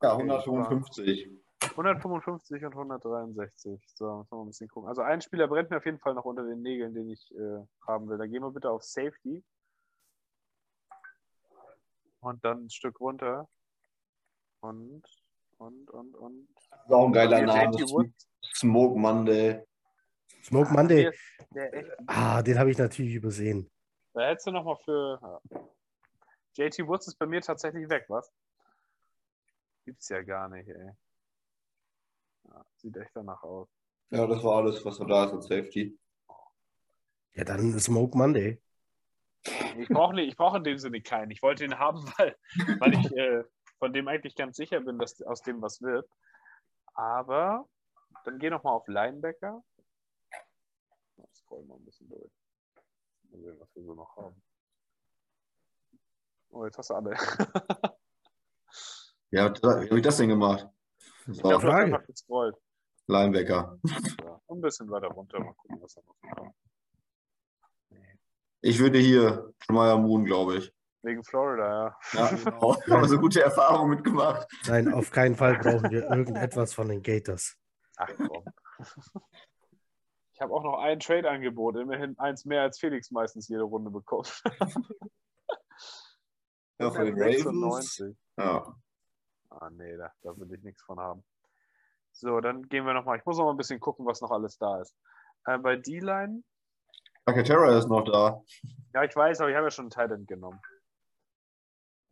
[0.00, 1.28] Ja, 155.
[1.70, 3.82] 155 und 163.
[3.96, 4.88] So, müssen wir mal ein bisschen gucken.
[4.88, 7.58] Also ein Spieler brennt mir auf jeden Fall noch unter den Nägeln, den ich äh,
[7.88, 8.18] haben will.
[8.18, 9.42] Da gehen wir bitte auf Safety.
[12.20, 13.48] Und dann ein Stück runter.
[14.60, 15.02] Und,
[15.58, 16.48] und, und, und.
[16.70, 17.76] Das ist auch ein geiler Name.
[18.54, 19.62] Smoke Monday.
[20.42, 21.10] Smoke Ah, Monday.
[22.06, 23.70] Ah, den habe ich natürlich übersehen.
[24.14, 25.18] da hättest du noch mal für.
[25.22, 25.60] Ja.
[26.54, 28.30] JT Woods ist bei mir tatsächlich weg, was?
[29.84, 30.90] Gibt's ja gar nicht, ey.
[32.48, 33.68] Ja, sieht echt danach aus.
[34.10, 35.98] Ja, das war alles, was da ist als Safety.
[37.34, 38.60] Ja, dann Smoke Monday.
[39.78, 41.30] Ich brauche nicht, ich brauche in dem Sinne keinen.
[41.30, 42.36] Ich wollte ihn haben, weil,
[42.78, 43.44] weil ich äh,
[43.82, 46.08] von dem eigentlich ganz sicher bin, dass aus dem was wird.
[46.94, 47.68] Aber
[48.24, 49.60] dann geh noch mal auf Linebacker.
[51.34, 52.30] Scroll mal ein bisschen durch.
[53.30, 54.40] Mal sehen, was wir so noch haben.
[56.50, 57.16] Oh, jetzt hast du alle.
[59.34, 60.68] Ja, wie habe ich das denn gemacht?
[61.26, 61.86] Ich So, hast Frage.
[61.86, 62.54] einfach gescrollt.
[63.06, 63.78] Linebacker.
[64.22, 65.40] Ja, ein bisschen weiter runter.
[65.40, 66.54] Mal gucken, was da noch kommt.
[68.60, 70.74] Ich würde hier Jamaya Moon, glaube ich.
[71.02, 72.20] Wegen Florida, ja.
[72.20, 72.76] Ja, genau.
[72.90, 74.46] Haben wir so gute Erfahrungen mitgemacht.
[74.66, 77.56] Nein, auf keinen Fall brauchen wir irgendetwas von den Gators.
[77.96, 78.44] Ach komm.
[80.32, 84.42] Ich habe auch noch ein Trade-Angebot, immerhin eins mehr als Felix meistens jede Runde bekommt.
[86.78, 87.44] Ja, von den Ravens.
[87.44, 88.16] 96.
[88.38, 88.74] Ja.
[89.50, 91.22] Ah, nee, da, da will ich nichts von haben.
[92.10, 93.18] So, dann gehen wir nochmal.
[93.18, 94.96] Ich muss noch mal ein bisschen gucken, was noch alles da ist.
[95.46, 96.42] Äh, bei D-Line,
[97.44, 98.42] Terra ist noch da.
[98.94, 100.60] ja, ich weiß, aber ich habe ja schon einen Titan genommen.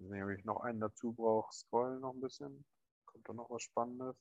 [0.02, 2.64] Wenn ich noch einen dazu brauche, scrollen noch ein bisschen.
[3.04, 4.16] Kommt da noch was Spannendes?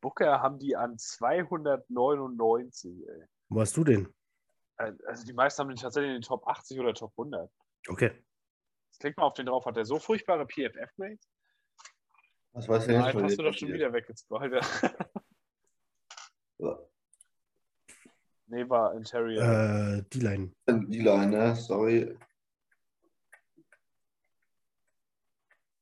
[0.00, 3.24] Booker haben die an 299, ey.
[3.48, 4.12] Wo hast du den?
[4.76, 7.48] Also die meisten haben den tatsächlich in den Top 80 oder Top 100.
[7.88, 8.10] Okay.
[8.90, 9.64] Jetzt klick mal auf den drauf.
[9.64, 11.28] Hat der so furchtbare PFF-Grades?
[12.52, 14.60] Was weiß ich Nein, hast du doch schon wieder weggescrollt.
[16.58, 16.78] Ja.
[18.46, 19.42] nee, war Interior.
[19.42, 20.52] Äh, D-Line.
[20.68, 21.56] Die Line, ne?
[21.56, 22.16] Sorry.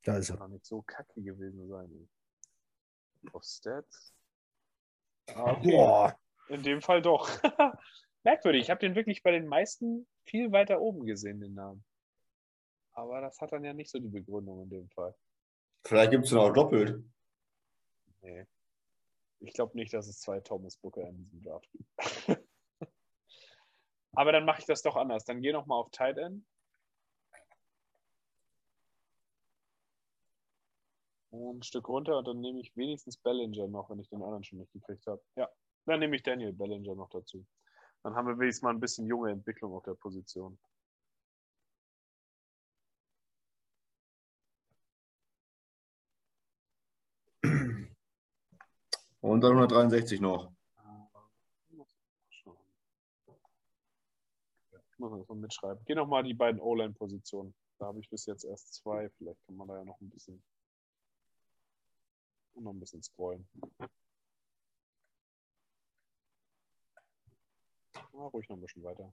[0.03, 0.41] Da ist Kann er.
[0.41, 2.09] doch nicht so kacke gewesen sein.
[3.33, 4.15] Auf Stats.
[5.35, 5.71] Ah, okay.
[5.71, 6.19] Boah.
[6.49, 7.29] In dem Fall doch.
[8.25, 8.63] Merkwürdig.
[8.63, 11.85] Ich habe den wirklich bei den meisten viel weiter oben gesehen, den Namen.
[12.93, 15.15] Aber das hat dann ja nicht so die Begründung in dem Fall.
[15.85, 17.03] Vielleicht gibt es den auch doppelt.
[18.23, 18.47] Nee.
[19.41, 21.89] Ich glaube nicht, dass es zwei Thomas Booker in diesem Draft gibt.
[24.13, 25.25] Aber dann mache ich das doch anders.
[25.25, 26.45] Dann geh noch mal auf Tight End.
[31.33, 34.59] Ein Stück runter und dann nehme ich wenigstens Bellinger noch, wenn ich den anderen schon
[34.59, 35.23] nicht gekriegt habe.
[35.37, 35.49] Ja,
[35.87, 37.47] dann nehme ich Daniel Bellinger noch dazu.
[38.03, 40.59] Dann haben wir wenigstens mal ein bisschen junge Entwicklung auf der Position.
[49.21, 50.53] Und dann 163 noch.
[51.69, 51.77] Ich
[54.99, 55.85] muss das mal mitschreiben.
[55.85, 57.55] Geh noch mal die beiden O-Line-Positionen.
[57.79, 59.11] Da habe ich bis jetzt erst zwei.
[59.11, 60.43] Vielleicht kann man da ja noch ein bisschen
[62.65, 63.49] noch ein bisschen scrollen.
[68.13, 69.13] Ja, ruhig noch ein bisschen weiter.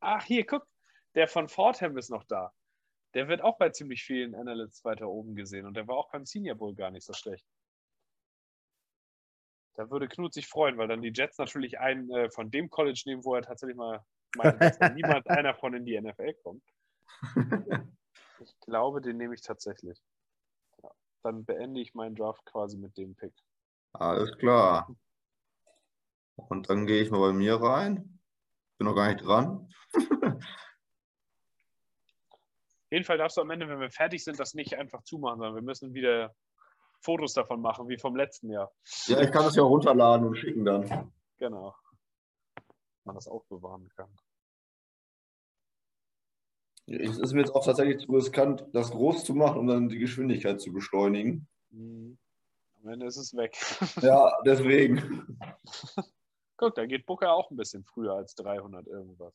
[0.00, 0.66] Ach, hier, guck.
[1.14, 2.52] Der von Fordham ist noch da.
[3.14, 6.26] Der wird auch bei ziemlich vielen Analysts weiter oben gesehen und der war auch beim
[6.26, 7.46] Senior Bowl gar nicht so schlecht.
[9.74, 13.02] Da würde Knut sich freuen, weil dann die Jets natürlich einen äh, von dem College
[13.06, 14.04] nehmen, wo er tatsächlich mal
[14.36, 16.64] meint, dass da niemals einer von in die NFL kommt.
[18.42, 19.96] Ich glaube, den nehme ich tatsächlich.
[20.82, 20.90] Ja.
[21.22, 23.32] Dann beende ich meinen Draft quasi mit dem Pick.
[23.92, 24.92] Alles klar.
[26.34, 28.18] Und dann gehe ich mal bei mir rein.
[28.78, 29.72] Bin noch gar nicht dran.
[32.30, 35.38] Auf jeden Fall darfst du am Ende, wenn wir fertig sind, das nicht einfach zumachen,
[35.38, 36.34] sondern wir müssen wieder
[37.02, 38.72] Fotos davon machen, wie vom letzten Jahr.
[39.06, 41.12] Ja, ich kann das ja runterladen und schicken dann.
[41.38, 41.74] Genau.
[43.04, 44.08] man das aufbewahren kann.
[46.86, 49.98] Es ist mir jetzt auch tatsächlich zu riskant, das groß zu machen, um dann die
[49.98, 51.48] Geschwindigkeit zu beschleunigen.
[51.70, 52.18] Mhm.
[52.82, 53.56] Am Ende ist es weg.
[54.02, 55.38] Ja, deswegen.
[56.56, 59.34] Guck, da geht Booker auch ein bisschen früher als 300 irgendwas.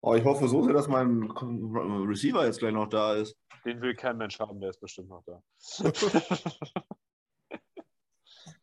[0.00, 3.36] Oh, ich hoffe so sehr, dass mein Receiver jetzt gleich noch da ist.
[3.64, 5.42] Den will kein Mensch haben, der ist bestimmt noch da.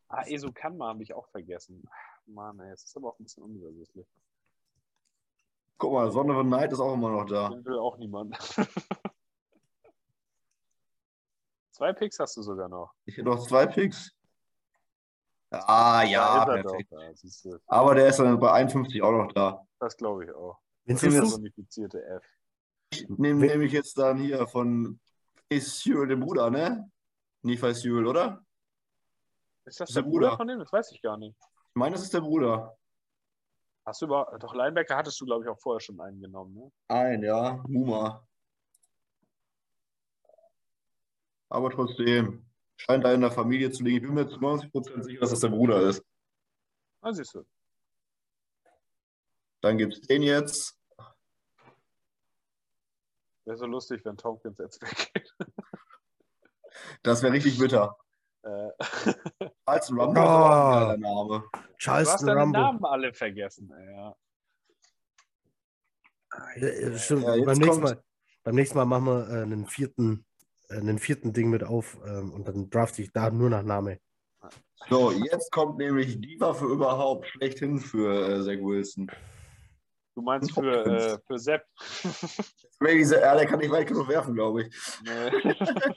[0.08, 1.86] ah, Esu Kanma habe ich auch vergessen.
[2.26, 4.06] Mann, ey, es ist aber auch ein bisschen unübersichtlich.
[5.76, 7.50] Guck mal, Son of Night ist auch immer noch da.
[7.50, 8.38] Den will auch niemand.
[11.72, 12.94] Zwei Picks hast du sogar noch.
[13.04, 14.12] Ich hätte noch zwei Picks.
[15.50, 16.92] Ah, ja, er perfekt.
[16.92, 17.58] da.
[17.66, 19.66] Aber der ist dann bei 51 auch noch da.
[19.80, 20.58] Das glaube ich auch.
[20.86, 22.24] Personifizierte F.
[22.90, 25.00] Ich nehme Wen- nämlich jetzt dann hier von
[25.50, 26.90] Cyril, dem Bruder, ne?
[27.42, 28.44] Nephi Cyril, oder?
[29.64, 30.36] Ist das Ist der der Bruder Bruder.
[30.36, 30.58] von dem?
[30.58, 31.36] Das weiß ich gar nicht.
[31.40, 32.76] Ich meine, das ist der Bruder.
[33.86, 34.36] Hast du über.
[34.40, 36.72] Doch, Linebacker hattest du, glaube ich, auch vorher schon einen genommen, ne?
[36.88, 38.26] Ein, ja, Muma.
[41.48, 42.44] Aber trotzdem,
[42.76, 43.96] scheint da in der Familie zu liegen.
[43.96, 46.02] Ich bin mir zu 90% sicher, dass das der Bruder ist.
[47.00, 47.44] Ah, siehst du.
[49.64, 50.78] Dann gibt es den jetzt.
[53.46, 55.34] Wäre so lustig, wenn Tompkins jetzt weggeht.
[57.02, 57.96] Das wäre richtig bitter.
[58.42, 58.68] Äh,
[59.64, 61.24] Als Rumble ist aber auch ein Oh.
[61.28, 61.44] Name.
[61.50, 62.60] du hast Charleston deine Rumble.
[62.60, 63.70] Namen alle vergessen.
[63.70, 64.14] Ja.
[66.56, 67.22] Ja, ja, stimmt.
[67.22, 68.04] Ja, jetzt beim, nächsten kommt- Mal,
[68.42, 70.26] beim nächsten Mal machen wir äh, einen vierten,
[70.68, 73.98] äh, einen vierten Ding mit auf ähm, und dann draft ich da nur nach Name.
[74.90, 79.10] So, jetzt kommt nämlich die Waffe überhaupt schlechthin für äh, Zach Wilson.
[80.14, 81.64] Du meinst für, äh, für Sepp.
[82.80, 85.00] Maybe, ja, der kann nicht weit genug werfen, glaube ich.
[85.04, 85.54] Nee.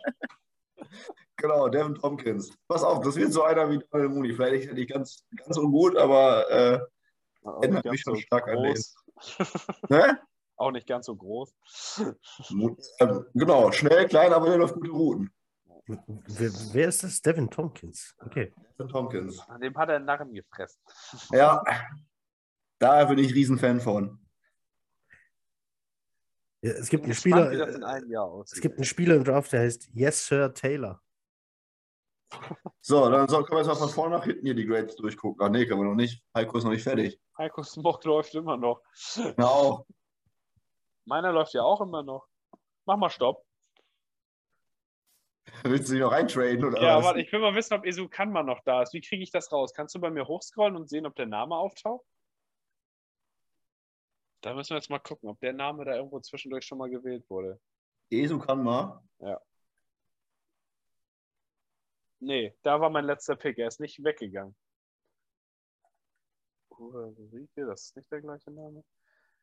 [1.40, 2.52] Genau, Devin Tompkins.
[2.68, 4.34] Pass auf, das wird so einer wie Daniel Mooney.
[4.34, 6.80] Vielleicht nicht ganz, ganz ungut, aber äh,
[7.68, 8.74] nicht mich schon stark an den.
[8.74, 8.96] groß.
[9.90, 10.20] ne?
[10.56, 11.54] Auch nicht ganz so groß.
[13.00, 15.32] Ähm, genau, schnell, klein, aber der läuft gute Routen.
[15.86, 17.22] Wer, wer ist das?
[17.22, 18.16] Devin Tompkins.
[18.18, 18.52] Okay.
[18.74, 19.40] Devin Tompkins.
[19.48, 20.82] An dem hat er einen Narren gefressen.
[21.32, 21.64] Ja,
[22.80, 24.20] da bin ich Riesenfan von.
[26.62, 28.58] Ja, es gibt einen Spieler, wie das in einem Jahr aussieht.
[28.58, 31.02] es gibt einen Spieler im Draft, der heißt Yes Sir Taylor.
[32.82, 35.42] So, dann können wir jetzt mal von vorne nach hinten hier die Grades durchgucken.
[35.46, 36.24] Ah, nee, können wir noch nicht.
[36.36, 37.20] Heiko ist noch nicht fertig.
[37.38, 38.82] Heiko Smock läuft immer noch.
[39.16, 39.86] Genau.
[41.06, 42.28] Meiner läuft ja auch immer noch.
[42.86, 43.46] Mach mal Stopp.
[45.64, 47.06] Willst du dich noch reintraden oder Ja, was?
[47.06, 48.94] warte, ich will mal wissen, ob Esu Kanma noch da ist.
[48.94, 49.74] Wie kriege ich das raus?
[49.74, 52.06] Kannst du bei mir hochscrollen und sehen, ob der Name auftaucht?
[54.48, 57.30] Da müssen wir jetzt mal gucken, ob der Name da irgendwo zwischendurch schon mal gewählt
[57.30, 57.60] wurde.
[58.10, 59.04] Esu kann mal.
[62.20, 63.58] Nee, da war mein letzter Pick.
[63.58, 64.56] Er ist nicht weggegangen.
[66.70, 68.86] Ulrike, das ist nicht der gleiche Name.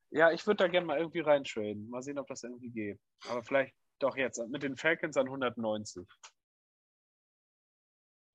[0.09, 1.91] Ja, ich würde da gerne mal irgendwie reintraden.
[1.91, 2.99] Mal sehen, ob das irgendwie geht.
[3.29, 6.09] Aber vielleicht doch jetzt mit den Falcons an 190.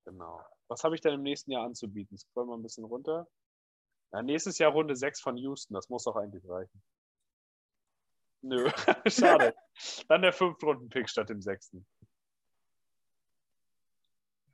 [0.05, 0.45] Genau.
[0.67, 2.15] Was habe ich denn im nächsten Jahr anzubieten?
[2.15, 3.27] Scroll mal ein bisschen runter.
[4.11, 5.73] Ja, nächstes Jahr Runde 6 von Houston.
[5.76, 6.81] Das muss doch eigentlich reichen.
[8.41, 8.69] Nö,
[9.07, 9.53] schade.
[10.07, 11.86] Dann der Fünftrunden-Pick statt dem sechsten.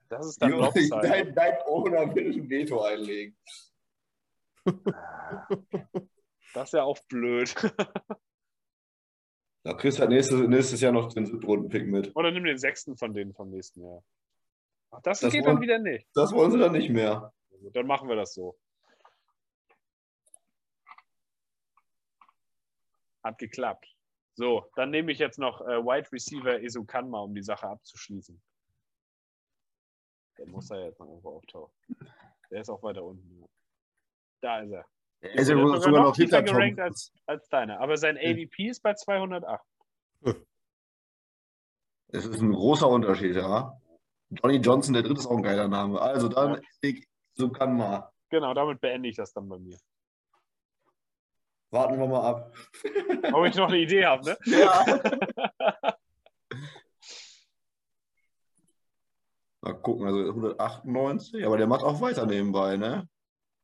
[0.09, 0.99] Das ist dann Lopside.
[1.01, 3.35] dein, dein Owner will ein Veto einlegen.
[6.53, 7.53] Das ist ja auch blöd.
[9.63, 12.15] Da kriegst du halt nächstes, nächstes Jahr noch den Siebtrunden-Pick mit.
[12.15, 14.03] Oder nimm den sechsten von denen vom nächsten Jahr.
[14.91, 16.07] Ach, das, Das geht wollen- dann wieder nicht.
[16.13, 17.33] Das wollen sie dann nicht mehr.
[17.61, 18.55] Gut, dann machen wir das so.
[23.25, 23.91] Hat geklappt.
[24.35, 28.39] So, dann nehme ich jetzt noch äh, Wide Receiver Esu Kanma, um die Sache abzuschließen.
[30.37, 31.73] Der muss da jetzt noch irgendwo auftauchen.
[32.51, 33.39] Der ist auch weiter unten.
[33.41, 33.47] ja.
[34.41, 34.85] Da ist er.
[35.21, 37.13] Er ist ja sogar, sogar noch hinter gerankt Tompkins.
[37.25, 37.79] Als deiner.
[37.79, 39.65] Aber sein ADP ist bei 208.
[42.09, 43.81] Es ist ein großer Unterschied, ja.
[44.29, 45.99] Johnny Johnson, der dritte ist auch ein geiler Name.
[45.99, 46.61] Also dann, Ja.
[46.81, 48.11] ich, so kann mal.
[48.29, 49.77] Genau, damit beende ich das dann bei mir.
[51.75, 52.55] Warten wir mal ab.
[53.33, 54.37] Ob ich noch eine Idee habe, ne?
[54.45, 54.85] Ja.
[59.61, 63.09] Mal gucken, also 198, aber der macht auch weiter nebenbei, ne?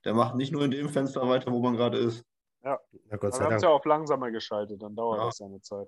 [0.04, 2.26] Der macht nicht nur in dem Fenster weiter, wo man gerade ist.
[2.64, 2.78] Na
[3.12, 3.64] Gott Wir sei haben es Dank.
[3.64, 5.26] ja auf langsamer geschaltet, dann dauert Ja.
[5.26, 5.88] das seine Zeit.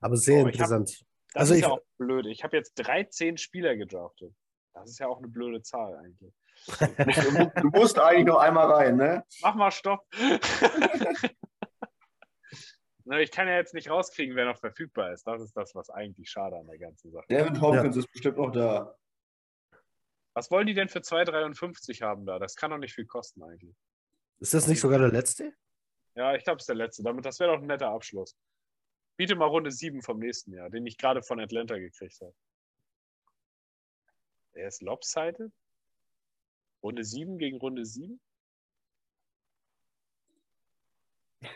[0.00, 1.04] Aber sehr Oh, ich hab- interessant.
[1.32, 2.26] Das Also ist ich- ja auch blöd.
[2.26, 4.34] Ich habe jetzt 13 Spieler gedraftet.
[4.74, 6.34] Das ist ja auch eine blöde Zahl eigentlich.
[6.66, 9.24] Du, du musst eigentlich nur einmal rein, ne?
[9.42, 10.06] Mach mal Stopp.
[13.20, 15.26] Ich kann ja jetzt nicht rauskriegen, wer noch verfügbar ist.
[15.26, 17.30] Das ist das, was eigentlich schade an der ganzen Sache ist.
[17.30, 18.96] Devin Tompkins ist bestimmt noch da.
[20.34, 22.38] Was wollen die denn für 2,53 haben da?
[22.38, 23.74] Das kann doch nicht viel kosten eigentlich.
[24.38, 25.52] Ist das nicht sogar der letzte?
[26.14, 27.02] Ja, ich glaube, es ist der letzte.
[27.02, 28.36] Damit, das wäre doch ein netter Abschluss.
[29.16, 32.34] Biete mal Runde 7 vom nächsten Jahr, den ich gerade von Atlanta gekriegt habe.
[34.54, 35.52] Er ist lopsided?
[36.82, 38.20] Runde 7 gegen Runde 7?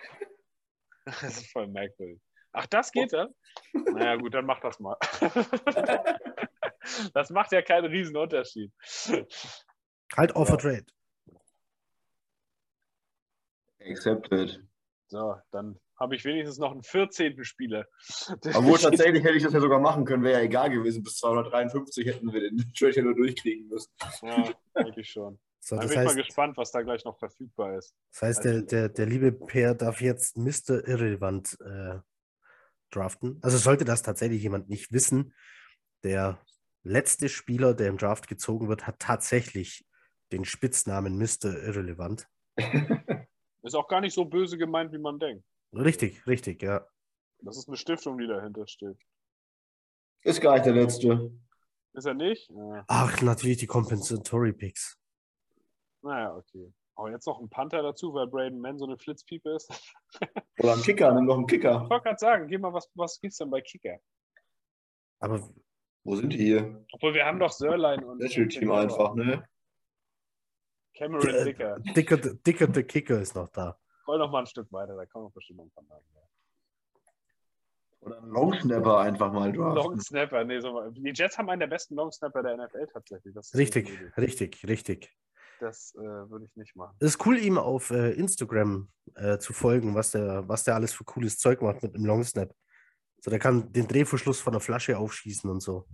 [1.04, 2.20] Das ist voll merkwürdig.
[2.50, 3.32] Ach, das geht dann?
[3.72, 4.96] Naja, gut, dann mach das mal.
[7.14, 8.72] Das macht ja keinen riesen Unterschied.
[10.16, 10.56] Halt Offer Ja.
[10.56, 10.86] Trade.
[13.80, 14.66] Accepted.
[15.08, 17.42] So, dann habe ich wenigstens noch einen 14.
[17.44, 17.86] Spieler.
[18.54, 21.02] Obwohl tatsächlich hätte ich das ja sogar machen können, wäre ja egal gewesen.
[21.02, 23.90] Bis 253 hätten wir den Trade ja nur durchkriegen müssen.
[24.22, 25.38] Ja, eigentlich schon.
[25.60, 27.94] So, das bin ich heißt, mal gespannt, was da gleich noch verfügbar ist.
[28.12, 30.86] das heißt der, der, der liebe Peer darf jetzt Mr.
[30.86, 31.98] Irrelevant äh,
[32.90, 33.40] draften.
[33.42, 35.34] Also sollte das tatsächlich jemand nicht wissen,
[36.04, 36.40] der
[36.84, 39.84] letzte Spieler, der im Draft gezogen wird, hat tatsächlich
[40.30, 41.60] den Spitznamen Mr.
[41.64, 42.28] Irrelevant.
[43.62, 45.44] Ist auch gar nicht so böse gemeint, wie man denkt.
[45.72, 46.86] Richtig, richtig, ja.
[47.40, 48.96] Das ist eine Stiftung, die dahinter steht.
[50.22, 51.30] Ist gar nicht der letzte.
[51.92, 52.50] Ist er nicht?
[52.50, 52.84] Ja.
[52.88, 54.98] Ach, natürlich die Compensatory Picks.
[56.02, 56.72] Naja, okay.
[56.94, 59.70] Aber jetzt noch ein Panther dazu, weil Braden Mann so eine Flitzpiepe ist.
[60.58, 61.82] Oder ein Kicker, nimm doch einen Kicker.
[61.84, 63.98] Ich wollte gerade sagen, geh mal, was, was gibt's denn bei Kicker?
[65.18, 65.46] Aber
[66.04, 66.84] Wo sind die hier?
[66.92, 69.46] Obwohl, wir haben doch Sörlein und Special Team einfach, ne?
[70.94, 71.78] Cameron Äh, Dicker.
[71.80, 73.78] Dicker, Dicker der Kicker ist noch da.
[74.06, 76.04] Roll noch mal ein Stück weiter, da kann man bestimmt noch ein paar Namen.
[78.00, 80.00] Oder einen Longsnapper einfach mal draften.
[80.00, 83.34] Snapper, nee, so, die Jets haben einen der besten Long Snapper der NFL tatsächlich.
[83.54, 85.12] Richtig, richtig, richtig.
[85.58, 86.94] Das äh, würde ich nicht machen.
[87.00, 90.92] Es ist cool, ihm auf äh, Instagram äh, zu folgen, was der, was der alles
[90.92, 92.54] für cooles Zeug macht mit einem Long Snap.
[93.20, 95.86] So, der kann den Drehverschluss von der Flasche aufschießen und so.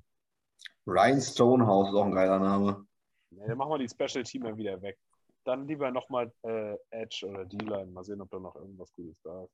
[0.87, 2.85] Ryan Stonehouse ist auch ein geiler Name.
[3.31, 4.99] Nee, dann machen wir die Special Teamer wieder weg.
[5.45, 7.87] Dann lieber nochmal äh, Edge oder D-Line.
[7.87, 9.53] Mal sehen, ob da noch irgendwas Gutes da ist.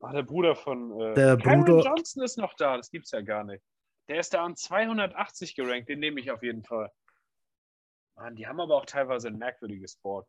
[0.00, 1.00] Ach, der Bruder von.
[1.00, 3.64] Äh, Der Cameron Bruder- Johnson ist noch da, das gibt's ja gar nicht.
[4.08, 6.90] Der ist da an 280 gerankt, den nehme ich auf jeden Fall.
[8.16, 10.26] Mann, die haben aber auch teilweise ein merkwürdiges Board.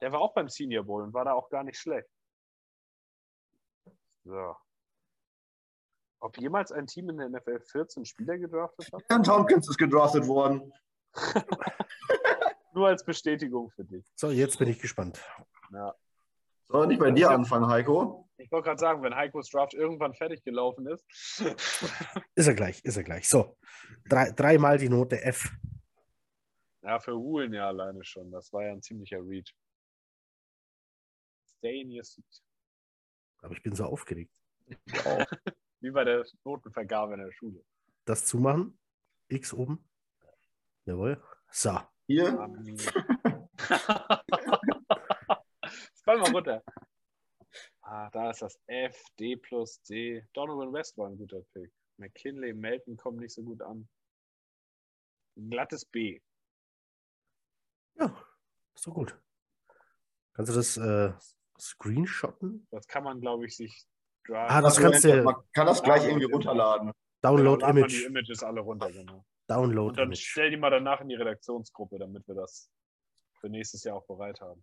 [0.00, 2.08] Der war auch beim Senior Bowl und war da auch gar nicht schlecht.
[4.24, 4.56] So.
[6.20, 9.02] Ob jemals ein Team in der NFL 14 Spieler gedraftet hat?
[9.08, 10.72] Dan Tompkins ist gedraftet worden.
[12.78, 14.06] Nur als Bestätigung für dich.
[14.14, 15.20] So, jetzt bin ich gespannt.
[16.68, 18.30] Soll nicht bei dir anfangen, Heiko?
[18.36, 21.04] Ich wollte gerade sagen, wenn Heikos Draft irgendwann fertig gelaufen ist.
[22.36, 23.28] Ist er gleich, ist er gleich.
[23.28, 23.58] So,
[24.08, 25.50] drei, dreimal die Note F.
[26.82, 28.30] ja, für Ruhlen ja alleine schon.
[28.30, 29.52] Das war ja ein ziemlicher Read.
[31.56, 32.24] Stay in your seat.
[33.42, 34.32] Aber ich bin so aufgeregt.
[35.80, 37.64] Wie bei der Notenvergabe in der Schule.
[38.04, 38.78] Das zumachen.
[39.26, 39.84] X oben.
[40.84, 41.20] Jawohl.
[41.50, 41.76] So.
[42.08, 42.30] Hier?
[45.94, 46.62] Scroll mal runter.
[47.82, 50.26] Ah, da ist das F, D plus D.
[50.32, 51.70] Donovan West war ein guter Pick.
[51.98, 53.88] McKinley, Melton kommen nicht so gut an.
[55.36, 56.20] Ein glattes B.
[57.98, 58.14] Ja,
[58.74, 59.18] ist doch gut.
[60.34, 61.12] Kannst du das äh,
[61.60, 62.66] screenshotten?
[62.70, 63.86] Das kann man, glaube ich, sich
[64.30, 66.92] Ah, das kannst du- Man kann das gleich irgendwie runterladen.
[67.22, 68.04] Download mal Die Image.
[68.06, 69.24] Images alle runter, genau.
[69.48, 70.20] Download Und dann Image.
[70.24, 72.70] stell die mal danach in die Redaktionsgruppe, damit wir das
[73.40, 74.62] für nächstes Jahr auch bereit haben.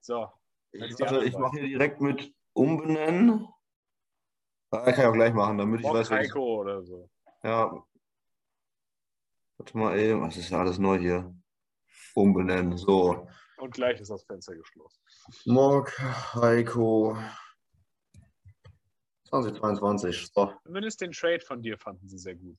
[0.00, 0.28] So,
[0.72, 3.48] andere ich mache hier direkt mit umbenennen.
[4.70, 7.10] Ah, kann ich auch gleich machen, damit ich Bob weiß, was ich, Heiko oder so.
[7.42, 7.84] Ja.
[9.58, 11.34] Warte mal eben, was ist ja alles neu hier?
[12.14, 12.76] Umbenennen.
[12.76, 13.26] So.
[13.58, 15.02] Und gleich ist das Fenster geschlossen.
[15.46, 15.98] Morg
[16.34, 17.16] Heiko
[19.28, 20.28] 2022.
[20.32, 20.52] So.
[20.64, 22.58] Zumindest den Trade von dir fanden sie sehr gut.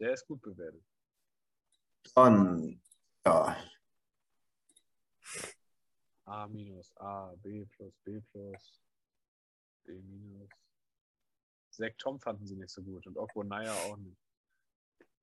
[0.00, 0.82] Der ist gut bewertet.
[2.14, 2.80] Dann,
[3.26, 3.56] ja.
[6.24, 8.80] A minus A, B plus, B plus,
[9.84, 10.50] B minus.
[11.70, 14.16] Zack Tom fanden sie nicht so gut und Okwonaya auch nicht.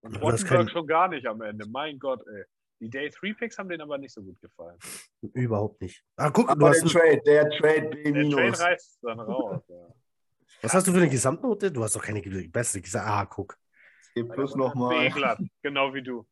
[0.02, 1.68] Und Rottenberg kann- schon gar nicht am Ende.
[1.68, 2.43] Mein Gott, ey.
[2.81, 4.77] Die Day 3 Picks haben denen aber nicht so gut gefallen.
[5.22, 6.03] Überhaupt nicht.
[6.18, 8.60] Ah, guck, du Aber hast der ein, Trade, der Trade B Der Trade minus.
[8.60, 9.64] reißt dann raus.
[9.69, 9.88] Ja.
[10.61, 11.72] was hast du für eine Gesamtnote?
[11.72, 13.07] Du hast doch keine gesagt.
[13.07, 13.57] Ah, guck.
[14.16, 15.12] G plus nochmal.
[15.62, 16.26] Genau wie du.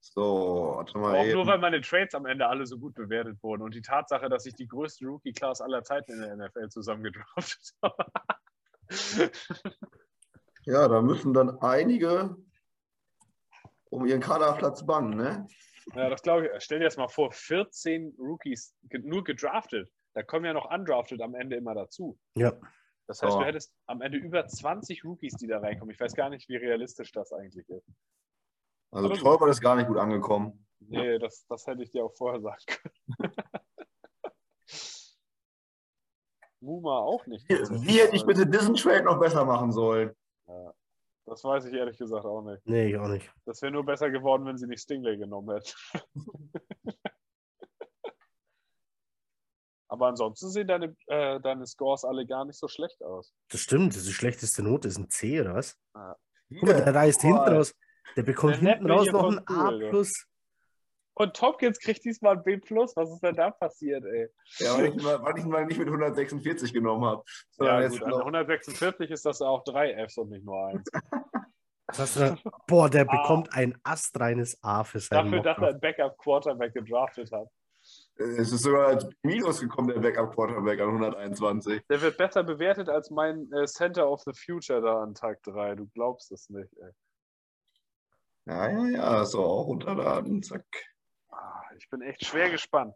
[0.00, 1.46] So, warte mal Auch nur, eben.
[1.46, 4.54] weil meine Trades am Ende alle so gut bewertet wurden und die Tatsache, dass ich
[4.54, 8.12] die größte Rookie-Class aller Zeiten in der NFL zusammengedraftet habe.
[10.64, 12.36] Ja, da müssen dann einige
[13.90, 15.46] um ihren Kaderplatz bangen, ne?
[15.94, 16.62] Ja, das glaube ich.
[16.62, 19.90] Stell dir das mal vor, 14 Rookies nur gedraftet.
[20.14, 22.18] Da kommen ja noch undrafted am Ende immer dazu.
[22.34, 22.52] Ja.
[23.12, 23.40] Das heißt, Ja.
[23.40, 25.92] du hättest am Ende über 20 Rookies, die da reinkommen.
[25.92, 27.86] Ich weiß gar nicht, wie realistisch das eigentlich ist.
[28.90, 30.66] Also Aber- ist gar nicht gut angekommen.
[30.80, 32.94] Nee, das, das hätte ich dir auch vorher sagen können.
[36.60, 37.46] Muma auch nicht.
[37.50, 37.54] Wie,
[37.86, 40.16] wie hätte ich bitte diesen Trade noch besser machen sollen?
[41.26, 42.66] Das weiß ich ehrlich gesagt auch nicht.
[42.66, 43.30] Nee, ich auch nicht.
[43.44, 45.74] Das wäre nur besser geworden, wenn sie nicht Stingley genommen hätten.
[49.92, 53.34] Aber ansonsten sehen deine, äh, deine Scores alle gar nicht so schlecht aus.
[53.50, 55.76] Das stimmt, das ist die schlechteste Note, ist ein C oder was?
[56.48, 57.52] Guck mal, der reißt hinten Torwart.
[57.58, 57.74] raus.
[58.16, 59.90] Der bekommt Der hinten raus hier noch ein A ja.
[59.90, 60.26] plus.
[61.14, 62.58] Und Topkins kriegt diesmal ein B+.
[62.58, 64.30] Was ist denn da passiert, ey?
[64.60, 67.22] Ja, weil ich, ihn mal, weil ich mal nicht mit 146 genommen habe.
[67.60, 70.68] Ja, jetzt gut, an noch, 146 ist das ja auch drei Fs und nicht nur
[70.68, 70.88] eins.
[72.14, 72.36] Du?
[72.66, 73.20] Boah, der Ah.
[73.20, 77.48] bekommt ein astreines A für seinen Dafür, dass er einen Backup-Quarterback gedraftet hat.
[78.22, 81.82] Es ist sogar als Minus gekommen, der Backup-Quarterback an 121.
[81.88, 85.76] Der wird besser bewertet als mein äh, Center of the Future da an Tag 3.
[85.76, 86.90] Du glaubst es nicht, ey.
[88.46, 90.64] Ja, ja, ja, so auch runterladen, zack.
[91.28, 92.94] Ah, ich bin echt schwer gespannt.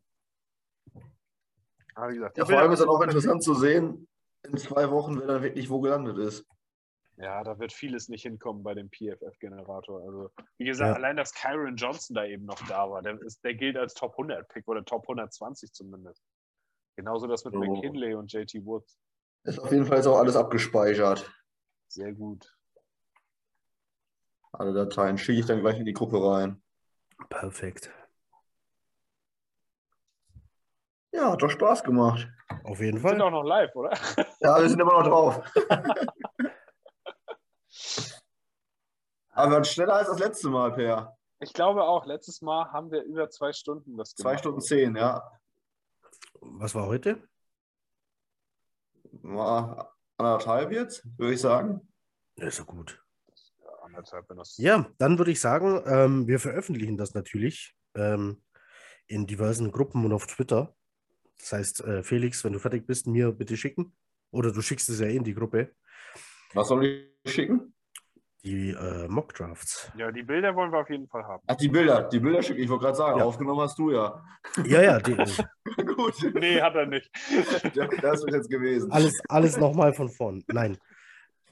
[1.95, 4.09] Aber wie gesagt, Ja, vor allem ist dann auch interessant zu sehen,
[4.43, 6.45] in zwei Wochen, wer dann wirklich wo gelandet ist.
[7.19, 10.03] Ja, da wird vieles nicht hinkommen bei dem PFF-Generator.
[10.03, 10.95] Also, wie gesagt, Ja.
[10.97, 14.17] allein, dass Kyron Johnson da eben noch da war, der, ist, der gilt als Top
[14.19, 16.23] 100-Pick oder Top 120 zumindest.
[16.97, 17.61] Genauso das mit So.
[17.61, 18.99] McKinley und JT Woods.
[19.45, 21.31] Ist auf jeden Fall jetzt auch alles abgespeichert.
[21.89, 22.53] Sehr gut.
[24.53, 26.63] Alle Dateien schicke ich dann gleich in die Gruppe rein.
[27.31, 27.91] Perfekt.
[31.13, 32.29] Ja, hat doch Spaß gemacht.
[32.65, 33.23] Auf jeden Wir sind Fall.
[33.23, 33.91] auch noch live, oder?
[34.41, 35.41] Ja, wir sind immer noch drauf.
[39.31, 41.17] Aber wir waren schneller als das letzte Mal, Per.
[41.41, 44.41] Ich glaube auch, letztes Mal haben wir über zwei Stunden das Zwei gemacht.
[44.41, 45.23] Stunden zehn, ja.
[46.41, 47.23] Was war heute?
[49.23, 51.93] War anderthalb jetzt, würde ich sagen.
[52.37, 53.03] Ja, ist ja gut.
[54.57, 58.43] Ja, dann würde ich sagen, ähm, wir veröffentlichen das natürlich ähm,
[59.07, 60.75] in diversen Gruppen und auf Twitter.
[61.39, 63.97] Das heißt, äh, Felix, wenn du fertig bist, mir bitte schicken.
[64.31, 65.75] Oder du schickst es ja eh in die Gruppe.
[66.55, 67.73] Was soll ich schicken?
[68.45, 69.91] Die äh, Mockdrafts.
[69.97, 71.43] Ja, die Bilder wollen wir auf jeden Fall haben.
[71.49, 72.03] Ach, die Bilder.
[72.05, 72.65] Die Bilder schicke ich.
[72.67, 73.25] Ich wollte gerade sagen, Ja.
[73.25, 74.23] aufgenommen hast du ja.
[74.65, 75.15] Ja, ja, die,
[75.85, 76.15] Gut.
[76.35, 77.11] Nee, hat er nicht.
[78.03, 78.93] Das ist jetzt gewesen.
[78.93, 80.45] alles, alles nochmal von vorn.
[80.47, 80.79] Nein.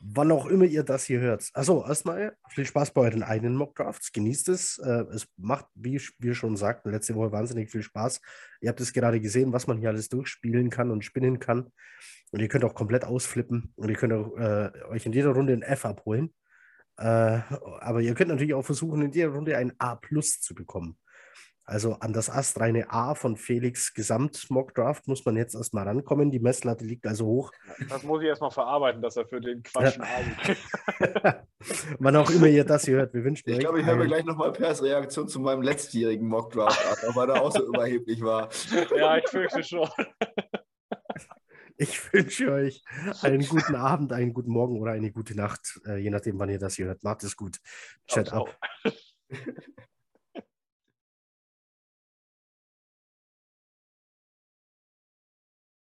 [0.00, 1.48] Wann auch immer ihr das hier hört.
[1.54, 4.12] Also erstmal viel Spaß bei euren eigenen Mockdrafts.
[4.12, 4.78] Genießt es.
[4.78, 8.20] Äh, es macht, wie wir schon sagten, letzte Woche wahnsinnig viel Spaß.
[8.60, 11.72] Ihr habt es gerade gesehen, was man hier alles durchspielen kann und spinnen kann.
[12.32, 13.72] Und ihr könnt auch komplett ausflippen.
[13.76, 16.34] Und ihr könnt auch, äh, euch in jeder Runde ein F abholen.
[16.96, 17.40] Äh,
[17.80, 20.98] aber ihr könnt natürlich auch versuchen, in jeder Runde ein A plus zu bekommen.
[21.66, 26.31] Also an das astreine A von Felix Gesamt-Mockdraft muss man jetzt erstmal rankommen.
[26.31, 27.53] Die Messlatte liegt also hoch.
[27.89, 31.97] Das muss ich erstmal verarbeiten, dass er für den Quatsch einen Abend kriegt.
[31.99, 34.24] Wann auch immer ihr das hier hört, wir wünschen Ich euch glaube, ich höre gleich
[34.24, 38.49] nochmal Pers Reaktion zu meinem letztjährigen Mockdraft an, weil er auch so überheblich war.
[38.97, 39.89] Ja, ich fürchte schon.
[41.77, 42.85] Ich wünsche euch
[43.23, 46.61] einen guten Abend, einen guten Morgen oder eine gute Nacht, äh, je nachdem, wann ihr
[46.61, 47.03] das hier hört.
[47.03, 47.59] Macht es gut.
[48.07, 48.57] Chat ab.